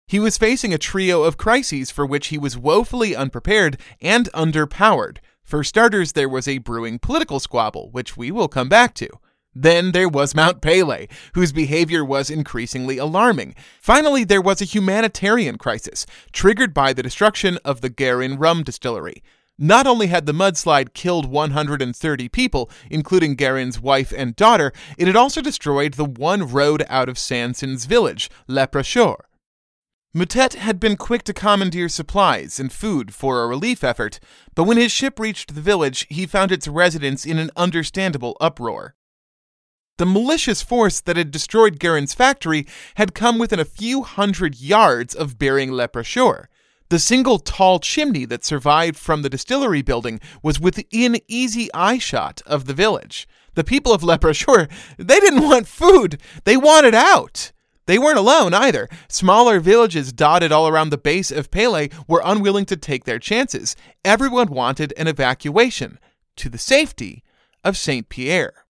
He 0.07 0.19
was 0.19 0.37
facing 0.37 0.75
a 0.75 0.79
trio 0.79 1.23
of 1.23 1.39
crises 1.39 1.91
for 1.91 2.05
which 2.05 2.27
he 2.27 2.39
was 2.39 2.59
woefully 2.59 3.17
unprepared 3.17 3.79
and 4.01 4.29
underpowered, 4.35 5.19
for 5.49 5.65
starters, 5.65 6.13
there 6.13 6.29
was 6.29 6.47
a 6.47 6.59
brewing 6.59 6.99
political 6.99 7.41
squabble, 7.41 7.89
which 7.91 8.19
we 8.19 8.31
will 8.31 8.49
come 8.49 8.69
back 8.69 8.93
to. 8.97 9.09
Then 9.55 9.93
there 9.93 10.07
was 10.07 10.35
Mount 10.35 10.61
Pelée, 10.61 11.11
whose 11.33 11.53
behavior 11.53 12.05
was 12.05 12.29
increasingly 12.29 12.99
alarming. 12.99 13.55
Finally, 13.81 14.25
there 14.25 14.43
was 14.43 14.61
a 14.61 14.67
humanitarian 14.67 15.57
crisis, 15.57 16.05
triggered 16.33 16.75
by 16.75 16.93
the 16.93 17.03
destruction 17.03 17.59
of 17.65 17.81
the 17.81 17.89
Garin 17.89 18.37
rum 18.37 18.63
distillery. 18.63 19.23
Not 19.57 19.87
only 19.87 20.09
had 20.09 20.27
the 20.27 20.35
mudslide 20.35 20.93
killed 20.93 21.25
130 21.25 22.29
people, 22.29 22.71
including 22.91 23.35
Garin's 23.35 23.81
wife 23.81 24.13
and 24.15 24.37
daughter, 24.37 24.71
it 24.99 25.07
had 25.07 25.17
also 25.17 25.41
destroyed 25.41 25.95
the 25.95 26.05
one 26.05 26.47
road 26.47 26.85
out 26.91 27.09
of 27.09 27.19
Sanson's 27.19 27.87
village, 27.87 28.29
Le 28.49 28.67
Precheur. 28.67 29.17
Mouttet 30.15 30.55
had 30.55 30.81
been 30.81 30.97
quick 30.97 31.23
to 31.25 31.35
commandeer 31.35 31.89
supplies 31.89 32.59
and 32.59 32.73
food 32.73 33.15
for 33.15 33.43
a 33.43 33.47
relief 33.47 33.85
effort, 33.85 34.19
but 34.55 34.65
when 34.65 34.79
his 34.79 34.91
ship 34.91 35.21
reached 35.21 35.55
the 35.55 35.61
village, 35.61 36.07
he 36.09 36.25
found 36.25 36.51
its 36.51 36.67
residents 36.67 37.27
in 37.27 37.39
an 37.39 37.51
understandable 37.57 38.35
uproar. 38.41 38.95
The 39.99 40.07
malicious 40.07 40.63
force 40.63 41.01
that 41.01 41.17
had 41.17 41.31
destroyed 41.31 41.79
Garin's 41.79 42.15
factory 42.15 42.67
had 42.95 43.15
come 43.15 43.39
within 43.39 43.61
a 43.61 43.67
few 43.67 44.03
hundred 44.03 44.59
yards 44.59 45.15
of 45.15 45.39
burying 45.39 45.73
Le 45.73 45.89
Precheur. 45.89 46.49
The 46.89 46.99
single 46.99 47.39
tall 47.39 47.79
chimney 47.79 48.25
that 48.27 48.47
survived 48.47 48.97
from 48.97 49.21
the 49.21 49.29
distillery 49.29 49.83
building 49.83 50.21
was 50.43 50.59
within 50.59 51.21
easy 51.29 51.69
eyeshot 51.75 52.41
of 52.47 52.65
the 52.65 52.73
village. 52.73 53.29
The 53.55 53.65
people 53.65 53.93
of 53.93 54.03
Le 54.03 54.19
Precheur, 54.19 54.69
they 54.97 55.21
didn't 55.21 55.43
want 55.43 55.69
food, 55.69 56.19
they 56.45 56.57
wanted 56.57 56.95
out. 56.95 57.53
They 57.89 57.99
weren't 57.99 58.19
alone 58.19 58.53
either. 58.53 58.87
Smaller 59.09 59.61
villages 59.61 60.13
dotted 60.13 60.53
all 60.53 60.69
around 60.69 60.91
the 60.91 60.99
base 60.99 61.31
of 61.31 61.51
Pele 61.51 61.89
were 62.07 62.21
unwilling 62.23 62.67
to 62.67 62.77
take 62.77 63.05
their 63.05 63.19
chances. 63.19 63.77
Everyone 64.05 64.49
wanted 64.49 64.93
an 64.99 65.09
evacuation 65.09 65.99
to 66.37 66.51
the 66.51 66.59
safety 66.59 67.25
of 67.65 67.79
St. 67.79 68.11
Pierre. 68.11 68.67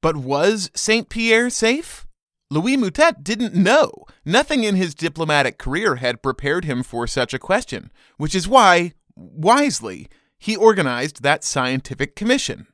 But 0.00 0.16
was 0.16 0.68
St. 0.74 1.08
Pierre 1.08 1.48
safe? 1.48 2.08
Louis 2.50 2.76
Mouttet 2.76 3.22
didn't 3.22 3.54
know. 3.54 3.92
Nothing 4.24 4.64
in 4.64 4.74
his 4.74 4.96
diplomatic 4.96 5.56
career 5.56 5.96
had 5.96 6.24
prepared 6.24 6.64
him 6.64 6.82
for 6.82 7.06
such 7.06 7.32
a 7.32 7.38
question, 7.38 7.92
which 8.16 8.34
is 8.34 8.48
why, 8.48 8.94
wisely, 9.14 10.08
he 10.40 10.56
organized 10.56 11.22
that 11.22 11.44
scientific 11.44 12.16
commission. 12.16 12.66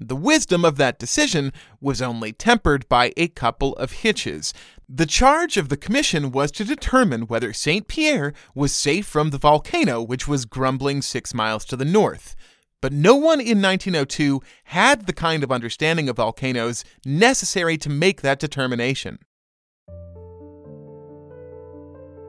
The 0.00 0.14
wisdom 0.14 0.64
of 0.64 0.76
that 0.76 1.00
decision 1.00 1.52
was 1.80 2.00
only 2.00 2.32
tempered 2.32 2.88
by 2.88 3.12
a 3.16 3.26
couple 3.26 3.74
of 3.76 3.90
hitches. 3.90 4.54
The 4.88 5.06
charge 5.06 5.56
of 5.56 5.70
the 5.70 5.76
commission 5.76 6.30
was 6.30 6.52
to 6.52 6.64
determine 6.64 7.22
whether 7.22 7.52
St. 7.52 7.88
Pierre 7.88 8.32
was 8.54 8.72
safe 8.72 9.06
from 9.06 9.30
the 9.30 9.38
volcano 9.38 10.00
which 10.00 10.28
was 10.28 10.44
grumbling 10.44 11.02
six 11.02 11.34
miles 11.34 11.64
to 11.66 11.76
the 11.76 11.84
north. 11.84 12.36
But 12.80 12.92
no 12.92 13.16
one 13.16 13.40
in 13.40 13.60
1902 13.60 14.40
had 14.64 15.06
the 15.06 15.12
kind 15.12 15.42
of 15.42 15.50
understanding 15.50 16.08
of 16.08 16.16
volcanoes 16.16 16.84
necessary 17.04 17.76
to 17.78 17.90
make 17.90 18.22
that 18.22 18.38
determination. 18.38 19.18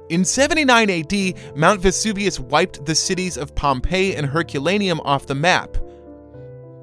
In 0.09 0.25
79 0.25 0.89
AD, 0.89 1.55
Mount 1.55 1.81
Vesuvius 1.81 2.39
wiped 2.39 2.83
the 2.83 2.95
cities 2.95 3.37
of 3.37 3.53
Pompeii 3.53 4.15
and 4.15 4.25
Herculaneum 4.25 5.01
off 5.01 5.27
the 5.27 5.35
map. 5.35 5.77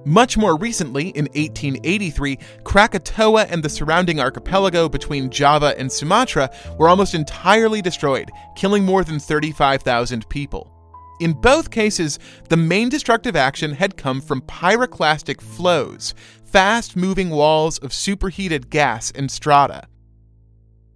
Much 0.06 0.38
more 0.38 0.56
recently, 0.56 1.08
in 1.08 1.24
1883, 1.34 2.38
Krakatoa 2.62 3.42
and 3.50 3.60
the 3.60 3.68
surrounding 3.68 4.20
archipelago 4.20 4.88
between 4.88 5.28
Java 5.30 5.74
and 5.76 5.90
Sumatra 5.90 6.48
were 6.78 6.88
almost 6.88 7.12
entirely 7.12 7.82
destroyed, 7.82 8.30
killing 8.54 8.84
more 8.84 9.02
than 9.02 9.18
35,000 9.18 10.28
people. 10.28 10.70
In 11.18 11.32
both 11.32 11.72
cases, 11.72 12.20
the 12.48 12.56
main 12.56 12.88
destructive 12.88 13.34
action 13.34 13.72
had 13.72 13.96
come 13.96 14.20
from 14.20 14.42
pyroclastic 14.42 15.40
flows, 15.40 16.14
fast 16.44 16.94
moving 16.94 17.30
walls 17.30 17.78
of 17.78 17.92
superheated 17.92 18.70
gas 18.70 19.10
and 19.10 19.28
strata. 19.28 19.88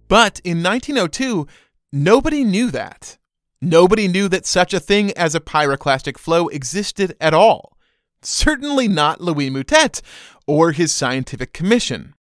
But 0.07 0.39
in 0.45 0.63
1902, 0.63 1.47
nobody 1.91 2.45
knew 2.45 2.71
that. 2.71 3.17
Nobody 3.59 4.07
knew 4.07 4.29
that 4.29 4.45
such 4.45 4.73
a 4.73 4.79
thing 4.79 5.11
as 5.17 5.35
a 5.35 5.41
pyroclastic 5.41 6.17
flow 6.17 6.47
existed 6.47 7.17
at 7.19 7.33
all. 7.33 7.77
Certainly 8.21 8.87
not 8.87 9.21
Louis 9.21 9.49
Mouttet 9.49 10.01
or 10.47 10.71
his 10.71 10.91
scientific 10.91 11.53
commission. 11.53 12.13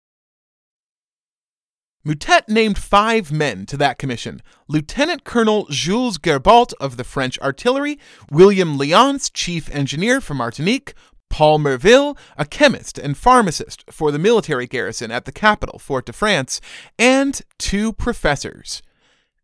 Mouttet 2.03 2.49
named 2.49 2.79
five 2.79 3.31
men 3.31 3.67
to 3.67 3.77
that 3.77 3.99
commission 3.99 4.41
Lieutenant 4.69 5.25
Colonel 5.25 5.67
Jules 5.69 6.17
Gerbault 6.17 6.73
of 6.81 6.97
the 6.97 7.05
French 7.05 7.39
artillery, 7.41 7.99
William 8.31 8.79
Lyons, 8.79 9.29
chief 9.29 9.69
engineer 9.71 10.23
for 10.23 10.33
Martinique, 10.33 10.95
Paul 11.29 11.59
Merville, 11.59 12.17
a 12.39 12.47
chemist 12.47 12.99
and 12.99 13.17
pharmacist 13.17 13.85
for 13.91 14.11
the 14.11 14.19
military 14.19 14.67
garrison 14.67 15.11
at 15.11 15.27
the 15.27 15.33
capital, 15.33 15.79
Fort 15.79 16.07
de 16.07 16.13
France, 16.13 16.61
and 16.99 17.43
two 17.59 17.93
professors. 17.93 18.83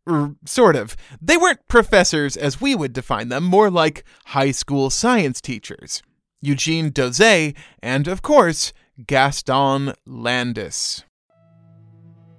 Er, 0.08 0.34
sort 0.46 0.76
of. 0.76 0.96
They 1.20 1.36
weren't 1.36 1.68
professors 1.68 2.36
as 2.36 2.60
we 2.60 2.74
would 2.74 2.92
define 2.92 3.28
them, 3.28 3.44
more 3.44 3.70
like 3.70 4.04
high 4.26 4.52
school 4.52 4.88
science 4.88 5.40
teachers. 5.42 6.02
Eugene 6.46 6.90
Daudet, 6.90 7.56
and 7.82 8.06
of 8.06 8.22
course, 8.22 8.72
Gaston 9.06 9.92
Landes. 10.06 11.04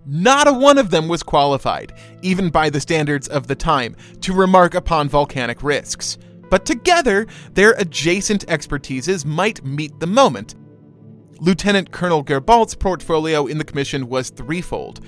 Not 0.05 0.47
a 0.47 0.53
one 0.53 0.77
of 0.77 0.89
them 0.89 1.09
was 1.09 1.21
qualified, 1.21 1.91
even 2.21 2.49
by 2.49 2.69
the 2.69 2.79
standards 2.79 3.27
of 3.27 3.47
the 3.47 3.55
time, 3.55 3.97
to 4.21 4.33
remark 4.33 4.73
upon 4.73 5.09
volcanic 5.09 5.61
risks. 5.61 6.17
But 6.49 6.65
together, 6.65 7.27
their 7.53 7.71
adjacent 7.73 8.47
expertises 8.47 9.25
might 9.25 9.65
meet 9.65 9.99
the 9.99 10.07
moment. 10.07 10.55
Lieutenant 11.39 11.91
Colonel 11.91 12.23
Gerbault's 12.23 12.73
portfolio 12.73 13.47
in 13.47 13.57
the 13.57 13.65
commission 13.65 14.07
was 14.07 14.29
threefold 14.29 15.01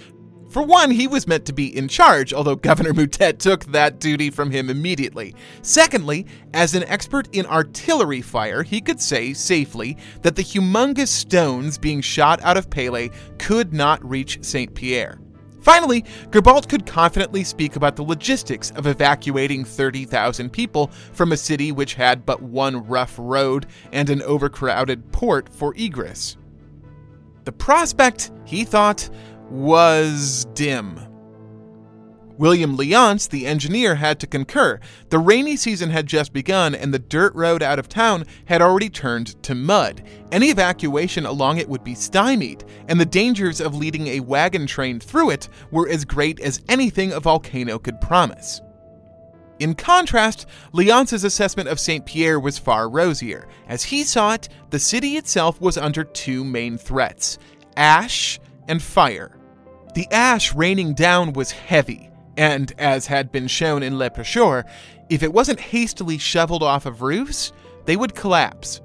for 0.49 0.63
one, 0.63 0.89
he 0.89 1.07
was 1.07 1.27
meant 1.27 1.45
to 1.45 1.53
be 1.53 1.77
in 1.77 1.87
charge, 1.87 2.33
although 2.33 2.55
Governor 2.55 2.93
Mouttet 2.93 3.39
took 3.39 3.65
that 3.65 3.99
duty 3.99 4.31
from 4.31 4.49
him 4.49 4.69
immediately. 4.69 5.35
Secondly, 5.61 6.25
as 6.55 6.73
an 6.73 6.83
expert 6.85 7.27
in 7.33 7.45
artillery 7.45 8.21
fire, 8.21 8.63
he 8.63 8.81
could 8.81 8.99
say 8.99 9.31
safely 9.33 9.95
that 10.23 10.35
the 10.35 10.43
humongous 10.43 11.09
stones 11.09 11.77
being 11.77 12.01
shot 12.01 12.41
out 12.41 12.57
of 12.57 12.69
Pele 12.69 13.09
could 13.37 13.73
not 13.73 14.03
reach 14.03 14.43
St. 14.43 14.73
Pierre. 14.73 15.19
Finally, 15.61 16.03
Gerbault 16.31 16.67
could 16.67 16.85
confidently 16.85 17.43
speak 17.43 17.75
about 17.75 17.95
the 17.95 18.03
logistics 18.03 18.71
of 18.71 18.87
evacuating 18.87 19.63
30,000 19.63 20.49
people 20.49 20.87
from 21.13 21.31
a 21.31 21.37
city 21.37 21.71
which 21.71 21.93
had 21.93 22.25
but 22.25 22.41
one 22.41 22.87
rough 22.87 23.15
road 23.19 23.67
and 23.91 24.09
an 24.09 24.23
overcrowded 24.23 25.11
port 25.11 25.47
for 25.49 25.75
egress. 25.75 26.37
The 27.43 27.51
prospect, 27.51 28.31
he 28.45 28.63
thought, 28.63 29.09
was 29.49 30.45
dim. 30.53 30.99
William 32.39 32.77
Liance, 32.77 33.27
the 33.27 33.45
engineer, 33.45 33.95
had 33.95 34.17
to 34.21 34.25
concur. 34.25 34.79
The 35.09 35.19
rainy 35.19 35.57
season 35.57 35.89
had 35.89 36.07
just 36.07 36.31
begun, 36.31 36.73
and 36.73 36.93
the 36.93 36.99
dirt 36.99 37.35
road 37.35 37.61
out 37.61 37.79
of 37.79 37.89
town 37.89 38.25
had 38.45 38.61
already 38.61 38.89
turned 38.89 39.43
to 39.43 39.53
mud. 39.53 40.01
Any 40.31 40.47
evacuation 40.47 41.25
along 41.25 41.57
it 41.57 41.67
would 41.67 41.83
be 41.83 41.95
stymied, 41.95 42.63
and 42.87 42.97
the 42.97 43.05
dangers 43.05 43.59
of 43.59 43.75
leading 43.75 44.07
a 44.07 44.21
wagon 44.21 44.67
train 44.67 45.01
through 45.01 45.31
it 45.31 45.49
were 45.69 45.89
as 45.89 46.05
great 46.05 46.39
as 46.39 46.61
anything 46.69 47.11
a 47.11 47.19
volcano 47.19 47.77
could 47.77 47.99
promise. 47.99 48.61
In 49.59 49.75
contrast, 49.75 50.45
Liance's 50.71 51.25
assessment 51.25 51.67
of 51.67 51.77
St. 51.77 52.05
Pierre 52.05 52.39
was 52.39 52.57
far 52.57 52.89
rosier. 52.89 53.49
As 53.67 53.83
he 53.83 54.05
saw 54.05 54.33
it, 54.33 54.47
the 54.69 54.79
city 54.79 55.17
itself 55.17 55.59
was 55.59 55.77
under 55.77 56.05
two 56.05 56.45
main 56.45 56.77
threats 56.77 57.37
ash 57.75 58.39
and 58.69 58.81
fire. 58.81 59.38
The 59.95 60.07
ash 60.11 60.53
raining 60.53 60.93
down 60.93 61.33
was 61.33 61.51
heavy, 61.51 62.09
and 62.37 62.71
as 62.77 63.07
had 63.07 63.31
been 63.31 63.47
shown 63.47 63.83
in 63.83 63.97
Le 63.97 64.09
Pêcheur, 64.09 64.63
if 65.09 65.23
it 65.23 65.33
wasn't 65.33 65.59
hastily 65.59 66.17
shoveled 66.17 66.63
off 66.63 66.85
of 66.85 67.01
roofs, 67.01 67.51
they 67.85 67.97
would 67.97 68.13
collapse. 68.13 68.81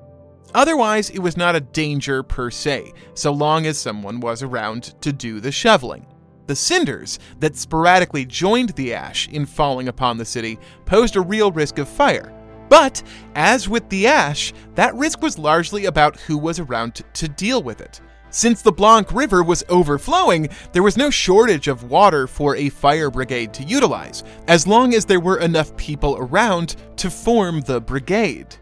Otherwise, 0.54 1.10
it 1.10 1.18
was 1.18 1.36
not 1.36 1.56
a 1.56 1.60
danger 1.60 2.22
per 2.22 2.50
se, 2.50 2.92
so 3.14 3.32
long 3.32 3.66
as 3.66 3.76
someone 3.76 4.20
was 4.20 4.42
around 4.42 4.94
to 5.02 5.12
do 5.12 5.40
the 5.40 5.52
shoveling. 5.52 6.06
The 6.46 6.56
cinders 6.56 7.18
that 7.40 7.56
sporadically 7.56 8.24
joined 8.24 8.70
the 8.70 8.94
ash 8.94 9.28
in 9.28 9.46
falling 9.46 9.88
upon 9.88 10.16
the 10.16 10.24
city 10.24 10.58
posed 10.86 11.16
a 11.16 11.20
real 11.20 11.50
risk 11.50 11.78
of 11.78 11.88
fire. 11.88 12.32
But, 12.68 13.02
as 13.34 13.68
with 13.68 13.88
the 13.88 14.06
ash, 14.06 14.52
that 14.74 14.94
risk 14.94 15.20
was 15.22 15.38
largely 15.38 15.84
about 15.84 16.20
who 16.20 16.38
was 16.38 16.58
around 16.58 17.02
to 17.12 17.28
deal 17.28 17.62
with 17.62 17.80
it. 17.80 18.00
Since 18.34 18.62
the 18.62 18.72
Blanc 18.72 19.12
River 19.12 19.44
was 19.44 19.62
overflowing, 19.68 20.48
there 20.72 20.82
was 20.82 20.96
no 20.96 21.08
shortage 21.08 21.68
of 21.68 21.88
water 21.88 22.26
for 22.26 22.56
a 22.56 22.68
fire 22.68 23.08
brigade 23.08 23.54
to 23.54 23.62
utilize, 23.62 24.24
as 24.48 24.66
long 24.66 24.92
as 24.92 25.04
there 25.04 25.20
were 25.20 25.38
enough 25.38 25.76
people 25.76 26.16
around 26.18 26.74
to 26.96 27.10
form 27.10 27.60
the 27.60 27.80
brigade. 27.80 28.56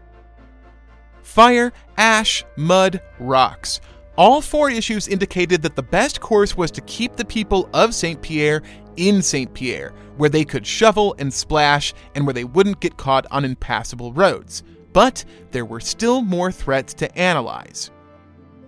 Fire, 1.23 1.73
ash, 1.97 2.45
mud, 2.55 3.01
rocks. 3.19 3.81
All 4.15 4.41
four 4.41 4.69
issues 4.69 5.07
indicated 5.07 5.63
that 5.63 5.75
the 5.75 5.81
best 5.81 6.21
course 6.21 6.55
was 6.55 6.69
to 6.69 6.81
keep 6.81 7.15
the 7.15 7.25
people 7.25 7.67
of 7.73 7.95
St. 7.95 8.21
Pierre 8.21 8.61
in 8.97 9.23
St. 9.23 9.51
Pierre, 9.55 9.91
where 10.17 10.29
they 10.29 10.45
could 10.45 10.67
shovel 10.67 11.15
and 11.17 11.33
splash 11.33 11.95
and 12.13 12.27
where 12.27 12.33
they 12.35 12.43
wouldn't 12.43 12.79
get 12.79 12.97
caught 12.97 13.25
on 13.31 13.43
impassable 13.43 14.13
roads. 14.13 14.61
But 14.93 15.25
there 15.49 15.65
were 15.65 15.79
still 15.79 16.21
more 16.21 16.51
threats 16.51 16.93
to 16.93 17.17
analyze. 17.17 17.89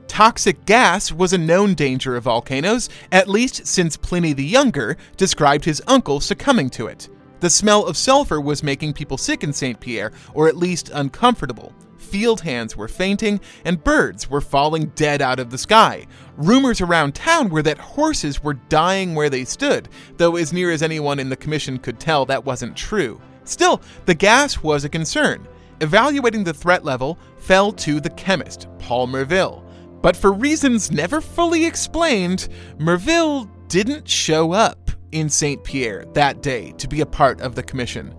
Toxic 0.08 0.66
gas 0.66 1.12
was 1.12 1.34
a 1.34 1.38
known 1.38 1.74
danger 1.74 2.16
of 2.16 2.24
volcanoes, 2.24 2.90
at 3.12 3.28
least 3.28 3.66
since 3.66 3.98
Pliny 3.98 4.34
the 4.34 4.46
Younger 4.46 4.98
described 5.18 5.66
his 5.66 5.82
uncle 5.88 6.20
succumbing 6.20 6.70
to 6.72 6.88
it. 6.88 7.10
The 7.40 7.50
smell 7.50 7.86
of 7.86 7.98
sulfur 7.98 8.40
was 8.40 8.64
making 8.64 8.94
people 8.94 9.18
sick 9.18 9.44
in 9.44 9.52
St. 9.52 9.80
Pierre, 9.80 10.12
or 10.34 10.48
at 10.48 10.58
least 10.58 10.90
uncomfortable. 10.94 11.74
Field 11.98 12.42
hands 12.42 12.78
were 12.78 12.88
fainting, 12.88 13.42
and 13.66 13.84
birds 13.84 14.30
were 14.30 14.40
falling 14.40 14.92
dead 14.96 15.22
out 15.22 15.40
of 15.40 15.50
the 15.50 15.58
sky. 15.58 16.06
Rumors 16.38 16.80
around 16.80 17.16
town 17.16 17.50
were 17.50 17.64
that 17.64 17.78
horses 17.78 18.44
were 18.44 18.54
dying 18.54 19.16
where 19.16 19.30
they 19.30 19.44
stood, 19.44 19.90
though, 20.18 20.36
as 20.38 20.54
near 20.54 20.72
as 20.72 20.82
anyone 20.82 21.20
in 21.20 21.30
the 21.30 21.36
commission 21.36 21.78
could 21.78 22.00
tell, 22.00 22.26
that 22.26 22.46
wasn't 22.46 22.78
true. 22.78 23.20
Still, 23.44 23.82
the 24.06 24.16
gas 24.16 24.64
was 24.64 24.86
a 24.86 24.90
concern. 24.90 25.48
Evaluating 25.82 26.44
the 26.44 26.54
threat 26.54 26.86
level 26.86 27.18
fell 27.38 27.72
to 27.74 28.00
the 28.00 28.12
chemist, 28.12 28.68
Paul 28.80 29.08
Merville. 29.08 29.65
But 30.02 30.16
for 30.16 30.32
reasons 30.32 30.92
never 30.92 31.22
fully 31.22 31.66
explained, 31.66 32.50
Merville 32.78 33.50
didn't 33.68 34.08
show 34.08 34.52
up 34.52 34.92
in 35.12 35.30
St. 35.30 35.64
Pierre 35.64 36.06
that 36.14 36.42
day 36.42 36.72
to 36.74 36.88
be 36.88 37.02
a 37.02 37.06
part 37.06 37.42
of 37.42 37.56
the 37.56 37.64
commission. 37.64 38.14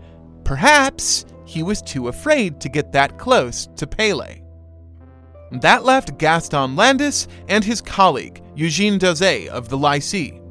Perhaps 0.45 1.27
he 1.45 1.63
was 1.63 1.83
too 1.83 2.09
afraid 2.09 2.61
to 2.61 2.69
get 2.69 2.93
that 2.93 3.19
close 3.19 3.69
to 3.77 3.87
Pele. 3.87 4.43
That 5.53 5.85
left 5.85 6.19
Gaston 6.19 6.75
Landes 6.75 7.29
and 7.49 7.63
his 7.63 7.81
colleague, 7.81 8.43
Eugene 8.57 8.99
Daudet 8.99 9.47
of 9.49 9.69
the 9.69 9.79
Lycée. 9.79 10.43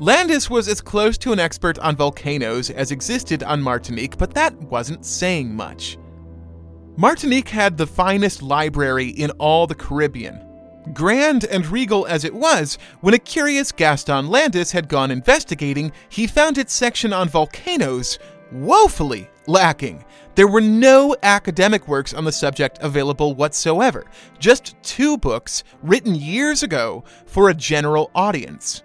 Landes 0.00 0.48
was 0.48 0.68
as 0.68 0.80
close 0.80 1.18
to 1.18 1.32
an 1.32 1.40
expert 1.40 1.78
on 1.80 1.96
volcanoes 1.96 2.70
as 2.70 2.90
existed 2.90 3.42
on 3.42 3.60
Martinique, 3.60 4.16
but 4.16 4.34
that 4.34 4.54
wasn't 4.62 5.04
saying 5.04 5.54
much. 5.54 5.98
Martinique 6.98 7.50
had 7.50 7.76
the 7.76 7.86
finest 7.86 8.42
library 8.42 9.10
in 9.10 9.30
all 9.38 9.68
the 9.68 9.74
Caribbean, 9.76 10.44
Grand 10.92 11.44
and 11.44 11.64
regal 11.68 12.06
as 12.06 12.24
it 12.24 12.34
was, 12.34 12.76
when 13.02 13.14
a 13.14 13.20
curious 13.20 13.70
Gaston 13.70 14.26
Landes 14.26 14.72
had 14.72 14.88
gone 14.88 15.12
investigating, 15.12 15.92
he 16.08 16.26
found 16.26 16.58
its 16.58 16.72
section 16.72 17.12
on 17.12 17.28
volcanoes 17.28 18.18
woefully 18.50 19.30
lacking. 19.46 20.04
There 20.34 20.48
were 20.48 20.60
no 20.60 21.14
academic 21.22 21.86
works 21.86 22.14
on 22.14 22.24
the 22.24 22.32
subject 22.32 22.78
available 22.80 23.32
whatsoever, 23.32 24.06
just 24.40 24.74
two 24.82 25.16
books 25.18 25.62
written 25.84 26.16
years 26.16 26.64
ago 26.64 27.04
for 27.26 27.48
a 27.48 27.54
general 27.54 28.10
audience. 28.12 28.82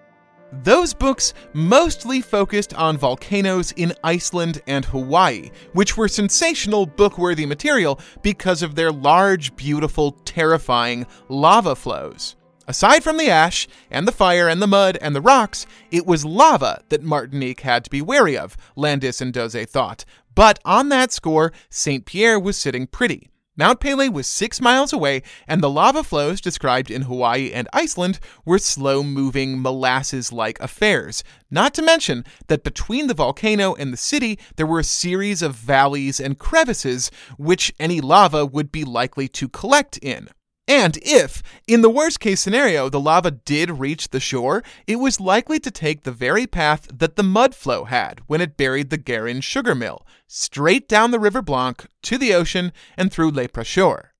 Those 0.61 0.93
books 0.93 1.33
mostly 1.53 2.21
focused 2.21 2.75
on 2.75 2.97
volcanoes 2.97 3.71
in 3.71 3.93
Iceland 4.03 4.61
and 4.67 4.85
Hawaii, 4.85 5.49
which 5.73 5.97
were 5.97 6.07
sensational 6.07 6.85
book 6.85 7.17
worthy 7.17 7.45
material 7.45 7.99
because 8.21 8.61
of 8.61 8.75
their 8.75 8.91
large, 8.91 9.55
beautiful, 9.55 10.11
terrifying 10.25 11.07
lava 11.27 11.75
flows. 11.75 12.35
Aside 12.67 13.03
from 13.03 13.17
the 13.17 13.29
ash, 13.29 13.67
and 13.89 14.07
the 14.07 14.11
fire, 14.11 14.47
and 14.47 14.61
the 14.61 14.67
mud, 14.67 14.97
and 15.01 15.15
the 15.15 15.21
rocks, 15.21 15.65
it 15.91 16.05
was 16.05 16.23
lava 16.23 16.83
that 16.89 17.03
Martinique 17.03 17.61
had 17.61 17.83
to 17.83 17.89
be 17.89 18.01
wary 18.01 18.37
of, 18.37 18.55
Landes 18.75 19.21
and 19.21 19.33
Dauze 19.33 19.67
thought. 19.67 20.05
But 20.35 20.59
on 20.63 20.89
that 20.89 21.11
score, 21.11 21.51
St. 21.69 22.05
Pierre 22.05 22.39
was 22.39 22.57
sitting 22.57 22.87
pretty. 22.87 23.29
Mount 23.55 23.79
Pelée 23.79 24.11
was 24.11 24.25
six 24.25 24.59
miles 24.59 24.91
away, 24.91 25.21
and 25.47 25.61
the 25.61 25.69
lava 25.69 26.03
flows 26.03 26.41
described 26.41 26.89
in 26.89 27.03
Hawaii 27.03 27.51
and 27.53 27.67
Iceland 27.71 28.19
were 28.45 28.57
slow 28.57 29.03
moving, 29.03 29.61
molasses 29.61 30.33
like 30.33 30.59
affairs. 30.59 31.23
Not 31.51 31.75
to 31.75 31.83
mention 31.83 32.25
that 32.47 32.63
between 32.63 33.05
the 33.05 33.13
volcano 33.13 33.75
and 33.75 33.93
the 33.93 33.97
city, 33.97 34.39
there 34.55 34.65
were 34.65 34.79
a 34.79 34.83
series 34.83 35.43
of 35.43 35.53
valleys 35.53 36.19
and 36.19 36.39
crevices 36.39 37.11
which 37.37 37.71
any 37.79 38.01
lava 38.01 38.43
would 38.43 38.71
be 38.71 38.83
likely 38.83 39.27
to 39.27 39.47
collect 39.47 39.97
in. 39.97 40.29
And 40.68 40.97
if, 41.01 41.43
in 41.68 41.82
the 41.82 41.89
worst 41.89 42.22
case 42.22 42.39
scenario, 42.39 42.88
the 42.88 42.99
lava 42.99 43.32
did 43.32 43.70
reach 43.70 44.09
the 44.09 44.22
shore, 44.22 44.64
it 44.88 44.95
was 44.95 45.20
likely 45.20 45.59
to 45.59 45.70
take 45.70 46.03
the 46.03 46.11
very 46.11 46.47
path 46.47 46.88
that 46.93 47.18
the 47.18 47.24
mud 47.24 47.53
flow 47.53 47.84
had 47.84 48.22
when 48.28 48.39
it 48.39 48.55
buried 48.55 48.89
the 48.89 48.97
Guerin 48.97 49.41
sugar 49.41 49.76
mill, 49.76 50.05
straight 50.28 50.88
down 50.88 51.11
the 51.11 51.20
River 51.20 51.41
Blanc 51.41 51.86
to 52.03 52.18
the 52.18 52.34
ocean 52.34 52.72
and 52.95 53.11
through 53.11 53.32
Le 53.32 53.49
Precheur. 53.49 54.11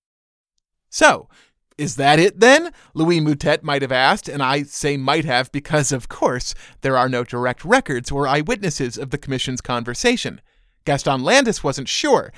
So, 0.90 1.30
is 1.78 1.96
that 1.96 2.20
it 2.20 2.40
then? 2.40 2.72
Louis 2.94 3.20
Mouttet 3.20 3.64
might 3.64 3.82
have 3.82 3.92
asked, 3.92 4.28
and 4.28 4.44
I 4.44 4.64
say 4.64 4.98
might 4.98 5.26
have 5.26 5.52
because, 5.52 5.92
of 5.92 6.10
course, 6.10 6.54
there 6.82 6.98
are 6.98 7.10
no 7.10 7.24
direct 7.24 7.66
records 7.66 8.12
or 8.12 8.28
eyewitnesses 8.28 8.98
of 8.98 9.10
the 9.10 9.18
Commission's 9.18 9.62
conversation. 9.62 10.42
Gaston 10.86 11.24
Landes 11.24 11.64
wasn't 11.64 11.88
sure. 11.88 12.32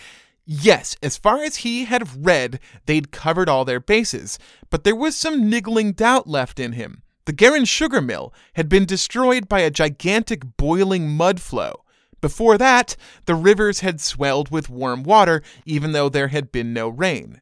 Yes, 0.45 0.95
as 1.01 1.17
far 1.17 1.41
as 1.41 1.57
he 1.57 1.85
had 1.85 2.25
read, 2.25 2.59
they'd 2.85 3.11
covered 3.11 3.49
all 3.49 3.65
their 3.65 3.79
bases, 3.79 4.37
but 4.69 4.83
there 4.83 4.95
was 4.95 5.15
some 5.15 5.49
niggling 5.49 5.93
doubt 5.93 6.27
left 6.27 6.59
in 6.59 6.73
him. 6.73 7.01
The 7.25 7.33
Garin 7.33 7.65
sugar 7.65 8.01
mill 8.01 8.31
had 8.53 8.69
been 8.69 8.85
destroyed 8.85 9.49
by 9.49 9.61
a 9.61 9.71
gigantic 9.71 10.57
boiling 10.57 11.09
mud 11.09 11.41
flow. 11.41 11.83
Before 12.21 12.57
that, 12.59 12.95
the 13.25 13.33
rivers 13.33 13.79
had 13.79 13.99
swelled 13.99 14.51
with 14.51 14.69
warm 14.69 15.01
water, 15.01 15.41
even 15.65 15.91
though 15.91 16.09
there 16.09 16.27
had 16.27 16.51
been 16.51 16.73
no 16.73 16.89
rain. 16.89 17.41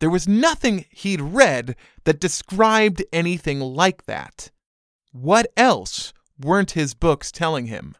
There 0.00 0.10
was 0.10 0.28
nothing 0.28 0.84
he'd 0.90 1.20
read 1.20 1.76
that 2.04 2.20
described 2.20 3.02
anything 3.12 3.60
like 3.60 4.04
that. 4.04 4.50
What 5.12 5.46
else 5.56 6.12
weren't 6.38 6.72
his 6.72 6.92
books 6.92 7.32
telling 7.32 7.66
him? 7.66 7.94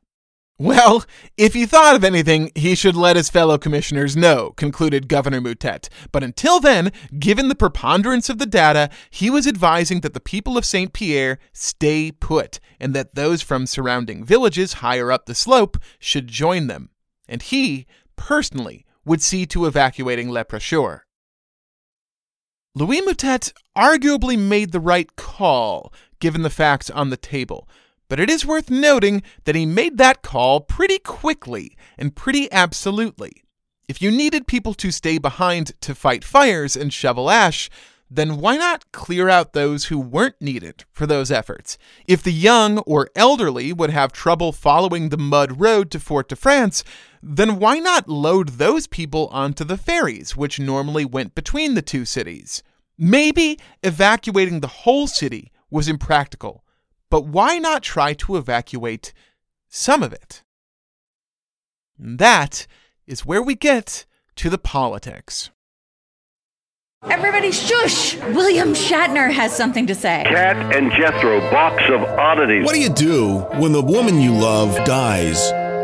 Well, 0.62 1.04
if 1.36 1.54
he 1.54 1.66
thought 1.66 1.96
of 1.96 2.04
anything, 2.04 2.52
he 2.54 2.76
should 2.76 2.94
let 2.94 3.16
his 3.16 3.28
fellow 3.28 3.58
commissioners 3.58 4.16
know, 4.16 4.52
concluded 4.56 5.08
Governor 5.08 5.40
Mouttet. 5.40 5.88
But 6.12 6.22
until 6.22 6.60
then, 6.60 6.92
given 7.18 7.48
the 7.48 7.56
preponderance 7.56 8.28
of 8.28 8.38
the 8.38 8.46
data, 8.46 8.88
he 9.10 9.28
was 9.28 9.48
advising 9.48 10.02
that 10.02 10.14
the 10.14 10.20
people 10.20 10.56
of 10.56 10.64
St. 10.64 10.92
Pierre 10.92 11.40
stay 11.52 12.12
put, 12.12 12.60
and 12.78 12.94
that 12.94 13.16
those 13.16 13.42
from 13.42 13.66
surrounding 13.66 14.24
villages 14.24 14.74
higher 14.74 15.10
up 15.10 15.26
the 15.26 15.34
slope 15.34 15.78
should 15.98 16.28
join 16.28 16.68
them. 16.68 16.90
And 17.26 17.42
he, 17.42 17.84
personally, 18.14 18.86
would 19.04 19.20
see 19.20 19.46
to 19.46 19.66
evacuating 19.66 20.30
Le 20.30 20.44
Precheur. 20.44 21.00
Louis 22.76 23.00
Mouttet 23.00 23.52
arguably 23.76 24.38
made 24.38 24.70
the 24.70 24.78
right 24.78 25.16
call, 25.16 25.92
given 26.20 26.42
the 26.42 26.50
facts 26.50 26.88
on 26.88 27.10
the 27.10 27.16
table 27.16 27.66
but 28.12 28.20
it 28.20 28.28
is 28.28 28.44
worth 28.44 28.68
noting 28.68 29.22
that 29.44 29.54
he 29.54 29.64
made 29.64 29.96
that 29.96 30.20
call 30.20 30.60
pretty 30.60 30.98
quickly 30.98 31.74
and 31.96 32.14
pretty 32.14 32.46
absolutely. 32.52 33.42
If 33.88 34.02
you 34.02 34.10
needed 34.10 34.46
people 34.46 34.74
to 34.74 34.90
stay 34.90 35.16
behind 35.16 35.72
to 35.80 35.94
fight 35.94 36.22
fires 36.22 36.76
and 36.76 36.92
shovel 36.92 37.30
ash, 37.30 37.70
then 38.10 38.36
why 38.36 38.58
not 38.58 38.92
clear 38.92 39.30
out 39.30 39.54
those 39.54 39.86
who 39.86 39.98
weren't 39.98 40.42
needed 40.42 40.84
for 40.92 41.06
those 41.06 41.30
efforts? 41.30 41.78
If 42.06 42.22
the 42.22 42.34
young 42.34 42.80
or 42.80 43.08
elderly 43.16 43.72
would 43.72 43.88
have 43.88 44.12
trouble 44.12 44.52
following 44.52 45.08
the 45.08 45.16
mud 45.16 45.58
road 45.58 45.90
to 45.92 45.98
Fort 45.98 46.28
de 46.28 46.36
France, 46.36 46.84
then 47.22 47.58
why 47.58 47.78
not 47.78 48.10
load 48.10 48.58
those 48.58 48.86
people 48.86 49.28
onto 49.28 49.64
the 49.64 49.78
ferries, 49.78 50.36
which 50.36 50.60
normally 50.60 51.06
went 51.06 51.34
between 51.34 51.72
the 51.72 51.80
two 51.80 52.04
cities? 52.04 52.62
Maybe 52.98 53.58
evacuating 53.82 54.60
the 54.60 54.82
whole 54.84 55.06
city 55.06 55.50
was 55.70 55.88
impractical, 55.88 56.61
but 57.12 57.26
why 57.26 57.58
not 57.58 57.82
try 57.82 58.14
to 58.14 58.38
evacuate 58.38 59.12
some 59.68 60.02
of 60.02 60.14
it? 60.14 60.42
And 61.98 62.18
that 62.18 62.66
is 63.06 63.26
where 63.26 63.42
we 63.42 63.54
get 63.54 64.06
to 64.36 64.48
the 64.48 64.56
politics. 64.56 65.50
Everybody 67.10 67.52
shush! 67.52 68.16
William 68.16 68.72
Shatner 68.72 69.30
has 69.30 69.54
something 69.54 69.86
to 69.88 69.94
say. 69.94 70.24
Kat 70.26 70.74
and 70.74 70.90
Jethro, 70.92 71.40
box 71.50 71.82
of 71.90 72.00
oddities. 72.18 72.64
What 72.64 72.74
do 72.74 72.80
you 72.80 72.88
do 72.88 73.40
when 73.60 73.72
the 73.72 73.82
woman 73.82 74.18
you 74.18 74.32
love 74.32 74.74
dies? 74.86 75.52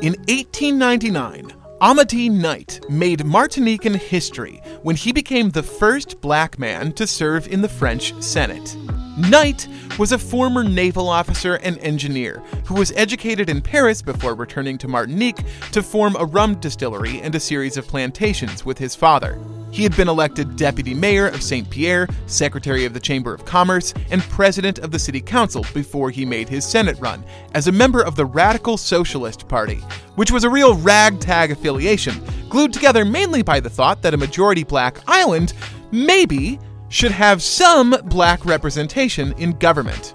In 0.00 0.12
1899, 0.28 1.50
Amedee 1.80 2.30
Knight 2.30 2.78
made 2.88 3.24
Martinican 3.24 3.96
history 3.96 4.62
when 4.82 4.94
he 4.94 5.10
became 5.10 5.50
the 5.50 5.62
first 5.64 6.20
black 6.20 6.56
man 6.56 6.92
to 6.92 7.04
serve 7.04 7.48
in 7.48 7.62
the 7.62 7.68
French 7.68 8.14
Senate. 8.22 8.76
Knight 9.16 9.66
was 9.98 10.12
a 10.12 10.18
former 10.18 10.62
naval 10.62 11.08
officer 11.08 11.56
and 11.56 11.78
engineer 11.78 12.40
who 12.64 12.74
was 12.74 12.92
educated 12.92 13.50
in 13.50 13.60
Paris 13.60 14.00
before 14.00 14.36
returning 14.36 14.78
to 14.78 14.86
Martinique 14.86 15.42
to 15.72 15.82
form 15.82 16.14
a 16.16 16.24
rum 16.26 16.54
distillery 16.60 17.20
and 17.20 17.34
a 17.34 17.40
series 17.40 17.76
of 17.76 17.88
plantations 17.88 18.64
with 18.64 18.78
his 18.78 18.94
father. 18.94 19.36
He 19.70 19.82
had 19.82 19.96
been 19.96 20.08
elected 20.08 20.56
deputy 20.56 20.94
mayor 20.94 21.26
of 21.26 21.42
St. 21.42 21.68
Pierre, 21.68 22.08
secretary 22.26 22.84
of 22.84 22.94
the 22.94 23.00
Chamber 23.00 23.34
of 23.34 23.44
Commerce, 23.44 23.92
and 24.10 24.22
president 24.22 24.78
of 24.78 24.90
the 24.90 24.98
city 24.98 25.20
council 25.20 25.64
before 25.74 26.10
he 26.10 26.24
made 26.24 26.48
his 26.48 26.64
Senate 26.64 26.98
run, 27.00 27.22
as 27.54 27.68
a 27.68 27.72
member 27.72 28.02
of 28.02 28.16
the 28.16 28.24
Radical 28.24 28.76
Socialist 28.76 29.46
Party, 29.46 29.80
which 30.16 30.32
was 30.32 30.44
a 30.44 30.50
real 30.50 30.74
ragtag 30.74 31.50
affiliation, 31.50 32.14
glued 32.48 32.72
together 32.72 33.04
mainly 33.04 33.42
by 33.42 33.60
the 33.60 33.70
thought 33.70 34.00
that 34.02 34.14
a 34.14 34.18
majority 34.18 34.64
black 34.64 35.00
island, 35.06 35.52
maybe, 35.92 36.58
should 36.88 37.12
have 37.12 37.42
some 37.42 37.94
black 38.04 38.44
representation 38.46 39.32
in 39.38 39.52
government. 39.58 40.14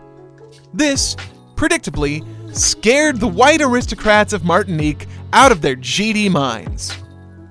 This, 0.74 1.16
predictably, 1.56 2.26
scared 2.56 3.20
the 3.20 3.28
white 3.28 3.62
aristocrats 3.62 4.34
of 4.34 4.44
Martinique 4.44 5.08
out 5.32 5.52
of 5.52 5.62
their 5.62 5.76
GD 5.76 6.32
minds. 6.32 6.98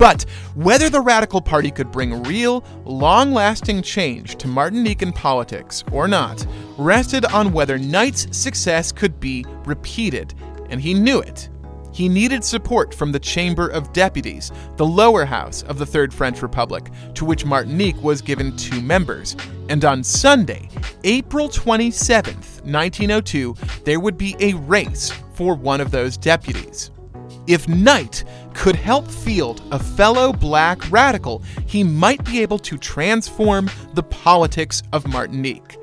But 0.03 0.23
whether 0.57 0.91
the 0.91 1.01
Radical 1.01 1.41
Party 1.41 1.71
could 1.71 1.93
bring 1.93 2.25
real, 2.25 2.65
long 2.85 3.33
lasting 3.33 3.83
change 3.83 4.35
to 4.39 4.49
Martinican 4.49 5.15
politics 5.15 5.85
or 5.93 6.09
not 6.09 6.45
rested 6.77 7.25
on 7.27 7.53
whether 7.53 7.79
Knight's 7.79 8.27
success 8.37 8.91
could 8.91 9.21
be 9.21 9.45
repeated, 9.65 10.35
and 10.71 10.81
he 10.81 10.93
knew 10.93 11.21
it. 11.21 11.51
He 11.93 12.09
needed 12.09 12.43
support 12.43 12.93
from 12.93 13.13
the 13.13 13.21
Chamber 13.21 13.69
of 13.69 13.93
Deputies, 13.93 14.51
the 14.77 14.85
lower 14.85 15.25
house 15.25 15.63
of 15.63 15.79
the 15.79 15.87
Third 15.87 16.13
French 16.13 16.43
Republic, 16.43 16.91
to 17.15 17.25
which 17.25 17.45
Martinique 17.45 18.03
was 18.03 18.21
given 18.21 18.57
two 18.57 18.81
members. 18.81 19.37
And 19.69 19.85
on 19.85 20.03
Sunday, 20.03 20.69
April 21.05 21.49
27, 21.49 22.35
1902, 22.35 23.55
there 23.85 24.01
would 24.01 24.19
be 24.19 24.35
a 24.41 24.55
race 24.55 25.13
for 25.35 25.55
one 25.55 25.81
of 25.81 25.93
those 25.93 26.17
deputies. 26.17 26.91
If 27.47 27.69
Knight 27.69 28.25
could 28.55 28.77
help 28.77 29.09
field 29.09 29.63
a 29.71 29.79
fellow 29.79 30.33
black 30.33 30.91
radical, 30.91 31.43
he 31.67 31.85
might 31.85 32.25
be 32.25 32.41
able 32.43 32.59
to 32.61 32.79
transform 32.79 33.71
the 33.95 34.03
politics 34.03 34.83
of 34.93 35.07
Martinique. 35.07 35.77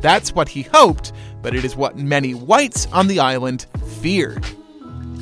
That's 0.00 0.32
what 0.32 0.48
he 0.48 0.62
hoped, 0.62 1.12
but 1.42 1.54
it 1.54 1.64
is 1.64 1.76
what 1.76 1.96
many 1.96 2.34
whites 2.34 2.86
on 2.92 3.08
the 3.08 3.20
island 3.20 3.66
feared. 4.00 4.44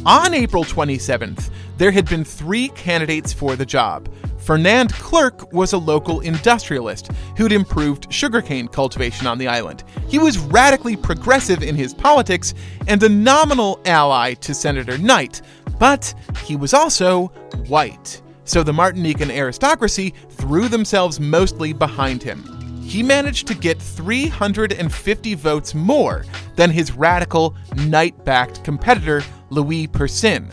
On 0.07 0.33
April 0.33 0.65
27th, 0.65 1.51
there 1.77 1.91
had 1.91 2.09
been 2.09 2.25
three 2.25 2.69
candidates 2.69 3.33
for 3.33 3.57
the 3.57 3.67
job. 3.67 4.09
Fernand 4.39 4.93
Clerc 4.95 5.53
was 5.53 5.75
a 5.75 5.79
local 5.79 6.21
industrialist 6.21 7.11
who'd 7.37 7.53
improved 7.53 8.11
sugarcane 8.11 8.67
cultivation 8.67 9.27
on 9.27 9.37
the 9.37 9.47
island. 9.47 9.85
He 10.09 10.19
was 10.19 10.39
radically 10.39 10.97
progressive 10.97 11.63
in 11.63 11.77
his 11.77 11.93
politics 11.93 12.55
and 12.89 13.03
a 13.03 13.09
nominal 13.09 13.79
ally 13.85 14.35
to 14.35 14.55
Senator 14.55 14.97
Knight, 14.97 15.43
but 15.81 16.15
he 16.45 16.55
was 16.55 16.75
also 16.75 17.29
white. 17.67 18.23
So 18.45 18.63
the 18.63 18.73
Martinican 18.73 19.31
aristocracy 19.31 20.15
threw 20.29 20.69
themselves 20.69 21.19
mostly 21.19 21.73
behind 21.73 22.23
him. 22.23 22.45
He 22.83 23.03
managed 23.03 23.47
to 23.47 23.55
get 23.55 23.81
350 23.81 25.35
votes 25.35 25.75
more 25.75 26.25
than 26.57 26.71
his 26.71 26.93
radical, 26.93 27.57
Knight 27.87 28.25
backed 28.25 28.63
competitor, 28.63 29.23
Louis 29.49 29.87
Persin. 29.87 30.51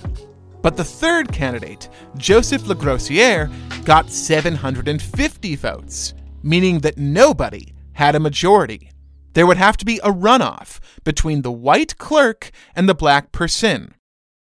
But 0.61 0.77
the 0.77 0.83
third 0.83 1.31
candidate, 1.31 1.89
Joseph 2.17 2.63
Lagrossiere, 2.63 3.51
got 3.83 4.09
750 4.09 5.55
votes, 5.55 6.13
meaning 6.41 6.79
that 6.79 6.97
nobody 6.97 7.73
had 7.93 8.15
a 8.15 8.19
majority. 8.19 8.91
There 9.33 9.47
would 9.47 9.57
have 9.57 9.77
to 9.77 9.85
be 9.85 9.99
a 10.03 10.11
runoff 10.11 10.79
between 11.03 11.41
the 11.41 11.51
white 11.51 11.97
Clerc 11.97 12.51
and 12.75 12.87
the 12.87 12.95
black 12.95 13.31
Persin. 13.31 13.93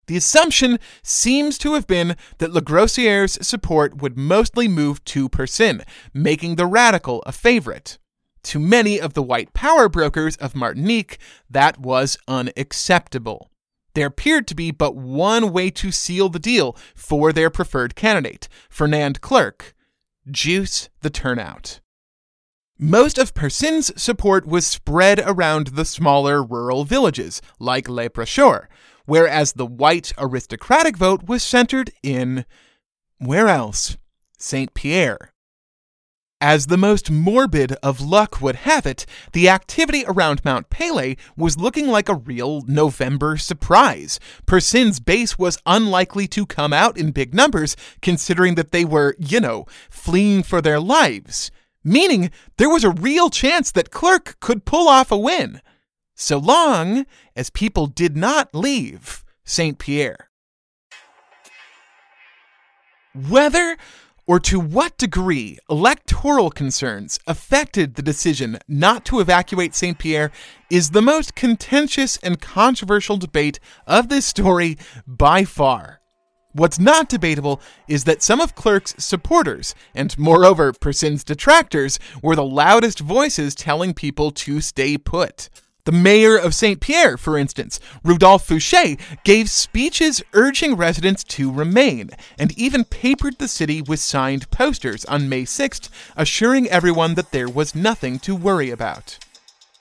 The 0.07 0.17
assumption 0.17 0.79
seems 1.01 1.57
to 1.59 1.73
have 1.75 1.87
been 1.87 2.15
that 2.39 2.51
Lagrossiere's 2.51 3.45
support 3.45 4.01
would 4.01 4.17
mostly 4.17 4.67
move 4.67 5.03
to 5.05 5.29
Persin, 5.29 5.83
making 6.13 6.55
the 6.55 6.65
radical 6.65 7.23
a 7.25 7.31
favorite. 7.31 7.97
To 8.43 8.59
many 8.59 8.99
of 8.99 9.13
the 9.13 9.23
white 9.23 9.53
power 9.53 9.87
brokers 9.87 10.35
of 10.37 10.55
Martinique, 10.55 11.17
that 11.49 11.79
was 11.79 12.17
unacceptable. 12.27 13.49
There 13.93 14.07
appeared 14.07 14.47
to 14.47 14.55
be 14.55 14.71
but 14.71 14.95
one 14.95 15.53
way 15.53 15.69
to 15.69 15.91
seal 15.91 16.27
the 16.27 16.39
deal 16.39 16.75
for 16.95 17.31
their 17.31 17.49
preferred 17.49 17.95
candidate, 17.95 18.49
Fernand 18.69 19.21
Clerc 19.21 19.73
juice 20.29 20.89
the 21.01 21.09
turnout. 21.09 21.79
Most 22.79 23.17
of 23.17 23.33
Persin's 23.33 23.91
support 24.01 24.45
was 24.45 24.65
spread 24.65 25.21
around 25.25 25.67
the 25.67 25.85
smaller 25.85 26.43
rural 26.43 26.85
villages, 26.85 27.41
like 27.59 27.87
Le 27.87 28.09
Precheur, 28.09 28.67
whereas 29.05 29.53
the 29.53 29.65
white 29.65 30.13
aristocratic 30.17 30.97
vote 30.97 31.27
was 31.27 31.43
centered 31.43 31.91
in. 32.01 32.45
where 33.17 33.47
else? 33.47 33.97
St. 34.37 34.73
Pierre. 34.73 35.33
As 36.45 36.67
the 36.67 36.77
most 36.77 37.09
morbid 37.09 37.71
of 37.81 38.01
luck 38.01 38.41
would 38.41 38.57
have 38.57 38.85
it, 38.85 39.05
the 39.31 39.47
activity 39.47 40.03
around 40.05 40.43
Mount 40.43 40.69
Pelee 40.69 41.17
was 41.37 41.57
looking 41.57 41.87
like 41.87 42.09
a 42.09 42.15
real 42.15 42.63
November 42.67 43.37
surprise. 43.37 44.19
Persin's 44.45 44.99
base 44.99 45.39
was 45.39 45.57
unlikely 45.65 46.27
to 46.27 46.45
come 46.45 46.73
out 46.73 46.97
in 46.97 47.11
big 47.11 47.33
numbers, 47.33 47.77
considering 48.01 48.55
that 48.55 48.73
they 48.73 48.83
were, 48.83 49.15
you 49.17 49.39
know, 49.39 49.65
fleeing 49.89 50.43
for 50.43 50.61
their 50.61 50.81
lives. 50.81 51.49
Meaning, 51.81 52.29
there 52.57 52.69
was 52.69 52.83
a 52.83 52.89
real 52.89 53.29
chance 53.29 53.71
that 53.71 53.89
Clerc 53.89 54.37
could 54.41 54.65
pull 54.65 54.89
off 54.89 55.13
a 55.13 55.17
win. 55.17 55.61
So 56.15 56.37
long 56.37 57.05
as 57.35 57.49
people 57.49 57.87
did 57.87 58.15
not 58.15 58.53
leave 58.53 59.23
St. 59.43 59.77
Pierre. 59.77 60.29
Whether 63.29 63.77
or 64.25 64.39
to 64.39 64.59
what 64.59 64.97
degree 64.97 65.59
electoral 65.69 66.49
concerns 66.49 67.19
affected 67.27 67.95
the 67.95 68.01
decision 68.01 68.57
not 68.67 69.05
to 69.05 69.19
evacuate 69.19 69.75
St. 69.75 69.97
Pierre 69.97 70.31
is 70.69 70.91
the 70.91 71.01
most 71.01 71.35
contentious 71.35 72.17
and 72.23 72.39
controversial 72.39 73.17
debate 73.17 73.59
of 73.85 74.09
this 74.09 74.25
story 74.25 74.77
by 75.05 75.43
far. 75.43 75.99
What's 76.53 76.79
not 76.79 77.09
debatable 77.09 77.59
is 77.87 78.03
that 78.03 78.21
some 78.21 78.39
of 78.39 78.53
Clerc's 78.53 78.93
supporters, 79.03 79.73
and 79.95 80.17
moreover 80.19 80.71
Persin's 80.71 81.23
detractors, 81.23 81.99
were 82.21 82.35
the 82.35 82.45
loudest 82.45 82.99
voices 82.99 83.55
telling 83.55 83.93
people 83.95 84.29
to 84.31 84.61
stay 84.61 84.97
put. 84.97 85.49
The 85.85 85.91
mayor 85.91 86.37
of 86.37 86.55
St. 86.55 86.79
Pierre, 86.79 87.17
for 87.17 87.37
instance, 87.37 87.81
Rudolph 88.05 88.47
Fouché, 88.47 88.97
gave 89.25 89.49
speeches 89.49 90.23
urging 90.31 90.75
residents 90.77 91.25
to 91.25 91.51
remain, 91.51 92.11
and 92.39 92.57
even 92.57 92.85
papered 92.85 93.37
the 93.37 93.49
city 93.49 93.81
with 93.81 93.99
signed 93.99 94.49
posters 94.49 95.03
on 95.05 95.27
May 95.27 95.43
6th, 95.43 95.89
assuring 96.15 96.69
everyone 96.69 97.15
that 97.15 97.31
there 97.31 97.49
was 97.49 97.75
nothing 97.75 98.17
to 98.19 98.33
worry 98.33 98.69
about. 98.69 99.19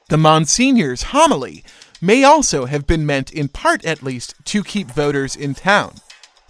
The 0.09 0.17
Monsignor's 0.17 1.05
homily 1.05 1.63
may 2.01 2.25
also 2.25 2.67
have 2.67 2.85
been 2.85 3.07
meant, 3.07 3.33
in 3.33 3.47
part 3.47 3.85
at 3.85 4.03
least, 4.03 4.35
to 4.47 4.65
keep 4.65 4.91
voters 4.91 5.37
in 5.37 5.55
town. 5.55 5.95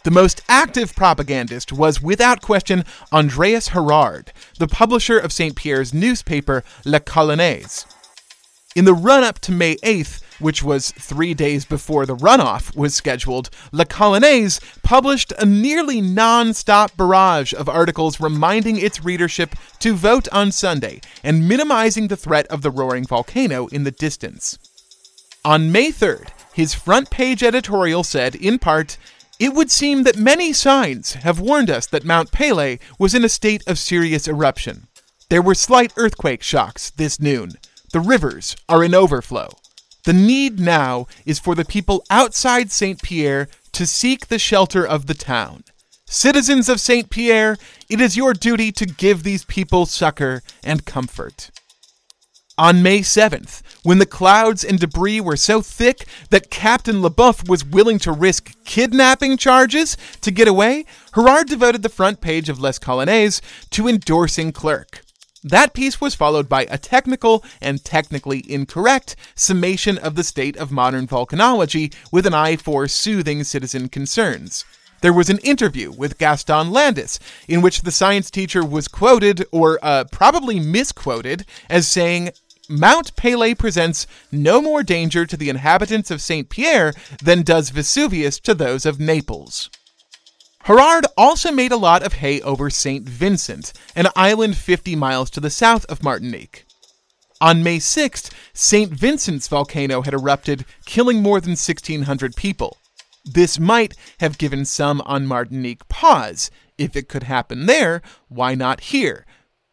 The 0.05 0.11
most 0.11 0.41
active 0.49 0.97
propagandist 0.97 1.73
was, 1.73 2.01
without 2.01 2.41
question, 2.41 2.87
Andreas 3.13 3.69
Herard, 3.69 4.33
the 4.59 4.67
publisher 4.67 5.19
of 5.19 5.31
St. 5.31 5.55
Pierre's 5.55 5.93
newspaper 5.93 6.65
La 6.87 7.01
Colonnaise. 7.01 7.85
In 8.75 8.87
the 8.87 8.95
run 8.95 9.23
up 9.23 9.39
to 9.41 9.53
May 9.53 9.77
8th, 9.77 10.23
which 10.41 10.63
was 10.63 10.93
three 10.93 11.35
days 11.35 11.67
before 11.67 12.07
the 12.07 12.17
runoff 12.17 12.75
was 12.75 12.95
scheduled, 12.95 13.51
La 13.71 13.85
Colonnaise 13.85 14.61
published 14.83 15.33
a 15.39 15.45
nearly 15.45 16.01
non 16.01 16.55
stop 16.55 16.97
barrage 16.97 17.53
of 17.53 17.69
articles 17.69 18.19
reminding 18.19 18.79
its 18.79 19.05
readership 19.05 19.55
to 19.81 19.95
vote 19.95 20.27
on 20.33 20.51
Sunday 20.51 21.01
and 21.23 21.47
minimizing 21.47 22.09
the 22.09 22.17
threat 22.17 22.47
of 22.47 22.63
the 22.63 22.71
roaring 22.71 23.05
volcano 23.05 23.67
in 23.67 23.85
the 23.85 23.91
distance. 23.91 24.59
On 25.45 25.71
May 25.71 25.91
3rd, 25.91 26.29
his 26.55 26.73
front 26.75 27.11
page 27.11 27.43
editorial 27.43 28.05
said, 28.05 28.35
in 28.35 28.59
part, 28.59 28.97
it 29.39 29.53
would 29.53 29.71
seem 29.71 30.05
that 30.05 30.17
many 30.17 30.53
signs 30.53 31.15
have 31.15 31.41
warned 31.41 31.69
us 31.69 31.87
that 31.89 32.05
Mount 32.05 32.33
Pelee 32.33 32.79
was 32.99 33.15
in 33.15 33.25
a 33.25 33.29
state 33.29 33.63
of 33.67 33.79
serious 33.79 34.27
eruption. 34.27 34.87
There 35.29 35.43
were 35.43 35.55
slight 35.55 35.93
earthquake 35.97 36.43
shocks 36.43 36.91
this 36.91 37.19
noon. 37.19 37.53
The 37.93 38.01
rivers 38.01 38.57
are 38.71 38.83
in 38.83 38.95
overflow. 38.95 39.51
The 40.05 40.15
need 40.15 40.59
now 40.59 41.07
is 41.27 41.39
for 41.39 41.55
the 41.55 41.65
people 41.65 42.05
outside 42.09 42.73
St. 42.73 43.01
Pierre 43.03 43.49
to 43.73 43.87
seek 43.87 44.27
the 44.27 44.39
shelter 44.39 44.87
of 44.87 45.07
the 45.07 45.15
town. 45.15 45.65
Citizens 46.07 46.69
of 46.69 46.81
St. 46.81 47.11
Pierre, 47.11 47.57
it 47.91 48.01
is 48.01 48.17
your 48.17 48.33
duty 48.33 48.73
to 48.73 48.87
give 48.87 49.23
these 49.23 49.45
people 49.45 49.87
succor 49.87 50.43
and 50.65 50.87
comfort. 50.87 51.51
On 52.59 52.83
May 52.83 53.01
7th, 53.01 53.63
when 53.83 53.99
the 53.99 54.07
clouds 54.07 54.65
and 54.65 54.79
debris 54.79 55.21
were 55.21 55.37
so 55.37 55.61
thick 55.61 56.07
that 56.31 56.51
Captain 56.51 57.03
LeBoeuf 57.03 57.49
was 57.49 57.65
willing 57.65 57.99
to 58.01 58.13
risk 58.13 58.55
kidnapping 58.65 59.37
charges 59.37 59.97
to 60.21 60.31
get 60.31 60.49
away, 60.49 60.85
Herard 61.13 61.47
devoted 61.47 61.83
the 61.83 61.89
front 61.89 62.21
page 62.21 62.49
of 62.49 62.61
Les 62.61 62.79
Colonnaises 62.79 63.41
to 63.71 63.89
endorsing 63.89 64.53
Clerc. 64.53 65.03
That 65.45 65.75
piece 65.75 66.01
was 66.01 66.15
followed 66.15 66.49
by 66.49 66.67
a 66.71 66.79
technical 66.79 67.45
and 67.61 67.85
technically 67.85 68.45
incorrect 68.49 69.17
summation 69.35 69.99
of 69.99 70.15
the 70.15 70.23
state 70.23 70.57
of 70.57 70.71
modern 70.71 71.09
volcanology 71.09 71.93
with 72.13 72.27
an 72.27 72.35
eye 72.35 72.57
for 72.57 72.87
soothing 72.87 73.43
citizen 73.43 73.89
concerns. 73.89 74.65
There 75.01 75.13
was 75.13 75.29
an 75.29 75.39
interview 75.39 75.91
with 75.91 76.17
Gaston 76.19 76.71
Landes 76.71 77.19
in 77.49 77.61
which 77.61 77.83
the 77.83 77.91
science 77.91 78.31
teacher 78.31 78.65
was 78.65 78.87
quoted, 78.87 79.45
or 79.51 79.81
uh, 79.83 80.05
probably 80.13 80.61
misquoted, 80.61 81.45
as 81.69 81.89
saying, 81.89 82.31
Mount 82.69 83.17
Pelee 83.17 83.59
presents 83.59 84.07
no 84.31 84.63
more 84.63 84.85
danger 84.85 85.27
to 85.27 85.37
the 85.37 85.51
inhabitants 85.51 86.13
of 86.13 86.23
St. 86.23 86.49
Pierre 86.49 86.95
than 87.21 87.43
does 87.43 87.71
Vesuvius 87.71 88.39
to 88.39 88.55
those 88.55 88.87
of 88.87 89.01
Naples. 89.01 89.69
Herard 90.65 91.07
also 91.17 91.51
made 91.51 91.73
a 91.73 91.77
lot 91.77 92.05
of 92.05 92.15
hay 92.15 92.41
over 92.41 92.71
St. 92.71 93.09
Vincent, 93.09 93.73
an 93.97 94.07
island 94.15 94.57
50 94.57 94.95
miles 94.95 95.29
to 95.31 95.41
the 95.41 95.51
south 95.51 95.85
of 95.87 96.05
Martinique. 96.05 96.65
On 97.41 97.65
May 97.65 97.79
6th, 97.79 98.33
St. 98.53 98.93
Vincent's 98.93 99.49
volcano 99.49 100.03
had 100.03 100.15
erupted, 100.15 100.65
killing 100.87 101.21
more 101.21 101.41
than 101.41 101.53
1,600 101.53 102.37
people. 102.37 102.77
This 103.25 103.59
might 103.59 103.95
have 104.21 104.39
given 104.39 104.65
some 104.65 105.01
on 105.05 105.27
Martinique 105.27 105.89
pause, 105.89 106.51
If 106.79 106.97
it 106.97 107.09
could 107.09 107.25
happen 107.25 107.67
there, 107.67 108.01
why 108.29 108.55
not 108.55 108.81
here? 108.81 109.27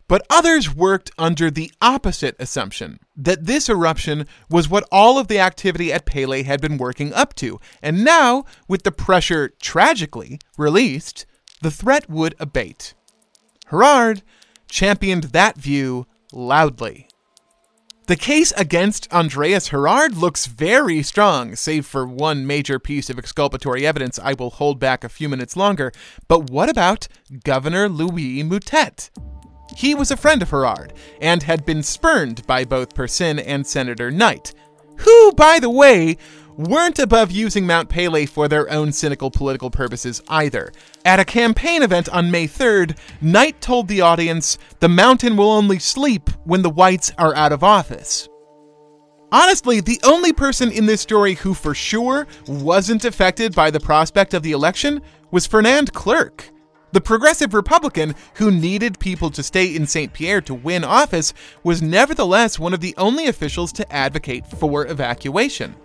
But 0.10 0.26
others 0.28 0.76
worked 0.76 1.12
under 1.20 1.52
the 1.52 1.72
opposite 1.82 2.36
assumption 2.40 3.00
that 3.16 3.46
this 3.46 3.70
eruption 3.70 4.26
was 4.50 4.68
what 4.68 4.88
all 4.92 5.20
of 5.20 5.28
the 5.28 5.38
activity 5.38 5.94
at 5.94 6.08
Pele 6.08 6.42
had 6.42 6.60
been 6.60 6.80
working 6.80 7.14
up 7.14 7.36
to, 7.36 7.60
and 7.84 8.04
now, 8.04 8.44
with 8.68 8.84
the 8.84 8.92
pressure 8.92 9.54
tragically 9.62 10.40
released, 10.58 11.28
the 11.62 11.70
threat 11.70 12.10
would 12.10 12.34
abate. 12.40 12.96
Gerard 13.70 14.24
championed 14.68 15.26
that 15.26 15.58
view 15.58 16.08
loudly. 16.34 17.08
The 18.08 18.16
case 18.16 18.52
against 18.58 19.14
Andreas 19.14 19.70
Gerard 19.70 20.18
looks 20.18 20.48
very 20.48 21.04
strong, 21.04 21.56
save 21.56 21.86
for 21.86 22.08
one 22.08 22.48
major 22.48 22.80
piece 22.80 23.12
of 23.12 23.20
exculpatory 23.20 23.86
evidence 23.86 24.18
I 24.18 24.34
will 24.34 24.50
hold 24.50 24.80
back 24.80 25.04
a 25.04 25.10
few 25.10 25.30
minutes 25.30 25.56
longer. 25.56 25.92
But 26.28 26.50
what 26.50 26.68
about 26.68 27.08
Governor 27.44 27.88
Louis 27.88 28.42
Mouttet? 28.42 29.12
He 29.76 29.96
was 29.96 30.12
a 30.12 30.18
friend 30.18 30.42
of 30.42 30.50
Gerard 30.50 30.94
and 31.22 31.44
had 31.44 31.66
been 31.66 31.84
spurned 31.84 32.46
by 32.48 32.66
both 32.66 32.96
Persin 32.96 33.40
and 33.40 33.66
Senator 33.66 34.12
Knight, 34.12 34.54
who, 34.98 35.32
by 35.34 35.60
the 35.60 35.70
way, 35.70 36.18
weren't 36.58 37.00
above 37.00 37.32
using 37.32 37.66
Mount 37.66 37.88
Pele 37.88 38.26
for 38.26 38.50
their 38.50 38.70
own 38.70 38.92
cynical 38.92 39.32
political 39.32 39.72
purposes 39.72 40.22
either. 40.28 40.74
At 41.06 41.20
a 41.20 41.26
campaign 41.26 41.84
event 41.84 42.10
on 42.10 42.32
May 42.32 42.48
3rd, 42.48 42.98
Knight 43.22 43.62
told 43.62 43.88
the 43.88 44.02
audience 44.02 44.58
the 44.82 44.90
mountain 44.90 45.38
will 45.38 45.52
only 45.52 45.80
sleep 45.80 46.30
when 46.44 46.62
the 46.62 46.70
whites 46.70 47.14
are 47.18 47.34
out 47.36 47.54
of 47.54 47.64
office. 47.64 48.28
Honestly, 49.32 49.80
the 49.80 50.02
only 50.04 50.34
person 50.34 50.72
in 50.72 50.86
this 50.86 51.02
story 51.02 51.36
who 51.36 51.54
for 51.54 51.74
sure 51.74 52.28
wasn't 52.48 53.06
affected 53.06 53.56
by 53.56 53.72
the 53.72 53.80
prospect 53.80 54.34
of 54.34 54.44
the 54.44 54.52
election 54.52 55.02
was 55.32 55.48
Fernand 55.48 55.94
Clerc. 55.94 56.50
The 56.92 57.02
progressive 57.02 57.54
Republican, 57.54 58.16
who 58.36 58.50
needed 58.50 59.00
people 59.00 59.30
to 59.32 59.44
stay 59.44 59.76
in 59.76 59.86
St. 59.86 60.12
Pierre 60.12 60.42
to 60.42 60.56
win 60.56 60.84
office, 60.84 61.34
was 61.64 61.82
nevertheless 61.84 62.58
one 62.58 62.74
of 62.74 62.82
the 62.82 62.96
only 62.98 63.28
officials 63.28 63.72
to 63.74 63.94
advocate 63.94 64.48
for 64.48 64.88
evacuation. 64.88 65.76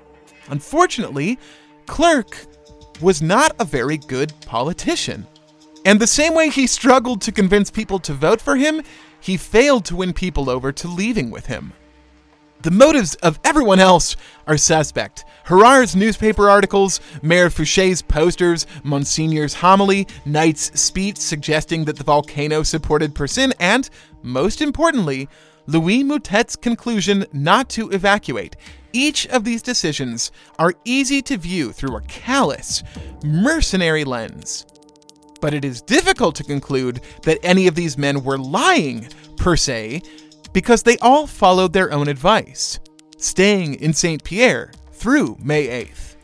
Unfortunately, 0.48 1.38
Clerc 1.86 2.46
was 3.02 3.20
not 3.20 3.54
a 3.58 3.64
very 3.64 3.98
good 3.98 4.32
politician. 4.46 5.26
And 5.84 6.00
the 6.00 6.06
same 6.06 6.34
way 6.34 6.48
he 6.48 6.66
struggled 6.66 7.20
to 7.22 7.32
convince 7.32 7.70
people 7.70 7.98
to 8.00 8.14
vote 8.14 8.40
for 8.40 8.56
him, 8.56 8.82
he 9.20 9.36
failed 9.36 9.84
to 9.86 9.96
win 9.96 10.14
people 10.14 10.48
over 10.48 10.72
to 10.72 10.88
leaving 10.88 11.30
with 11.30 11.46
him. 11.46 11.74
The 12.64 12.70
motives 12.70 13.14
of 13.16 13.38
everyone 13.44 13.78
else 13.78 14.16
are 14.46 14.56
suspect. 14.56 15.26
Gerard's 15.46 15.94
newspaper 15.94 16.48
articles, 16.48 16.98
Mayor 17.20 17.50
Fouché's 17.50 18.00
posters, 18.00 18.66
Monsignor's 18.82 19.52
homily, 19.52 20.08
Knight's 20.24 20.80
speech 20.80 21.18
suggesting 21.18 21.84
that 21.84 21.98
the 21.98 22.04
volcano 22.04 22.62
supported 22.62 23.14
Persin, 23.14 23.52
and, 23.60 23.90
most 24.22 24.62
importantly, 24.62 25.28
Louis 25.66 26.02
Mouttet's 26.02 26.56
conclusion 26.56 27.26
not 27.34 27.68
to 27.68 27.90
evacuate. 27.90 28.56
Each 28.94 29.26
of 29.26 29.44
these 29.44 29.60
decisions 29.60 30.32
are 30.58 30.72
easy 30.86 31.20
to 31.20 31.36
view 31.36 31.70
through 31.70 31.96
a 31.96 32.02
callous, 32.02 32.82
mercenary 33.22 34.04
lens. 34.04 34.64
But 35.38 35.52
it 35.52 35.66
is 35.66 35.82
difficult 35.82 36.34
to 36.36 36.44
conclude 36.44 37.02
that 37.24 37.40
any 37.42 37.66
of 37.66 37.74
these 37.74 37.98
men 37.98 38.24
were 38.24 38.38
lying, 38.38 39.06
per 39.36 39.54
se, 39.54 40.00
because 40.54 40.84
they 40.84 40.96
all 40.98 41.26
followed 41.26 41.74
their 41.74 41.92
own 41.92 42.08
advice, 42.08 42.78
staying 43.18 43.74
in 43.74 43.92
St. 43.92 44.24
Pierre 44.24 44.72
through 44.92 45.36
May 45.42 45.66
8th. 45.66 46.16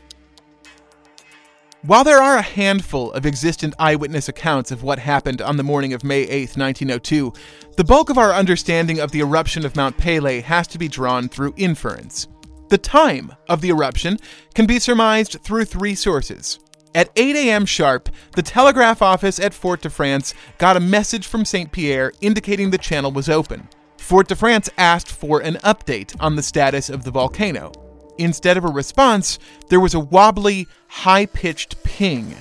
While 1.83 2.03
there 2.03 2.21
are 2.21 2.37
a 2.37 2.43
handful 2.43 3.11
of 3.11 3.25
existent 3.25 3.73
eyewitness 3.77 4.29
accounts 4.29 4.71
of 4.71 4.83
what 4.83 4.99
happened 4.99 5.41
on 5.41 5.57
the 5.57 5.63
morning 5.63 5.93
of 5.93 6.03
May 6.03 6.21
8, 6.21 6.55
1902, 6.55 7.33
the 7.75 7.83
bulk 7.83 8.09
of 8.09 8.17
our 8.17 8.33
understanding 8.33 8.99
of 8.99 9.11
the 9.11 9.19
eruption 9.19 9.65
of 9.65 9.75
Mount 9.75 9.97
Pele 9.97 10.41
has 10.41 10.67
to 10.67 10.77
be 10.77 10.87
drawn 10.87 11.27
through 11.27 11.53
inference. 11.57 12.27
The 12.69 12.77
time 12.77 13.33
of 13.49 13.61
the 13.61 13.69
eruption 13.69 14.17
can 14.53 14.65
be 14.65 14.79
surmised 14.79 15.41
through 15.41 15.65
three 15.65 15.95
sources. 15.95 16.59
At 16.93 17.09
8 17.15 17.35
a.m. 17.35 17.65
sharp, 17.65 18.09
the 18.35 18.43
telegraph 18.43 19.01
office 19.01 19.39
at 19.39 19.53
Fort 19.53 19.81
de 19.81 19.89
France 19.89 20.33
got 20.57 20.77
a 20.77 20.81
message 20.81 21.25
from 21.25 21.45
St. 21.45 21.71
Pierre 21.71 22.13
indicating 22.21 22.69
the 22.69 22.77
channel 22.77 23.11
was 23.11 23.27
open. 23.27 23.67
Fort 24.11 24.27
de 24.27 24.35
France 24.35 24.69
asked 24.77 25.09
for 25.09 25.39
an 25.39 25.53
update 25.63 26.13
on 26.19 26.35
the 26.35 26.43
status 26.43 26.89
of 26.89 27.05
the 27.05 27.11
volcano. 27.11 27.71
Instead 28.17 28.57
of 28.57 28.65
a 28.65 28.67
response, 28.67 29.39
there 29.69 29.79
was 29.79 29.93
a 29.93 30.01
wobbly, 30.01 30.67
high 30.89 31.25
pitched 31.25 31.81
ping, 31.83 32.35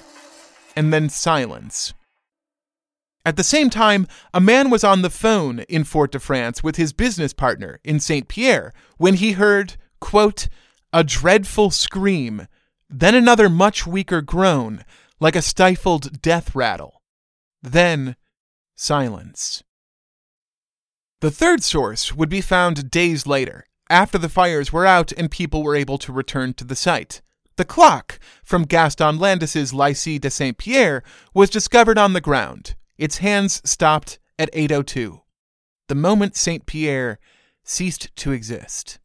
and 0.75 0.93
then 0.93 1.09
silence. 1.09 1.95
At 3.25 3.37
the 3.37 3.45
same 3.45 3.71
time, 3.71 4.09
a 4.35 4.41
man 4.41 4.69
was 4.69 4.83
on 4.83 5.03
the 5.03 5.11
phone 5.11 5.61
in 5.69 5.85
Fort 5.85 6.11
de 6.11 6.19
France 6.19 6.65
with 6.65 6.75
his 6.75 6.93
business 6.93 7.33
partner 7.33 7.79
in 7.85 8.01
St. 8.01 8.27
Pierre 8.27 8.73
when 8.99 9.15
he 9.15 9.35
heard, 9.35 9.77
quote, 10.01 10.49
a 10.93 11.05
dreadful 11.05 11.71
scream, 11.71 12.49
then 12.89 13.15
another 13.15 13.49
much 13.49 13.87
weaker 13.87 14.23
groan, 14.23 14.85
like 15.21 15.37
a 15.37 15.41
stifled 15.41 16.21
death 16.21 16.53
rattle. 16.57 17.01
Then 17.63 18.17
silence. 18.75 19.63
The 21.21 21.31
third 21.31 21.63
source 21.63 22.15
would 22.15 22.31
be 22.31 22.41
found 22.41 22.91
days 22.91 23.27
later, 23.27 23.67
after 23.91 24.17
the 24.17 24.31
fires 24.31 24.73
were 24.73 24.87
out 24.87 25.13
and 25.13 25.31
people 25.31 25.63
were 25.63 25.77
able 25.77 25.99
to 25.99 26.13
return 26.13 26.55
to 26.55 26.65
the 26.65 26.75
site. 26.75 27.21
The 27.57 27.65
clock 27.67 28.19
from 28.43 28.65
Gaston 28.65 29.19
Landes's 29.19 29.73
Lycée 29.73 30.19
de 30.19 30.31
Saint 30.31 30.57
Pierre 30.57 31.03
was 31.35 31.51
discovered 31.51 31.99
on 31.99 32.15
the 32.15 32.23
ground. 32.23 32.75
Its 32.97 33.19
hands 33.19 33.61
stopped 33.69 34.19
at 34.39 34.51
8:02, 34.55 35.21
the 35.89 35.95
moment 35.95 36.37
Saint 36.37 36.65
Pierre 36.65 37.19
ceased 37.65 38.15
to 38.17 38.33
exist. 38.33 39.00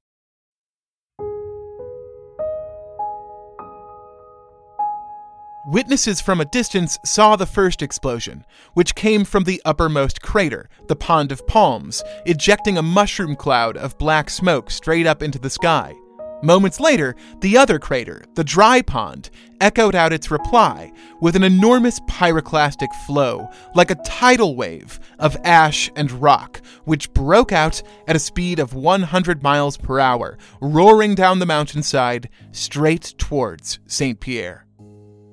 Witnesses 5.67 6.21
from 6.21 6.39
a 6.39 6.45
distance 6.45 6.99
saw 7.03 7.35
the 7.35 7.47
first 7.47 7.81
explosion, 7.81 8.45
which 8.75 8.93
came 8.93 9.25
from 9.25 9.45
the 9.45 9.59
uppermost 9.65 10.21
crater, 10.21 10.69
the 10.85 10.95
Pond 10.95 11.31
of 11.31 11.47
Palms, 11.47 12.03
ejecting 12.27 12.77
a 12.77 12.83
mushroom 12.83 13.35
cloud 13.35 13.75
of 13.75 13.97
black 13.97 14.29
smoke 14.29 14.69
straight 14.69 15.07
up 15.07 15.23
into 15.23 15.39
the 15.39 15.49
sky. 15.49 15.95
Moments 16.43 16.79
later, 16.79 17.15
the 17.41 17.57
other 17.57 17.79
crater, 17.79 18.23
the 18.35 18.43
Dry 18.43 18.83
Pond, 18.83 19.31
echoed 19.59 19.95
out 19.95 20.13
its 20.13 20.29
reply 20.29 20.91
with 21.19 21.35
an 21.35 21.43
enormous 21.43 21.99
pyroclastic 22.01 22.93
flow, 23.07 23.49
like 23.73 23.89
a 23.89 24.03
tidal 24.05 24.55
wave 24.55 24.99
of 25.17 25.35
ash 25.43 25.89
and 25.95 26.11
rock, 26.11 26.61
which 26.83 27.11
broke 27.13 27.51
out 27.51 27.81
at 28.07 28.15
a 28.15 28.19
speed 28.19 28.59
of 28.59 28.75
100 28.75 29.41
miles 29.41 29.77
per 29.77 29.99
hour, 29.99 30.37
roaring 30.61 31.15
down 31.15 31.39
the 31.39 31.47
mountainside 31.47 32.29
straight 32.51 33.15
towards 33.17 33.79
St. 33.87 34.19
Pierre. 34.19 34.64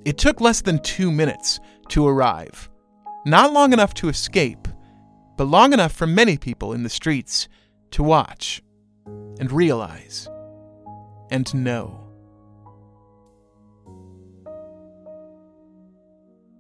It 0.05 0.19
took 0.19 0.41
less 0.41 0.61
than 0.61 0.83
two 0.83 1.13
minutes 1.13 1.61
to 1.91 2.07
arrive. 2.07 2.69
Not 3.25 3.53
long 3.53 3.73
enough 3.73 3.95
to 3.95 4.09
escape, 4.09 4.67
but 5.37 5.45
long 5.45 5.73
enough 5.73 5.93
for 5.93 6.07
many 6.07 6.37
people 6.37 6.73
in 6.73 6.83
the 6.83 6.89
streets 6.89 7.49
to 7.93 8.03
watch 8.03 8.63
and 9.07 9.53
realize 9.53 10.29
and 11.31 11.53
know. 11.55 11.99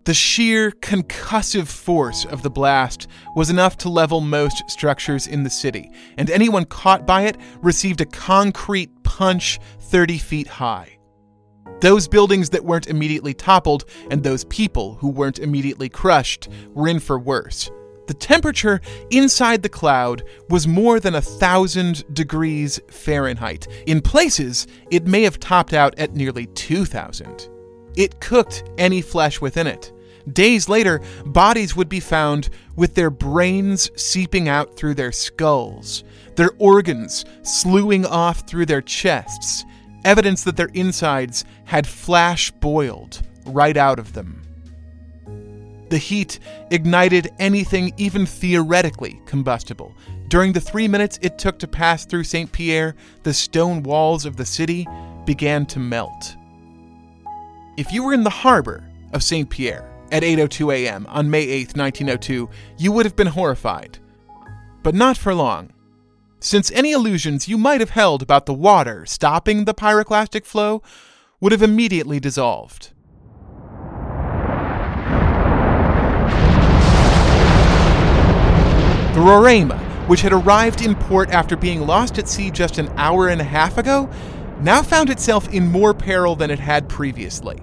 The 0.05 0.14
sheer 0.14 0.72
concussive 0.72 1.68
force 1.68 2.24
of 2.24 2.43
the 2.43 2.51
blast 2.51 3.07
was 3.36 3.51
enough 3.51 3.76
to 3.78 3.88
level 3.88 4.20
most 4.20 4.68
structures 4.68 5.28
in 5.28 5.45
the 5.45 5.51
city, 5.51 5.90
and 6.16 6.28
anyone 6.28 6.64
caught 6.64 7.07
by 7.07 7.22
it 7.22 7.36
received 7.61 8.01
a 8.01 8.07
concrete 8.07 8.90
punch 9.05 9.61
30 9.78 10.18
feet 10.18 10.49
high. 10.49 10.99
Those 11.82 12.06
buildings 12.06 12.50
that 12.50 12.64
weren't 12.64 12.86
immediately 12.86 13.34
toppled 13.34 13.86
and 14.08 14.22
those 14.22 14.44
people 14.44 14.94
who 14.94 15.08
weren't 15.08 15.40
immediately 15.40 15.88
crushed 15.88 16.48
were 16.74 16.86
in 16.86 17.00
for 17.00 17.18
worse. 17.18 17.72
The 18.06 18.14
temperature 18.14 18.80
inside 19.10 19.64
the 19.64 19.68
cloud 19.68 20.22
was 20.48 20.68
more 20.68 21.00
than 21.00 21.16
a 21.16 21.20
thousand 21.20 22.04
degrees 22.14 22.80
Fahrenheit. 22.88 23.66
In 23.88 24.00
places, 24.00 24.68
it 24.92 25.08
may 25.08 25.22
have 25.22 25.40
topped 25.40 25.72
out 25.72 25.98
at 25.98 26.14
nearly 26.14 26.46
2,000. 26.46 27.48
It 27.96 28.20
cooked 28.20 28.62
any 28.78 29.02
flesh 29.02 29.40
within 29.40 29.66
it. 29.66 29.92
Days 30.32 30.68
later, 30.68 31.00
bodies 31.26 31.74
would 31.74 31.88
be 31.88 31.98
found 31.98 32.48
with 32.76 32.94
their 32.94 33.10
brains 33.10 33.90
seeping 34.00 34.48
out 34.48 34.76
through 34.76 34.94
their 34.94 35.10
skulls, 35.10 36.04
their 36.36 36.52
organs 36.60 37.24
slewing 37.42 38.06
off 38.06 38.48
through 38.48 38.66
their 38.66 38.82
chests, 38.82 39.64
evidence 40.05 40.44
that 40.44 40.57
their 40.57 40.70
insides 40.74 41.44
had 41.64 41.86
flash 41.86 42.50
boiled 42.50 43.22
right 43.46 43.76
out 43.76 43.98
of 43.98 44.12
them. 44.12 44.42
The 45.90 45.98
heat 45.98 46.38
ignited 46.70 47.30
anything 47.38 47.92
even 47.98 48.24
theoretically 48.24 49.20
combustible. 49.26 49.94
During 50.28 50.53
the 50.55 50.61
three 50.61 50.88
minutes 50.88 51.18
it 51.20 51.38
took 51.38 51.59
to 51.59 51.68
pass 51.68 52.07
through 52.07 52.24
St. 52.24 52.50
Pierre, 52.50 52.94
the 53.24 53.34
stone 53.34 53.82
walls 53.82 54.24
of 54.24 54.36
the 54.36 54.46
city 54.46 54.88
began 55.26 55.66
to 55.66 55.78
melt. 55.78 56.36
If 57.76 57.92
you 57.92 58.05
were 58.05 58.14
in 58.14 58.24
the 58.24 58.30
harbor 58.30 58.84
of 59.12 59.22
St. 59.22 59.50
Pierre 59.50 59.90
at 60.11 60.22
8:02 60.22 60.74
a.m. 60.74 61.07
on 61.09 61.30
May 61.30 61.42
8, 61.42 61.76
1902, 61.76 62.48
you 62.78 62.92
would 62.92 63.05
have 63.05 63.16
been 63.16 63.26
horrified. 63.26 63.98
But 64.82 64.94
not 64.94 65.18
for 65.18 65.34
long. 65.34 65.71
Since 66.43 66.72
any 66.72 66.90
illusions 66.90 67.47
you 67.47 67.57
might 67.57 67.80
have 67.80 67.90
held 67.90 68.20
about 68.20 68.47
the 68.47 68.53
water 68.53 69.07
stopping 69.07 69.64
the 69.64 69.72
pyroclastic 69.72 70.45
flow 70.45 70.82
would 71.40 71.53
have 71.53 71.62
immediately 71.62 72.18
dissolved. 72.18 72.90
The 79.14 79.20
Roraima, 79.20 79.78
which 80.09 80.22
had 80.22 80.32
arrived 80.32 80.82
in 80.82 80.97
port 80.97 81.30
after 81.30 81.57
being 81.57 81.86
lost 81.86 82.18
at 82.18 82.28
sea 82.28 82.51
just 82.51 82.76
an 82.76 82.88
hour 82.97 83.28
and 83.28 83.40
a 83.40 83.45
half 83.45 83.78
ago, 83.78 84.11
now 84.61 84.82
found 84.82 85.11
itself 85.11 85.49
in 85.55 85.70
more 85.70 85.95
peril 85.95 86.34
than 86.34 86.51
it 86.51 86.59
had 86.59 86.88
previously. 86.88 87.62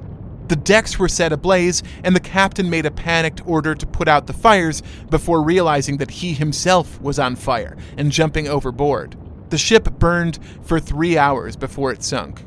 The 0.49 0.55
decks 0.55 0.97
were 0.97 1.07
set 1.07 1.31
ablaze, 1.31 1.83
and 2.03 2.15
the 2.15 2.19
captain 2.19 2.71
made 2.71 2.87
a 2.87 2.91
panicked 2.91 3.45
order 3.45 3.75
to 3.75 3.85
put 3.85 4.07
out 4.07 4.25
the 4.25 4.33
fires 4.33 4.81
before 5.11 5.43
realizing 5.43 5.97
that 5.97 6.09
he 6.09 6.33
himself 6.33 6.99
was 6.99 7.19
on 7.19 7.35
fire 7.35 7.77
and 7.97 8.11
jumping 8.11 8.47
overboard. 8.47 9.15
The 9.51 9.59
ship 9.59 9.99
burned 9.99 10.39
for 10.63 10.79
three 10.79 11.19
hours 11.19 11.55
before 11.55 11.91
it 11.91 12.01
sunk. 12.01 12.43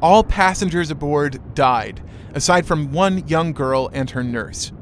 All 0.00 0.24
passengers 0.24 0.90
aboard 0.90 1.54
died, 1.54 2.00
aside 2.32 2.64
from 2.64 2.92
one 2.92 3.28
young 3.28 3.52
girl 3.52 3.90
and 3.92 4.08
her 4.10 4.24
nurse. 4.24 4.72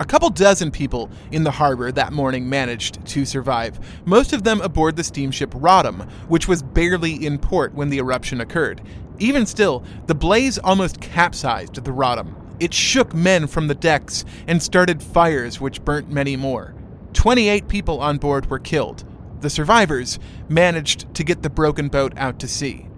A 0.00 0.04
couple 0.04 0.30
dozen 0.30 0.70
people 0.70 1.10
in 1.30 1.44
the 1.44 1.52
harbor 1.52 1.92
that 1.92 2.12
morning 2.12 2.48
managed 2.48 3.04
to 3.06 3.24
survive, 3.24 3.78
most 4.04 4.32
of 4.32 4.42
them 4.42 4.60
aboard 4.60 4.96
the 4.96 5.04
steamship 5.04 5.50
Roddam, 5.50 6.10
which 6.28 6.48
was 6.48 6.62
barely 6.62 7.26
in 7.26 7.38
port 7.38 7.74
when 7.74 7.90
the 7.90 7.98
eruption 7.98 8.40
occurred. 8.40 8.80
Even 9.18 9.46
still, 9.46 9.84
the 10.06 10.14
blaze 10.14 10.58
almost 10.58 11.00
capsized 11.00 11.74
the 11.74 11.92
Roddam. 11.92 12.34
It 12.60 12.74
shook 12.74 13.14
men 13.14 13.46
from 13.46 13.68
the 13.68 13.74
decks 13.74 14.24
and 14.46 14.62
started 14.62 15.02
fires 15.02 15.60
which 15.60 15.84
burnt 15.84 16.10
many 16.10 16.36
more. 16.36 16.74
28 17.12 17.68
people 17.68 18.00
on 18.00 18.18
board 18.18 18.46
were 18.50 18.58
killed. 18.58 19.04
The 19.40 19.50
survivors 19.50 20.18
managed 20.48 21.14
to 21.14 21.24
get 21.24 21.42
the 21.42 21.50
broken 21.50 21.88
boat 21.88 22.12
out 22.16 22.38
to 22.40 22.48
sea. 22.48 22.88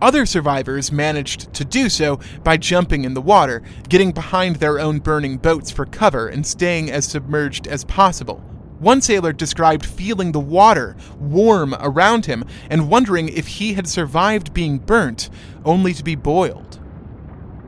Other 0.00 0.26
survivors 0.26 0.90
managed 0.90 1.52
to 1.54 1.64
do 1.64 1.88
so 1.88 2.18
by 2.42 2.56
jumping 2.56 3.04
in 3.04 3.14
the 3.14 3.20
water, 3.20 3.62
getting 3.88 4.10
behind 4.10 4.56
their 4.56 4.80
own 4.80 4.98
burning 4.98 5.36
boats 5.36 5.70
for 5.70 5.86
cover, 5.86 6.28
and 6.28 6.46
staying 6.46 6.90
as 6.90 7.06
submerged 7.06 7.68
as 7.68 7.84
possible. 7.84 8.42
One 8.82 9.00
sailor 9.00 9.32
described 9.32 9.86
feeling 9.86 10.32
the 10.32 10.40
water 10.40 10.96
warm 11.20 11.72
around 11.78 12.26
him 12.26 12.44
and 12.68 12.90
wondering 12.90 13.28
if 13.28 13.46
he 13.46 13.74
had 13.74 13.88
survived 13.88 14.52
being 14.52 14.78
burnt, 14.78 15.30
only 15.64 15.94
to 15.94 16.02
be 16.02 16.16
boiled. 16.16 16.80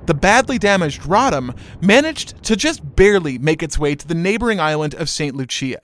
The 0.06 0.14
badly 0.14 0.58
damaged 0.58 1.02
Roddam 1.02 1.56
managed 1.80 2.42
to 2.42 2.56
just 2.56 2.96
barely 2.96 3.38
make 3.38 3.62
its 3.62 3.78
way 3.78 3.94
to 3.94 4.08
the 4.08 4.14
neighboring 4.16 4.58
island 4.58 4.92
of 4.94 5.08
St. 5.08 5.36
Lucia. 5.36 5.78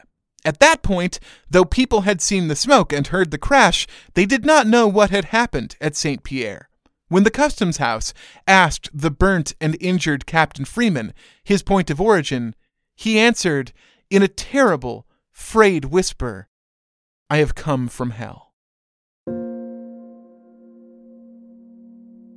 At 0.45 0.59
that 0.59 0.83
point, 0.83 1.21
though 1.49 1.65
people 1.65 2.01
had 2.01 2.21
seen 2.21 2.49
the 2.49 2.57
smoke 2.57 2.93
and 2.93 3.07
heard 3.07 3.31
the 3.31 3.39
crash, 3.39 3.87
they 4.15 4.27
did 4.27 4.45
not 4.45 4.67
know 4.67 4.89
what 4.89 5.11
had 5.11 5.27
happened 5.27 5.77
at 5.81 5.95
St. 5.95 6.25
Pierre. 6.25 6.69
When 7.07 7.23
the 7.23 7.31
customs 7.31 7.77
house 7.77 8.13
asked 8.49 8.91
the 8.93 9.13
burnt 9.13 9.55
and 9.61 9.77
injured 9.81 10.27
Captain 10.27 10.65
Freeman 10.65 11.15
his 11.45 11.63
point 11.63 11.89
of 11.89 12.01
origin, 12.01 12.57
he 12.97 13.17
answered 13.17 13.73
in 14.11 14.25
a 14.25 14.29
terrible, 14.29 15.07
frayed 15.41 15.87
whisper, 15.87 16.47
I 17.29 17.39
have 17.39 17.57
come 17.57 17.89
from 17.89 18.11
hell. 18.11 18.53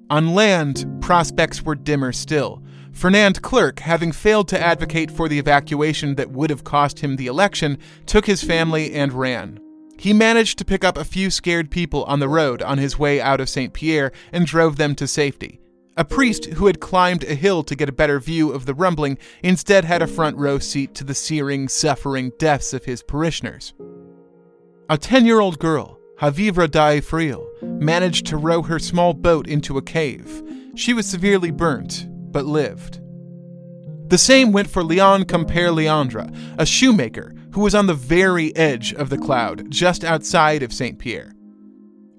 On 0.10 0.34
land, 0.34 0.88
prospects 1.00 1.62
were 1.62 1.76
dimmer 1.76 2.12
still. 2.12 2.64
Fernand 2.92 3.44
Clerc, 3.44 3.82
having 3.82 4.12
failed 4.12 4.48
to 4.48 4.60
advocate 4.60 5.12
for 5.12 5.30
the 5.30 5.38
evacuation 5.38 6.16
that 6.16 6.32
would 6.32 6.50
have 6.50 6.64
cost 6.64 7.02
him 7.02 7.16
the 7.16 7.28
election, 7.28 7.78
took 8.08 8.26
his 8.26 8.44
family 8.44 8.94
and 8.94 9.14
ran. 9.14 9.60
He 10.00 10.12
managed 10.12 10.58
to 10.58 10.66
pick 10.66 10.84
up 10.84 10.98
a 10.98 11.06
few 11.06 11.30
scared 11.30 11.70
people 11.70 12.06
on 12.06 12.20
the 12.20 12.30
road 12.30 12.64
on 12.64 12.80
his 12.80 12.98
way 12.98 13.22
out 13.22 13.40
of 13.40 13.50
St. 13.50 13.74
Pierre 13.74 14.12
and 14.32 14.48
drove 14.48 14.78
them 14.78 14.96
to 14.96 15.08
safety. 15.08 15.60
A 15.96 16.04
priest 16.04 16.46
who 16.46 16.66
had 16.66 16.80
climbed 16.80 17.24
a 17.24 17.36
hill 17.36 17.64
to 17.64 17.76
get 17.76 17.88
a 17.88 17.94
better 17.94 18.20
view 18.20 18.52
of 18.52 18.66
the 18.66 18.74
rumbling 18.74 19.20
instead 19.44 19.86
had 19.86 20.02
a 20.02 20.08
front 20.08 20.38
row 20.38 20.58
seat 20.58 20.96
to 20.96 21.04
the 21.04 21.14
searing, 21.14 21.68
suffering 21.68 22.32
deaths 22.40 22.74
of 22.74 22.86
his 22.86 23.04
parishioners. 23.04 23.76
A 24.90 24.98
10 24.98 25.26
year 25.28 25.40
old 25.40 25.60
girl, 25.60 26.00
Havivra 26.20 26.70
Da 26.70 27.00
Ifrile, 27.00 27.46
managed 27.62 28.26
to 28.28 28.38
row 28.38 28.64
her 28.64 28.80
small 28.80 29.14
boat 29.14 29.48
into 29.48 29.78
a 29.78 29.84
cave. 29.84 30.42
She 30.76 30.94
was 30.94 31.06
severely 31.06 31.52
burnt, 31.52 32.08
but 32.10 32.46
lived. 32.46 33.00
The 34.08 34.18
same 34.18 34.52
went 34.52 34.72
for 34.72 34.84
Leon 34.84 35.26
Compere 35.26 35.70
Leandre, 35.70 36.36
a 36.58 36.66
shoemaker 36.66 37.34
who 37.52 37.62
was 37.62 37.76
on 37.76 37.86
the 37.86 37.94
very 37.94 38.56
edge 38.56 38.94
of 38.94 39.10
the 39.10 39.18
cloud, 39.18 39.70
just 39.70 40.04
outside 40.04 40.64
of 40.64 40.74
St. 40.74 40.98
Pierre. 40.98 41.33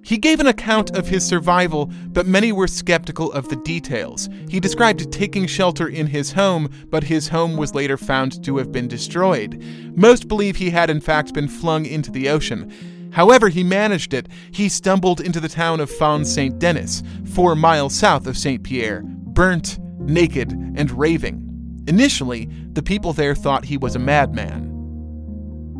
He 0.05 0.19
gave 0.19 0.39
an 0.39 0.47
account 0.47 0.95
of 0.97 1.09
his 1.09 1.25
survival, 1.25 1.91
but 2.09 2.27
many 2.27 2.53
were 2.53 2.69
skeptical 2.69 3.33
of 3.33 3.49
the 3.49 3.57
details. 3.57 4.29
He 4.51 4.61
described 4.61 5.11
taking 5.11 5.47
shelter 5.47 5.89
in 5.89 6.09
his 6.09 6.33
home, 6.33 6.71
but 6.91 7.05
his 7.05 7.29
home 7.29 7.57
was 7.57 7.75
later 7.75 7.97
found 7.97 8.45
to 8.45 8.59
have 8.59 8.71
been 8.71 8.87
destroyed. 8.87 9.63
Most 9.97 10.29
believe 10.29 10.57
he 10.57 10.69
had, 10.69 10.91
in 10.91 11.01
fact, 11.01 11.33
been 11.33 11.49
flung 11.49 11.87
into 11.87 12.11
the 12.11 12.29
ocean. 12.29 12.71
However, 13.13 13.49
he 13.49 13.65
managed 13.65 14.13
it. 14.13 14.29
He 14.51 14.69
stumbled 14.69 15.23
into 15.23 15.41
the 15.41 15.49
town 15.49 15.81
of 15.81 15.91
Fon 15.91 16.27
Saint 16.27 16.59
Denis, 16.59 17.03
four 17.33 17.57
miles 17.57 17.95
south 17.95 18.27
of 18.27 18.37
Saint 18.37 18.63
Pierre, 18.63 19.03
burnt 19.05 19.79
naked, 20.01 20.53
and 20.53 20.91
raving. 20.91 21.41
Initially, 21.87 22.51
the 22.73 22.83
people 22.83 23.15
there 23.15 23.35
thought 23.35 23.65
he 23.65 23.79
was 23.79 23.97
a 23.97 24.01
madman. 24.01 24.74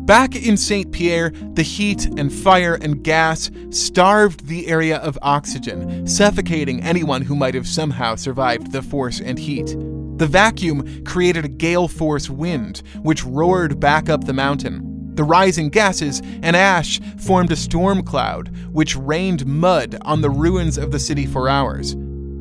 Back 0.05 0.35
in 0.35 0.55
St. 0.55 0.91
Pierre, 0.91 1.31
the 1.55 1.63
heat 1.63 2.05
and 2.05 2.31
fire 2.31 2.75
and 2.75 3.03
gas 3.03 3.49
starved 3.71 4.45
the 4.45 4.67
area 4.67 4.97
of 4.97 5.17
oxygen, 5.23 6.05
suffocating 6.05 6.83
anyone 6.83 7.23
who 7.23 7.35
might 7.35 7.55
have 7.55 7.67
somehow 7.67 8.13
survived 8.13 8.71
the 8.71 8.83
force 8.83 9.19
and 9.19 9.39
heat. 9.39 9.75
The 10.17 10.27
vacuum 10.27 11.03
created 11.05 11.43
a 11.43 11.47
gale 11.47 11.87
force 11.87 12.29
wind, 12.29 12.83
which 13.01 13.25
roared 13.25 13.79
back 13.79 14.07
up 14.07 14.25
the 14.25 14.33
mountain. 14.33 15.15
The 15.15 15.23
rising 15.23 15.69
gases 15.69 16.21
and 16.43 16.55
ash 16.55 16.99
formed 17.17 17.51
a 17.51 17.55
storm 17.55 18.03
cloud, 18.03 18.55
which 18.71 18.95
rained 18.95 19.47
mud 19.47 19.97
on 20.03 20.21
the 20.21 20.29
ruins 20.29 20.77
of 20.77 20.91
the 20.91 20.99
city 20.99 21.25
for 21.25 21.49
hours. 21.49 21.93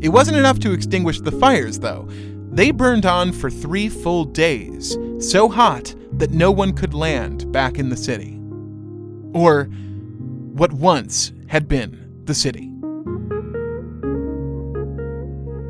It 0.02 0.10
wasn't 0.10 0.36
enough 0.36 0.58
to 0.58 0.72
extinguish 0.72 1.18
the 1.18 1.32
fires, 1.32 1.78
though. 1.78 2.10
They 2.50 2.72
burned 2.72 3.06
on 3.06 3.32
for 3.32 3.48
three 3.48 3.88
full 3.88 4.26
days, 4.26 4.98
so 5.18 5.48
hot 5.48 5.94
that 6.18 6.30
no 6.30 6.50
one 6.50 6.72
could 6.72 6.94
land 6.94 7.50
back 7.52 7.78
in 7.78 7.88
the 7.88 7.96
city. 7.96 8.38
Or 9.32 9.64
what 10.54 10.72
once 10.72 11.32
had 11.48 11.68
been 11.68 12.22
the 12.24 12.34
city. 12.34 12.70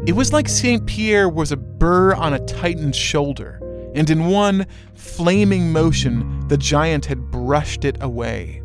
It 0.07 0.15
was 0.15 0.35
like 0.35 0.49
St. 0.49 0.85
Pierre 0.87 1.31
was 1.31 1.51
a 1.51 1.57
burr 1.57 2.15
on 2.15 2.35
a 2.35 2.47
titan's 2.47 2.97
shoulder, 2.97 3.59
and 3.95 4.11
in 4.11 4.27
one 4.27 4.67
flaming 4.95 5.73
motion, 5.73 6.47
the 6.49 6.59
giant 6.59 7.07
had 7.07 7.31
brushed 7.31 7.87
it 7.87 7.97
away. 8.03 8.61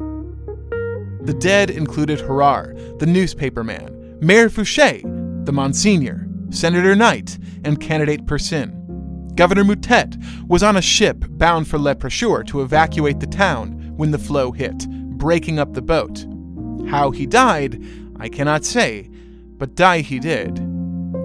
The 1.22 1.38
dead 1.40 1.70
included 1.70 2.20
Harar, 2.20 2.74
the 2.98 3.06
newspaperman, 3.06 4.22
Mayor 4.22 4.50
Fouché, 4.50 5.46
the 5.46 5.54
Monsignor, 5.54 6.28
Senator 6.50 6.96
Knight, 6.96 7.38
and 7.64 7.80
candidate 7.80 8.26
Persin. 8.26 8.79
Governor 9.40 9.64
Mouttet 9.64 10.18
was 10.50 10.64
on 10.64 10.76
a 10.76 10.82
ship 10.82 11.24
bound 11.30 11.66
for 11.66 11.80
Le 11.80 11.96
Precheur 11.96 12.44
to 12.48 12.62
evacuate 12.62 13.22
the 13.22 13.26
town 13.26 13.94
when 13.96 14.12
the 14.12 14.18
flow 14.18 14.52
hit, 14.52 14.86
breaking 14.90 15.60
up 15.60 15.74
the 15.74 15.82
boat. 15.82 16.26
How 16.90 17.12
he 17.12 17.26
died, 17.26 17.82
I 18.20 18.28
cannot 18.28 18.66
say, 18.66 19.10
but 19.58 19.76
die 19.76 20.02
he 20.02 20.20
did. 20.20 20.58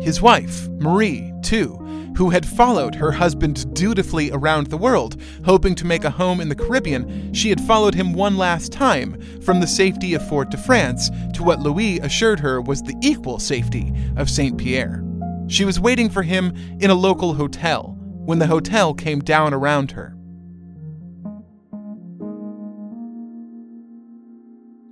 His 0.01 0.23
wife, 0.23 0.69
Marie, 0.79 1.33
too, 1.43 1.75
who 2.17 2.31
had 2.31 2.47
followed 2.47 2.95
her 2.95 3.11
husband 3.11 3.75
dutifully 3.75 4.31
around 4.31 4.69
the 4.69 4.77
world, 4.77 5.21
hoping 5.45 5.75
to 5.75 5.85
make 5.85 6.05
a 6.05 6.11
home 6.11 6.41
in 6.41 6.49
the 6.49 6.55
Caribbean, 6.55 7.35
she 7.35 7.49
had 7.49 7.61
followed 7.63 7.97
him 7.97 8.13
one 8.13 8.37
last 8.37 8.71
time, 8.71 9.21
from 9.41 9.59
the 9.59 9.67
safety 9.67 10.15
of 10.15 10.29
Fort 10.29 10.53
de 10.53 10.57
France 10.57 11.11
to 11.33 11.43
what 11.43 11.59
Louis 11.59 11.99
assured 11.99 12.39
her 12.39 12.61
was 12.61 12.81
the 12.81 12.97
equal 13.03 13.41
safety 13.41 13.93
of 14.17 14.31
St. 14.31 14.57
Pierre. 14.57 15.03
She 15.49 15.65
was 15.65 15.81
waiting 15.81 16.09
for 16.09 16.23
him 16.23 16.55
in 16.79 16.91
a 16.91 16.95
local 16.95 17.35
hotel 17.35 17.99
when 18.25 18.39
the 18.39 18.47
hotel 18.47 18.95
came 18.95 19.21
down 19.21 19.55
around 19.55 19.93
her. 19.93 20.17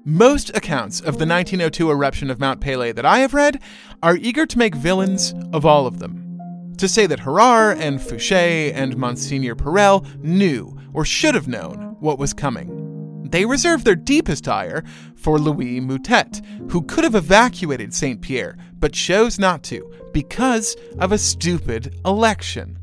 Most 0.04 0.50
accounts 0.56 0.98
of 0.98 1.18
the 1.18 1.26
1902 1.26 1.90
eruption 1.90 2.30
of 2.30 2.40
Mount 2.40 2.60
Pelée 2.60 2.94
that 2.94 3.06
I 3.06 3.18
have 3.18 3.34
read 3.34 3.62
are 4.02 4.16
eager 4.16 4.46
to 4.46 4.58
make 4.58 4.74
villains 4.74 5.32
of 5.52 5.64
all 5.64 5.86
of 5.86 6.00
them 6.00 6.22
to 6.82 6.88
say 6.88 7.06
that 7.06 7.20
Harar 7.20 7.70
and 7.70 8.00
Fouché 8.00 8.72
and 8.74 8.96
Monsignor 8.96 9.54
Parel 9.54 10.04
knew 10.20 10.76
or 10.92 11.04
should 11.04 11.36
have 11.36 11.46
known 11.46 11.96
what 12.00 12.18
was 12.18 12.34
coming. 12.34 13.28
They 13.30 13.46
reserved 13.46 13.84
their 13.84 13.94
deepest 13.94 14.48
ire 14.48 14.82
for 15.14 15.38
Louis 15.38 15.80
Mouttet, 15.80 16.44
who 16.70 16.82
could 16.82 17.04
have 17.04 17.14
evacuated 17.14 17.94
St. 17.94 18.20
Pierre 18.20 18.56
but 18.74 18.92
chose 18.92 19.38
not 19.38 19.62
to 19.62 19.88
because 20.12 20.76
of 20.98 21.12
a 21.12 21.18
stupid 21.18 21.94
election. 22.04 22.78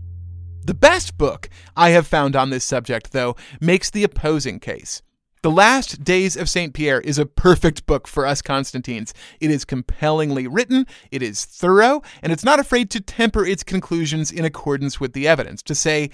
The 0.70 0.76
best 0.76 1.18
book 1.18 1.50
I 1.76 1.90
have 1.90 2.06
found 2.06 2.36
on 2.36 2.52
this 2.52 2.64
subject, 2.64 3.12
though, 3.12 3.36
makes 3.60 3.90
the 3.90 4.04
opposing 4.04 4.60
case. 4.60 5.02
The 5.42 5.50
Last 5.50 6.04
Days 6.04 6.38
of 6.38 6.48
St. 6.48 6.76
Pierre 6.76 7.02
is 7.02 7.18
a 7.18 7.26
perfect 7.26 7.88
book 7.88 8.08
for 8.08 8.24
us 8.24 8.44
Constantines. 8.44 9.12
It 9.40 9.50
is 9.50 9.66
compellingly 9.66 10.46
written, 10.46 10.86
it 11.10 11.24
is 11.24 11.44
thorough, 11.44 12.04
and 12.22 12.32
it's 12.32 12.44
not 12.44 12.60
afraid 12.60 12.92
to 12.92 13.02
temper 13.02 13.44
its 13.44 13.64
conclusions 13.64 14.32
in 14.32 14.46
accordance 14.46 15.00
with 15.00 15.14
the 15.14 15.28
evidence, 15.28 15.64
to 15.64 15.74
say, 15.74 16.12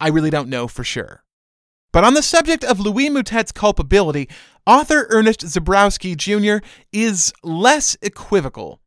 I 0.00 0.08
really 0.08 0.30
don't 0.30 0.48
know 0.48 0.68
for 0.68 0.84
sure. 0.84 1.22
But 1.92 2.04
on 2.04 2.14
the 2.14 2.22
subject 2.22 2.64
of 2.64 2.80
Louis 2.80 3.10
Mouttet's 3.10 3.52
culpability, 3.52 4.30
author 4.66 5.06
Ernest 5.10 5.40
Zebrowski 5.40 6.16
Jr. 6.16 6.66
is 6.94 7.30
less 7.42 7.94
equivocal. 8.00 8.80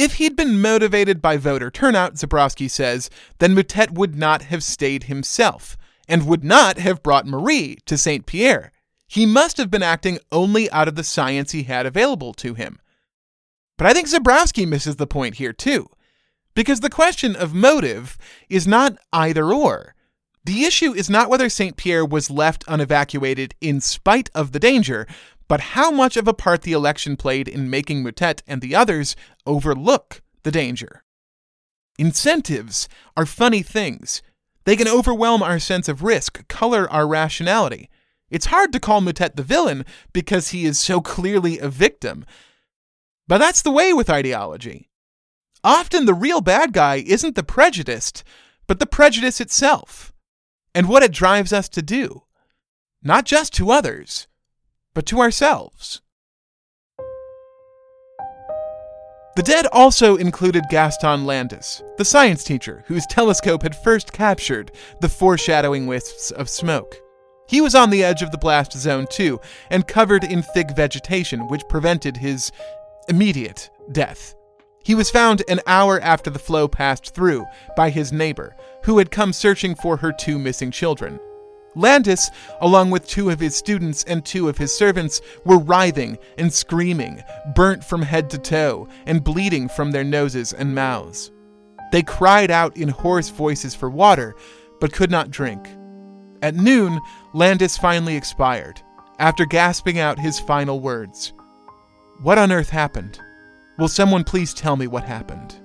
If 0.00 0.14
he'd 0.14 0.36
been 0.36 0.60
motivated 0.60 1.20
by 1.20 1.38
voter 1.38 1.72
turnout, 1.72 2.14
Zebrowski 2.14 2.70
says, 2.70 3.10
then 3.40 3.52
Mouttet 3.52 3.90
would 3.90 4.14
not 4.14 4.42
have 4.42 4.62
stayed 4.62 5.04
himself, 5.04 5.76
and 6.08 6.24
would 6.24 6.44
not 6.44 6.78
have 6.78 7.02
brought 7.02 7.26
Marie 7.26 7.78
to 7.86 7.98
St. 7.98 8.24
Pierre. 8.24 8.70
He 9.08 9.26
must 9.26 9.56
have 9.56 9.72
been 9.72 9.82
acting 9.82 10.20
only 10.30 10.70
out 10.70 10.86
of 10.86 10.94
the 10.94 11.02
science 11.02 11.50
he 11.50 11.64
had 11.64 11.84
available 11.84 12.32
to 12.34 12.54
him. 12.54 12.78
But 13.76 13.88
I 13.88 13.92
think 13.92 14.06
Zebrowski 14.06 14.68
misses 14.68 14.96
the 14.96 15.06
point 15.08 15.36
here, 15.36 15.52
too, 15.52 15.88
because 16.54 16.78
the 16.78 16.90
question 16.90 17.34
of 17.34 17.52
motive 17.52 18.16
is 18.48 18.68
not 18.68 18.98
either 19.12 19.52
or. 19.52 19.96
The 20.44 20.64
issue 20.64 20.94
is 20.94 21.10
not 21.10 21.28
whether 21.28 21.48
St. 21.48 21.76
Pierre 21.76 22.04
was 22.04 22.30
left 22.30 22.62
unevacuated 22.68 23.56
in 23.60 23.80
spite 23.80 24.30
of 24.34 24.52
the 24.52 24.60
danger, 24.60 25.08
but 25.48 25.60
how 25.60 25.90
much 25.90 26.16
of 26.16 26.28
a 26.28 26.34
part 26.34 26.62
the 26.62 26.72
election 26.72 27.16
played 27.16 27.48
in 27.48 27.70
making 27.70 28.02
Mouttet 28.02 28.42
and 28.46 28.60
the 28.60 28.74
others 28.74 29.16
overlook 29.46 30.22
the 30.42 30.50
danger. 30.50 31.02
Incentives 31.98 32.88
are 33.16 33.26
funny 33.26 33.62
things. 33.62 34.22
They 34.64 34.76
can 34.76 34.86
overwhelm 34.86 35.42
our 35.42 35.58
sense 35.58 35.88
of 35.88 36.02
risk, 36.02 36.46
color 36.46 36.88
our 36.90 37.08
rationality. 37.08 37.88
It's 38.30 38.46
hard 38.46 38.72
to 38.74 38.80
call 38.80 39.00
Mouttet 39.00 39.36
the 39.36 39.42
villain 39.42 39.84
because 40.12 40.48
he 40.48 40.66
is 40.66 40.78
so 40.78 41.00
clearly 41.00 41.58
a 41.58 41.68
victim. 41.68 42.24
But 43.26 43.38
that's 43.38 43.62
the 43.62 43.70
way 43.70 43.92
with 43.92 44.10
ideology. 44.10 44.90
Often 45.64 46.04
the 46.04 46.14
real 46.14 46.40
bad 46.40 46.72
guy 46.72 47.02
isn't 47.04 47.34
the 47.34 47.42
prejudiced, 47.42 48.22
but 48.66 48.78
the 48.78 48.86
prejudice 48.86 49.40
itself, 49.40 50.12
and 50.74 50.88
what 50.88 51.02
it 51.02 51.10
drives 51.10 51.52
us 51.52 51.68
to 51.70 51.82
do. 51.82 52.22
Not 53.02 53.24
just 53.24 53.54
to 53.54 53.70
others, 53.70 54.27
but 54.98 55.06
to 55.06 55.20
ourselves. 55.20 56.00
The 59.36 59.44
dead 59.44 59.68
also 59.70 60.16
included 60.16 60.64
Gaston 60.70 61.24
Landes, 61.24 61.84
the 61.98 62.04
science 62.04 62.42
teacher 62.42 62.82
whose 62.88 63.06
telescope 63.06 63.62
had 63.62 63.76
first 63.76 64.12
captured 64.12 64.72
the 65.00 65.08
foreshadowing 65.08 65.86
wisps 65.86 66.32
of 66.32 66.48
smoke. 66.48 66.96
He 67.46 67.60
was 67.60 67.76
on 67.76 67.90
the 67.90 68.02
edge 68.02 68.22
of 68.22 68.32
the 68.32 68.38
blast 68.38 68.72
zone 68.72 69.06
too, 69.08 69.40
and 69.70 69.86
covered 69.86 70.24
in 70.24 70.42
thick 70.42 70.72
vegetation, 70.74 71.46
which 71.46 71.68
prevented 71.68 72.16
his 72.16 72.50
immediate 73.08 73.70
death. 73.92 74.34
He 74.82 74.96
was 74.96 75.12
found 75.12 75.44
an 75.48 75.60
hour 75.68 76.00
after 76.00 76.28
the 76.28 76.40
flow 76.40 76.66
passed 76.66 77.14
through 77.14 77.46
by 77.76 77.90
his 77.90 78.10
neighbor, 78.10 78.56
who 78.82 78.98
had 78.98 79.12
come 79.12 79.32
searching 79.32 79.76
for 79.76 79.98
her 79.98 80.10
two 80.10 80.40
missing 80.40 80.72
children. 80.72 81.20
Landes, 81.74 82.30
along 82.60 82.90
with 82.90 83.06
two 83.06 83.30
of 83.30 83.40
his 83.40 83.54
students 83.54 84.02
and 84.04 84.24
two 84.24 84.48
of 84.48 84.58
his 84.58 84.76
servants, 84.76 85.20
were 85.44 85.58
writhing 85.58 86.18
and 86.36 86.52
screaming, 86.52 87.22
burnt 87.54 87.84
from 87.84 88.02
head 88.02 88.30
to 88.30 88.38
toe 88.38 88.88
and 89.06 89.22
bleeding 89.24 89.68
from 89.68 89.90
their 89.90 90.04
noses 90.04 90.52
and 90.52 90.74
mouths. 90.74 91.30
They 91.92 92.02
cried 92.02 92.50
out 92.50 92.76
in 92.76 92.88
hoarse 92.88 93.28
voices 93.28 93.74
for 93.74 93.90
water, 93.90 94.34
but 94.80 94.92
could 94.92 95.10
not 95.10 95.30
drink. 95.30 95.68
At 96.42 96.54
noon, 96.54 97.00
Landes 97.32 97.76
finally 97.76 98.16
expired, 98.16 98.80
after 99.18 99.44
gasping 99.44 99.98
out 99.98 100.18
his 100.18 100.38
final 100.38 100.80
words 100.80 101.32
What 102.22 102.38
on 102.38 102.52
earth 102.52 102.70
happened? 102.70 103.18
Will 103.78 103.88
someone 103.88 104.24
please 104.24 104.54
tell 104.54 104.76
me 104.76 104.86
what 104.86 105.04
happened? 105.04 105.60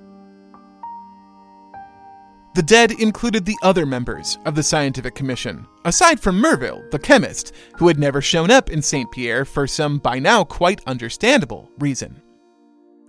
The 2.56 2.62
dead 2.62 2.92
included 2.92 3.46
the 3.46 3.58
other 3.64 3.84
members 3.84 4.38
of 4.46 4.54
the 4.54 4.62
Scientific 4.62 5.16
Commission, 5.16 5.66
aside 5.86 6.20
from 6.20 6.40
Merville, 6.40 6.84
the 6.92 7.00
chemist, 7.00 7.52
who 7.78 7.88
had 7.88 7.98
never 7.98 8.22
shown 8.22 8.52
up 8.52 8.70
in 8.70 8.80
St. 8.80 9.12
Pierre 9.12 9.44
for 9.44 9.66
some 9.66 9.98
by 9.98 10.20
now 10.20 10.44
quite 10.44 10.80
understandable 10.86 11.72
reason. 11.80 12.22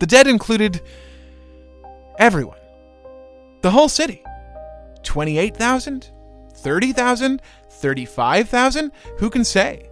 The 0.00 0.06
dead 0.06 0.26
included 0.26 0.80
everyone. 2.18 2.58
The 3.60 3.70
whole 3.70 3.90
city. 3.90 4.22
28,000? 5.02 6.10
30,000? 6.54 7.42
35,000? 7.68 8.92
Who 9.18 9.28
can 9.28 9.44
say? 9.44 9.90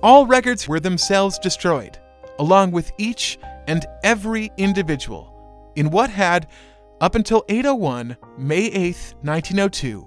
All 0.00 0.26
records 0.26 0.68
were 0.68 0.80
themselves 0.80 1.40
destroyed, 1.40 1.98
along 2.38 2.70
with 2.70 2.92
each 2.98 3.36
and 3.66 3.84
every 4.04 4.52
individual 4.58 5.72
in 5.74 5.90
what 5.90 6.10
had 6.10 6.46
up 7.02 7.16
until 7.16 7.44
801, 7.48 8.16
May 8.38 8.66
8, 8.66 9.14
1902, 9.22 10.06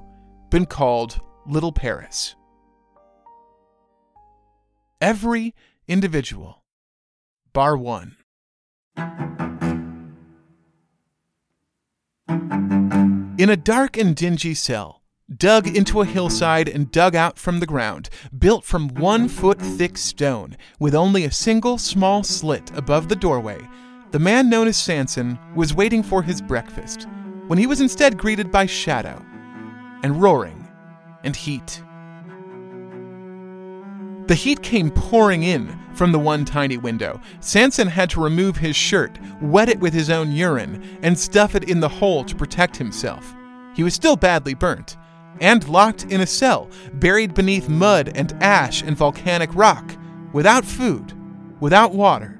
been 0.50 0.66
called 0.66 1.20
Little 1.46 1.74
Paris. 1.74 2.38
Every 5.02 5.54
individual, 5.90 6.64
bar 7.52 7.76
one. 7.76 8.16
In 13.38 13.50
a 13.50 13.58
dark 13.58 13.98
and 13.98 14.16
dingy 14.16 14.54
cell, 14.54 15.02
dug 15.36 15.68
into 15.68 16.00
a 16.00 16.06
hillside 16.06 16.70
and 16.70 16.90
dug 16.92 17.14
out 17.14 17.38
from 17.38 17.60
the 17.60 17.66
ground, 17.66 18.10
built 18.40 18.64
from 18.64 18.88
one 18.88 19.28
foot 19.28 19.60
thick 19.60 19.98
stone, 19.98 20.56
with 20.80 20.96
only 20.96 21.26
a 21.26 21.32
single 21.32 21.78
small 21.78 22.24
slit 22.24 22.72
above 22.74 23.10
the 23.10 23.18
doorway, 23.18 23.60
the 24.12 24.20
man 24.20 24.50
known 24.50 24.68
as 24.68 24.78
Sanson 24.78 25.38
was 25.56 25.74
waiting 25.74 26.04
for 26.04 26.22
his 26.24 26.42
breakfast 26.42 27.08
when 27.48 27.60
he 27.60 27.68
was 27.68 27.82
instead 27.82 28.18
greeted 28.18 28.52
by 28.52 28.66
shadow 28.66 29.24
and 30.04 30.22
roaring 30.22 30.68
and 31.24 31.36
heat. 31.36 31.82
The 34.28 34.36
heat 34.36 34.64
came 34.64 34.90
pouring 34.90 35.44
in 35.44 35.80
from 35.94 36.12
the 36.12 36.20
one 36.20 36.46
tiny 36.46 36.78
window. 36.78 37.22
Sanson 37.40 37.88
had 37.88 38.10
to 38.12 38.24
remove 38.24 38.58
his 38.58 38.76
shirt, 38.76 39.18
wet 39.42 39.70
it 39.70 39.80
with 39.80 39.94
his 39.94 40.10
own 40.10 40.32
urine, 40.32 40.98
and 41.04 41.18
stuff 41.18 41.56
it 41.56 41.70
in 41.70 41.80
the 41.80 41.90
hole 41.90 42.24
to 42.24 42.36
protect 42.36 42.76
himself. 42.76 43.36
He 43.76 43.84
was 43.84 43.94
still 43.94 44.16
badly 44.16 44.54
burnt, 44.54 44.98
and 45.42 45.68
locked 45.70 46.06
in 46.06 46.22
a 46.22 46.28
cell, 46.28 46.70
buried 46.94 47.34
beneath 47.34 47.70
mud 47.70 48.12
and 48.16 48.34
ash 48.42 48.82
and 48.82 48.98
volcanic 48.98 49.54
rock, 49.54 49.96
without 50.34 50.66
food, 50.66 51.14
without 51.60 51.94
water. 51.94 52.35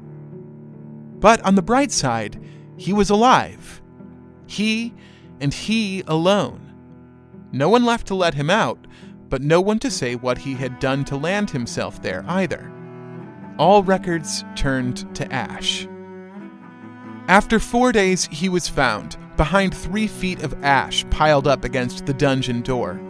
But 1.20 1.42
on 1.42 1.56
the 1.56 1.62
bright 1.62 1.92
side, 1.92 2.40
he 2.78 2.94
was 2.94 3.10
alive. 3.10 3.82
He 4.48 4.94
and 5.40 5.54
he 5.54 6.04
alone. 6.08 6.62
No 7.52 7.70
one 7.70 7.86
left 7.86 8.08
to 8.08 8.16
let 8.16 8.34
him 8.34 8.50
out, 8.50 8.86
but 9.30 9.42
no 9.42 9.62
one 9.62 9.80
to 9.80 9.92
say 9.92 10.16
what 10.16 10.38
he 10.38 10.54
had 10.54 10.80
done 10.80 11.06
to 11.06 11.18
land 11.18 11.50
himself 11.50 12.02
there 12.02 12.24
either. 12.28 12.72
All 13.58 13.84
records 13.84 14.44
turned 14.56 15.16
to 15.16 15.32
ash. 15.34 15.88
After 17.28 17.60
four 17.60 17.92
days, 17.92 18.26
he 18.26 18.50
was 18.50 18.68
found, 18.68 19.18
behind 19.36 19.74
three 19.74 20.08
feet 20.08 20.44
of 20.44 20.64
ash 20.64 21.04
piled 21.10 21.48
up 21.48 21.64
against 21.64 22.06
the 22.06 22.14
dungeon 22.14 22.62
door. 22.62 23.02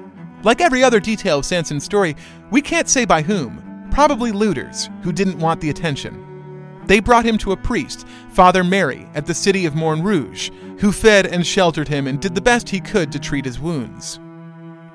Like 0.44 0.62
every 0.62 0.84
other 0.84 1.00
detail 1.00 1.40
of 1.40 1.46
Sanson's 1.46 1.84
story, 1.84 2.16
we 2.52 2.62
can't 2.62 2.88
say 2.88 3.04
by 3.04 3.24
whom, 3.24 3.88
probably 3.92 4.32
looters 4.32 4.90
who 5.02 5.12
didn't 5.12 5.40
want 5.40 5.60
the 5.60 5.70
attention. 5.70 6.25
They 6.88 7.00
brought 7.00 7.26
him 7.26 7.38
to 7.40 7.52
a 7.52 7.58
priest, 7.58 8.08
Father 8.30 8.64
Mary, 8.64 9.08
at 9.16 9.26
the 9.26 9.34
city 9.34 9.66
of 9.66 9.74
Montrouge, 9.74 10.52
who 10.80 10.92
fed 10.92 11.26
and 11.26 11.46
sheltered 11.46 11.88
him 11.88 12.06
and 12.06 12.20
did 12.20 12.36
the 12.36 12.42
best 12.42 12.70
he 12.70 12.80
could 12.80 13.12
to 13.12 13.20
treat 13.20 13.46
his 13.46 13.60
wounds. 13.60 14.20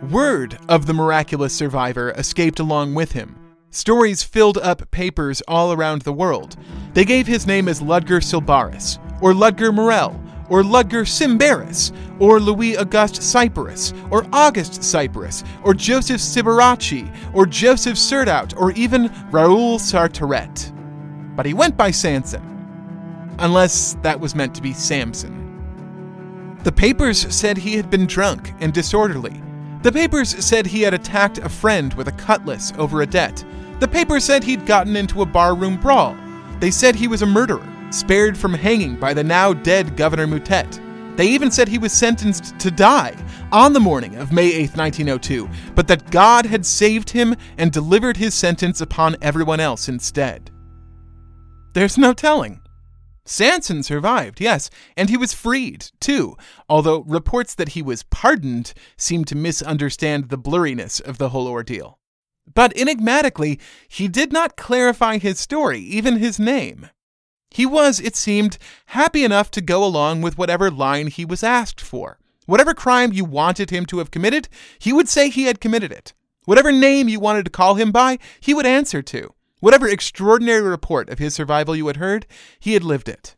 Word 0.09 0.59
of 0.69 0.87
the 0.87 0.95
miraculous 0.95 1.55
survivor 1.55 2.13
escaped 2.13 2.61
along 2.61 2.95
with 2.95 3.13
him. 3.13 3.37
Stories 3.71 4.23
filled 4.23 4.59
up 4.59 4.91
papers 4.91 5.43
all 5.47 5.73
around 5.73 6.03
the 6.03 6.13
world. 6.13 6.57
They 6.95 7.05
gave 7.05 7.27
his 7.27 7.47
name 7.47 7.69
as 7.69 7.81
Ludger 7.81 8.23
Sylbaris, 8.23 8.99
or 9.21 9.33
Ludger 9.33 9.75
Morel, 9.75 10.21
or 10.49 10.63
Ludger 10.63 11.07
Simbaris, 11.07 11.93
or 12.19 12.41
Louis 12.41 12.77
Auguste 12.77 13.21
Cyparis, 13.21 13.93
or 14.11 14.27
August 14.33 14.81
Cyparis, 14.81 15.45
or 15.63 15.75
Joseph 15.75 16.21
Sibarachi, 16.21 17.11
or 17.35 17.47
Joseph 17.47 17.99
Surtout, 17.99 18.57
or 18.57 18.73
even 18.73 19.13
Raoul 19.31 19.79
Sartoret 19.79 20.73
but 21.41 21.47
he 21.47 21.55
went 21.55 21.75
by 21.75 21.91
Sanson. 21.91 22.43
Unless 23.39 23.95
that 24.03 24.21
was 24.21 24.35
meant 24.35 24.55
to 24.57 24.61
be 24.61 24.75
Samson. 24.75 26.59
The 26.65 26.71
papers 26.71 27.35
said 27.35 27.57
he 27.57 27.77
had 27.77 27.89
been 27.89 28.05
drunk 28.05 28.53
and 28.61 28.75
disorderly. 28.75 29.43
The 29.81 29.91
papers 29.91 30.45
said 30.45 30.67
he 30.67 30.83
had 30.83 30.93
attacked 30.93 31.39
a 31.39 31.49
friend 31.49 31.95
with 31.95 32.09
a 32.09 32.13
cutlass 32.13 32.75
over 32.77 33.01
a 33.01 33.07
debt. 33.07 33.43
The 33.79 33.89
papers 33.89 34.23
said 34.23 34.45
he'd 34.45 34.67
gotten 34.67 34.97
into 34.97 35.23
a 35.23 35.27
barroom 35.27 35.79
brawl. 35.79 36.15
They 36.59 36.71
said 36.71 36.95
he 36.95 37.09
was 37.09 37.23
a 37.23 37.27
murderer, 37.27 37.67
spared 37.91 38.37
from 38.37 38.53
hanging 38.53 38.97
by 38.97 39.15
the 39.15 39.25
now 39.25 39.55
dead 39.55 39.97
Governor 39.97 40.27
Mouttet. 40.27 40.79
They 41.17 41.29
even 41.29 41.51
said 41.51 41.69
he 41.69 41.79
was 41.79 41.95
sentenced 41.95 42.59
to 42.59 42.71
die 42.71 43.17
on 43.51 43.73
the 43.73 43.81
morning 43.81 44.17
of 44.17 44.31
May 44.31 44.53
8, 44.53 44.77
1902, 44.77 45.49
but 45.75 45.89
that 45.89 46.11
God 46.11 46.45
had 46.45 46.67
saved 46.67 47.09
him 47.09 47.35
and 47.57 47.73
delivered 47.73 48.19
his 48.19 48.35
sentence 48.35 48.83
upon 48.83 49.17
everyone 49.23 49.59
else 49.59 49.89
instead. 49.89 50.50
There's 51.73 51.97
no 51.97 52.13
telling. 52.13 52.61
Sanson 53.25 53.85
survived, 53.85 54.41
yes, 54.41 54.71
and 54.97 55.09
he 55.09 55.17
was 55.17 55.33
freed, 55.33 55.87
too, 56.01 56.37
although 56.69 57.05
reports 57.07 57.55
that 57.55 57.71
he 57.71 57.83
was 57.83 58.03
pardoned 58.05 58.73
seem 58.97 59.25
to 59.27 59.37
misunderstand 59.37 60.31
the 60.31 60.39
blurriness 60.39 61.01
of 61.01 61.19
the 61.19 61.29
whole 61.29 61.47
ordeal. 61.47 62.01
But 62.53 62.77
enigmatically, 62.77 63.61
he 63.89 64.09
did 64.09 64.33
not 64.33 64.57
clarify 64.57 65.19
his 65.19 65.39
story, 65.39 65.79
even 65.81 66.17
his 66.17 66.41
name. 66.41 66.89
He 67.51 67.67
was, 67.67 68.01
it 68.01 68.17
seemed, 68.17 68.59
happy 68.87 69.23
enough 69.23 69.51
to 69.53 69.61
go 69.61 69.85
along 69.85 70.23
with 70.23 70.39
whatever 70.39 70.71
line 70.71 71.07
he 71.07 71.25
was 71.25 71.45
asked 71.45 71.81
for. 71.81 72.19
Whatever 72.47 72.75
crime 72.75 73.13
you 73.13 73.25
wanted 73.25 73.71
him 73.71 73.87
to 73.87 73.99
have 73.99 74.11
committed, 74.11 74.49
he 74.81 74.93
would 74.93 75.09
say 75.09 75.29
he 75.29 75.45
had 75.45 75.61
committed 75.61 75.93
it. 75.93 76.15
Whatever 76.47 76.73
name 76.73 77.09
you 77.09 77.21
wanted 77.21 77.45
to 77.45 77.51
call 77.51 77.77
him 77.77 77.93
by, 77.93 78.19
he 78.41 78.55
would 78.55 78.67
answer 78.67 79.03
to. 79.03 79.35
Whatever 79.61 79.87
extraordinary 79.87 80.63
report 80.63 81.09
of 81.11 81.19
his 81.19 81.35
survival 81.35 81.77
you 81.77 81.87
had 81.87 81.97
heard, 81.97 82.27
he 82.59 82.73
had 82.73 82.83
lived 82.83 83.09
it. 83.09 83.37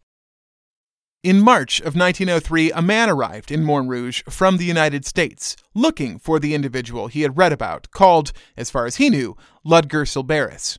In 1.23 1.41
March 1.41 1.79
of 1.81 1.95
1903, 1.95 2.73
a 2.73 2.83
man 2.83 3.09
arrived 3.09 3.53
in 3.53 3.65
Montrouge 3.65 4.23
from 4.29 4.57
the 4.57 4.65
United 4.65 5.05
States, 5.05 5.57
looking 5.73 6.19
for 6.19 6.41
the 6.41 6.55
individual 6.55 7.07
he 7.07 7.23
had 7.23 7.37
read 7.37 7.53
about, 7.53 7.91
called, 7.93 8.33
as 8.57 8.71
far 8.71 8.87
as 8.87 8.97
he 8.97 9.09
knew, 9.09 9.37
Ludger 9.65 10.05
Sylbaris. 10.05 10.79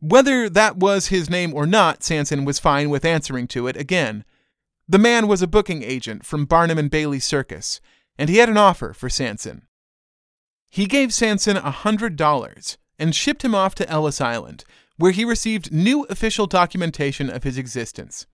Whether 0.00 0.48
that 0.48 0.78
was 0.78 1.08
his 1.08 1.28
name 1.28 1.52
or 1.52 1.66
not, 1.66 2.02
Sanson 2.02 2.46
was 2.46 2.58
fine 2.58 2.88
with 2.88 3.04
answering 3.04 3.46
to 3.48 3.66
it 3.66 3.76
again. 3.76 4.24
The 4.88 4.98
man 4.98 5.28
was 5.28 5.42
a 5.42 5.46
booking 5.46 5.82
agent 5.82 6.24
from 6.24 6.46
Barnum 6.46 6.78
and 6.78 6.90
Bailey 6.90 7.20
Circus, 7.20 7.80
and 8.18 8.30
he 8.30 8.38
had 8.38 8.48
an 8.48 8.56
offer 8.56 8.94
for 8.94 9.10
Sanson. 9.10 9.66
He 10.70 10.86
gave 10.86 11.12
Sanson 11.12 11.58
a 11.58 11.70
hundred 11.70 12.16
dollars 12.16 12.78
and 12.98 13.14
shipped 13.14 13.42
him 13.42 13.54
off 13.54 13.74
to 13.76 13.88
Ellis 13.88 14.20
Island, 14.20 14.64
where 14.96 15.12
he 15.12 15.24
received 15.24 15.72
new 15.72 16.04
official 16.04 16.46
documentation 16.46 17.30
of 17.30 17.44
his 17.44 17.58
existence. 17.58 18.26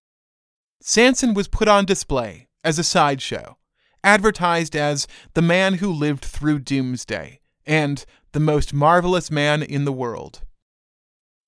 Sanson 0.81 1.35
was 1.35 1.49
put 1.49 1.69
on 1.69 1.85
display 1.85 2.49
as 2.63 2.79
a 2.79 2.85
sideshow, 2.85 3.57
advertised 4.05 4.77
as 4.77 5.07
the 5.35 5.43
man 5.43 5.75
who 5.75 5.91
lived 5.91 6.25
through 6.25 6.61
doomsday 6.61 7.41
and 7.67 8.05
the 8.33 8.41
most 8.41 8.73
marvelous 8.73 9.31
man 9.31 9.63
in 9.63 9.85
the 9.85 9.93
world. 9.93 10.43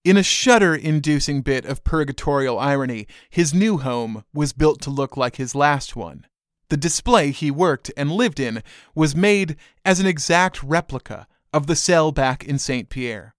In 0.03 0.16
a 0.16 0.23
shudder 0.23 0.74
inducing 0.74 1.43
bit 1.43 1.66
of 1.66 1.85
purgatorial 1.85 2.59
irony, 2.59 3.07
his 3.28 3.53
new 3.53 3.78
home 3.78 4.24
was 4.32 4.55
built 4.55 4.81
to 4.82 4.91
look 4.91 5.16
like 5.16 5.37
his 5.37 5.55
last 5.55 5.95
one. 5.95 6.27
The 6.70 6.77
display 6.77 7.32
he 7.32 7.51
worked 7.51 7.91
and 7.97 8.11
lived 8.11 8.41
in 8.41 8.62
was 8.95 9.15
made 9.15 9.57
as 9.85 10.01
an 10.01 10.07
exact 10.07 10.62
replica 10.62 11.27
of 11.52 11.66
the 11.66 11.77
cell 11.77 12.12
back 12.12 12.44
in 12.44 12.59
St. 12.59 12.89
Pierre. 12.89 13.35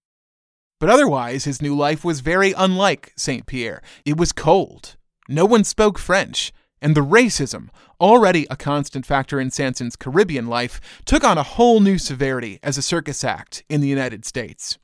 But 0.80 0.90
otherwise, 0.90 1.44
his 1.44 1.62
new 1.62 1.76
life 1.76 2.04
was 2.04 2.20
very 2.20 2.52
unlike 2.52 3.12
St. 3.16 3.46
Pierre. 3.46 3.82
It 4.04 4.16
was 4.16 4.32
cold. 4.32 4.96
No 5.28 5.44
one 5.44 5.64
spoke 5.64 5.98
French, 5.98 6.52
and 6.80 6.96
the 6.96 7.04
racism, 7.04 7.68
already 8.00 8.46
a 8.50 8.56
constant 8.56 9.06
factor 9.06 9.38
in 9.38 9.52
Sanson's 9.52 9.94
Caribbean 9.94 10.48
life, 10.48 10.80
took 11.04 11.22
on 11.22 11.38
a 11.38 11.44
whole 11.44 11.78
new 11.78 11.98
severity 11.98 12.58
as 12.62 12.76
a 12.76 12.82
circus 12.82 13.22
act 13.22 13.62
in 13.68 13.80
the 13.80 13.88
United 13.88 14.24
States. 14.24 14.78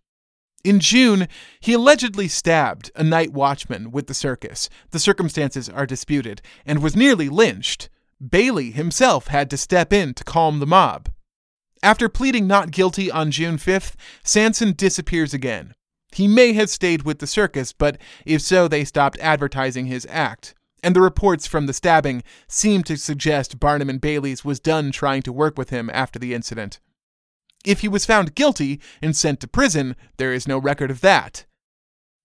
In 0.65 0.81
June, 0.81 1.29
he 1.61 1.73
allegedly 1.73 2.29
stabbed 2.29 2.91
a 2.95 3.03
night 3.03 3.33
watchman 3.33 3.91
with 3.91 4.07
the 4.07 4.15
circus. 4.15 4.69
The 4.91 4.99
circumstances 4.99 5.69
are 5.69 5.87
disputed, 5.87 6.43
and 6.65 6.83
was 6.83 6.97
nearly 6.97 7.29
lynched. 7.29 7.89
Bailey 8.27 8.71
himself 8.71 9.29
had 9.29 9.51
to 9.51 9.57
step 9.57 9.93
in 9.93 10.15
to 10.15 10.25
calm 10.25 10.61
the 10.61 10.67
mob. 10.67 11.09
After 11.83 12.09
pleading 12.09 12.47
not 12.47 12.71
guilty 12.71 13.11
on 13.11 13.31
June 13.31 13.57
5th, 13.57 13.95
Sanson 14.25 14.73
disappears 14.73 15.33
again. 15.33 15.75
He 16.13 16.27
may 16.27 16.53
have 16.55 16.71
stayed 16.71 17.03
with 17.03 17.19
the 17.19 17.27
circus, 17.27 17.73
but 17.73 17.99
if 18.25 18.43
so, 18.43 18.67
they 18.67 18.85
stopped 18.85 19.19
advertising 19.21 19.87
his 19.87 20.07
act. 20.11 20.55
And 20.83 20.95
the 20.95 21.01
reports 21.01 21.47
from 21.47 21.67
the 21.67 21.73
stabbing 21.73 22.23
seem 22.47 22.83
to 22.85 22.97
suggest 22.97 23.61
Barnum 23.61 23.91
and 23.91 24.01
Bailey's 24.01 24.45
was 24.45 24.61
done 24.61 24.91
trying 24.91 25.23
to 25.23 25.33
work 25.33 25.59
with 25.59 25.71
him 25.71 25.91
after 25.93 26.19
the 26.19 26.35
incident. 26.35 26.81
If 27.65 27.81
he 27.81 27.89
was 27.89 28.07
found 28.07 28.35
guilty 28.35 28.81
and 29.03 29.15
sent 29.15 29.41
to 29.41 29.49
prison, 29.49 29.97
there 30.17 30.33
is 30.33 30.49
no 30.49 30.59
record 30.59 30.91
of 30.91 31.01
that. 31.01 31.45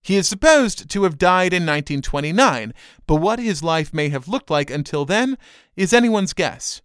He 0.01 0.17
is 0.17 0.27
supposed 0.27 0.89
to 0.89 1.03
have 1.03 1.17
died 1.17 1.53
in 1.53 1.63
1929, 1.63 2.73
but 3.07 3.15
what 3.15 3.39
his 3.39 3.63
life 3.63 3.93
may 3.93 4.09
have 4.09 4.27
looked 4.27 4.49
like 4.49 4.69
until 4.69 5.05
then 5.05 5.37
is 5.75 5.93
anyone's 5.93 6.33
guess. 6.33 6.81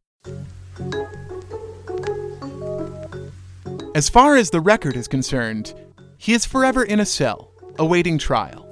As 3.94 4.08
far 4.08 4.36
as 4.36 4.50
the 4.50 4.60
record 4.60 4.96
is 4.96 5.08
concerned, 5.08 5.74
he 6.18 6.32
is 6.34 6.44
forever 6.44 6.84
in 6.84 7.00
a 7.00 7.06
cell, 7.06 7.52
awaiting 7.78 8.18
trial. 8.18 8.66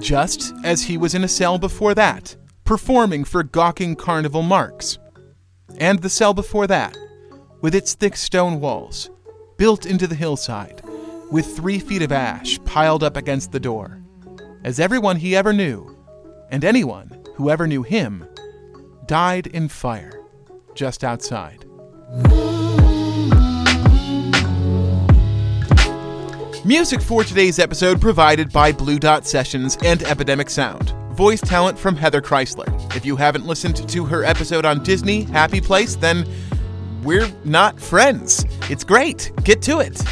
Just 0.00 0.52
as 0.64 0.82
he 0.82 0.98
was 0.98 1.14
in 1.14 1.24
a 1.24 1.28
cell 1.28 1.58
before 1.58 1.94
that, 1.94 2.36
performing 2.64 3.24
for 3.24 3.42
gawking 3.42 3.96
carnival 3.96 4.42
marks. 4.42 4.98
And 5.78 6.00
the 6.00 6.10
cell 6.10 6.34
before 6.34 6.66
that, 6.66 6.96
with 7.62 7.74
its 7.74 7.94
thick 7.94 8.16
stone 8.16 8.60
walls, 8.60 9.10
built 9.56 9.86
into 9.86 10.06
the 10.06 10.14
hillside, 10.14 10.82
with 11.30 11.56
three 11.56 11.78
feet 11.78 12.02
of 12.02 12.12
ash 12.12 12.58
piled 12.64 13.02
up 13.02 13.16
against 13.16 13.50
the 13.50 13.60
door, 13.60 14.02
as 14.62 14.78
everyone 14.78 15.16
he 15.16 15.34
ever 15.34 15.52
knew, 15.52 15.96
and 16.50 16.64
anyone 16.64 17.24
who 17.36 17.48
ever 17.48 17.66
knew 17.66 17.82
him, 17.82 18.26
died 19.06 19.46
in 19.46 19.68
fire 19.68 20.20
just 20.74 21.02
outside. 21.02 21.64
Music 26.66 27.02
for 27.02 27.22
today's 27.22 27.58
episode 27.58 28.00
provided 28.00 28.50
by 28.50 28.72
Blue 28.72 28.98
Dot 28.98 29.26
Sessions 29.26 29.76
and 29.84 30.02
Epidemic 30.04 30.48
Sound. 30.48 30.94
Voice 31.14 31.42
talent 31.42 31.78
from 31.78 31.94
Heather 31.94 32.22
Chrisler. 32.22 32.96
If 32.96 33.04
you 33.04 33.16
haven't 33.16 33.44
listened 33.44 33.86
to 33.86 34.04
her 34.06 34.24
episode 34.24 34.64
on 34.64 34.82
Disney, 34.82 35.24
Happy 35.24 35.60
Place, 35.60 35.94
then 35.94 36.26
we're 37.02 37.30
not 37.44 37.78
friends. 37.78 38.46
It's 38.70 38.82
great. 38.82 39.30
Get 39.44 39.60
to 39.62 39.80
it. 39.80 40.02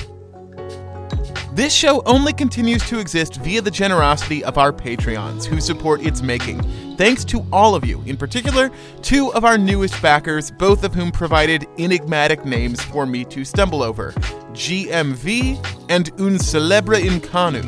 This 1.55 1.73
show 1.73 2.03
only 2.05 2.35
continues 2.35 2.87
to 2.87 2.99
exist 2.99 3.37
via 3.37 3.63
the 3.63 3.71
generosity 3.71 4.45
of 4.45 4.59
our 4.59 4.75
Patreons 4.75 5.47
who 5.47 5.59
support 5.59 6.03
its 6.03 6.21
making. 6.21 6.61
Thanks 7.03 7.25
to 7.25 7.45
all 7.53 7.75
of 7.75 7.85
you, 7.85 8.01
in 8.03 8.17
particular, 8.17 8.71
two 9.03 9.33
of 9.33 9.45
our 9.45 9.59
newest 9.59 10.01
backers, 10.01 10.53
both 10.53 10.85
of 10.85 10.95
whom 10.95 11.11
provided 11.11 11.67
enigmatic 11.77 12.45
names 12.45 12.81
for 12.81 13.07
me 13.07 13.25
to 13.25 13.45
stumble 13.45 13.83
over 13.83 14.13
GMV 14.53 15.59
and 15.89 16.13
Un 16.21 16.39
Celebre 16.39 17.01
Incanu. 17.01 17.65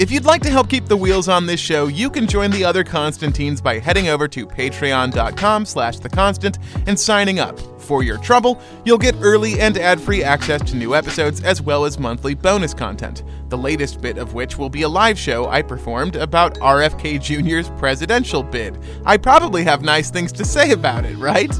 If 0.00 0.10
you'd 0.10 0.24
like 0.24 0.42
to 0.42 0.50
help 0.50 0.68
keep 0.68 0.86
the 0.86 0.96
wheels 0.96 1.28
on 1.28 1.46
this 1.46 1.60
show, 1.60 1.86
you 1.86 2.10
can 2.10 2.26
join 2.26 2.50
the 2.50 2.64
other 2.64 2.82
Constantines 2.82 3.60
by 3.60 3.78
heading 3.78 4.08
over 4.08 4.26
to 4.26 4.48
patreon.com 4.48 5.64
slash 5.64 5.98
theconstant 6.00 6.58
and 6.88 6.98
signing 6.98 7.38
up. 7.38 7.56
For 7.88 8.02
your 8.02 8.18
trouble, 8.18 8.60
you'll 8.84 8.98
get 8.98 9.16
early 9.22 9.60
and 9.60 9.78
ad-free 9.78 10.22
access 10.22 10.60
to 10.70 10.76
new 10.76 10.94
episodes 10.94 11.42
as 11.42 11.62
well 11.62 11.86
as 11.86 11.98
monthly 11.98 12.34
bonus 12.34 12.74
content, 12.74 13.22
the 13.48 13.56
latest 13.56 14.02
bit 14.02 14.18
of 14.18 14.34
which 14.34 14.58
will 14.58 14.68
be 14.68 14.82
a 14.82 14.88
live 14.90 15.18
show 15.18 15.48
I 15.48 15.62
performed 15.62 16.14
about 16.14 16.56
RFK 16.56 17.18
Jr.'s 17.18 17.70
presidential 17.78 18.42
bid. 18.42 18.78
I 19.06 19.16
probably 19.16 19.64
have 19.64 19.80
nice 19.80 20.10
things 20.10 20.32
to 20.32 20.44
say 20.44 20.72
about 20.72 21.06
it, 21.06 21.16
right? 21.16 21.50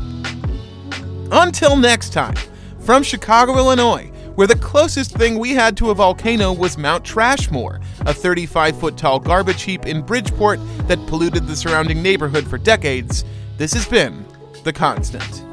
Until 1.32 1.76
next 1.76 2.12
time, 2.12 2.36
from 2.80 3.02
Chicago, 3.02 3.56
Illinois, 3.56 4.08
where 4.34 4.46
the 4.46 4.56
closest 4.56 5.12
thing 5.12 5.38
we 5.38 5.52
had 5.52 5.78
to 5.78 5.88
a 5.88 5.94
volcano 5.94 6.52
was 6.52 6.76
Mount 6.76 7.04
Trashmore, 7.04 7.82
a 8.00 8.12
35 8.12 8.78
foot 8.78 8.98
tall 8.98 9.18
garbage 9.18 9.62
heap 9.62 9.86
in 9.86 10.02
Bridgeport 10.02 10.60
that 10.88 10.98
polluted 11.06 11.46
the 11.46 11.56
surrounding 11.56 12.02
neighborhood 12.02 12.46
for 12.46 12.58
decades, 12.58 13.24
this 13.56 13.72
has 13.72 13.88
been 13.88 14.26
The 14.64 14.74
Constant. 14.74 15.47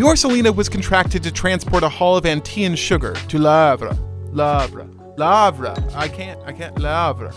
The 0.00 0.06
Orsolina 0.06 0.54
was 0.54 0.68
contracted 0.68 1.22
to 1.24 1.30
transport 1.30 1.82
a 1.82 1.88
haul 1.88 2.16
of 2.16 2.24
Antean 2.24 2.74
sugar 2.74 3.12
to 3.28 3.38
Lavra. 3.38 3.98
Lavra. 4.32 4.88
Lavra. 5.16 5.76
I 5.94 6.08
can't, 6.08 6.40
I 6.46 6.52
can't. 6.52 6.78
Lavra. 6.78 7.34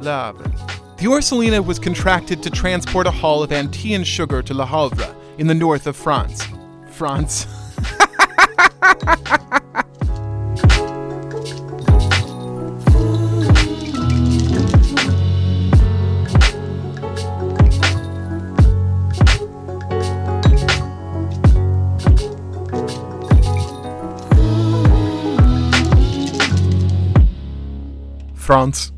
Lavra. 0.00 0.48
The 0.98 1.06
Orsolina 1.06 1.64
was 1.64 1.80
contracted 1.80 2.42
to 2.44 2.50
transport 2.50 3.08
a 3.08 3.10
haul 3.10 3.42
of 3.42 3.50
Antean 3.50 4.04
sugar 4.04 4.42
to 4.42 4.54
Le 4.54 4.64
Havre 4.64 5.12
in 5.38 5.48
the 5.48 5.54
north 5.54 5.88
of 5.88 5.96
France. 5.96 6.46
France. 6.90 7.46
France. 28.42 28.92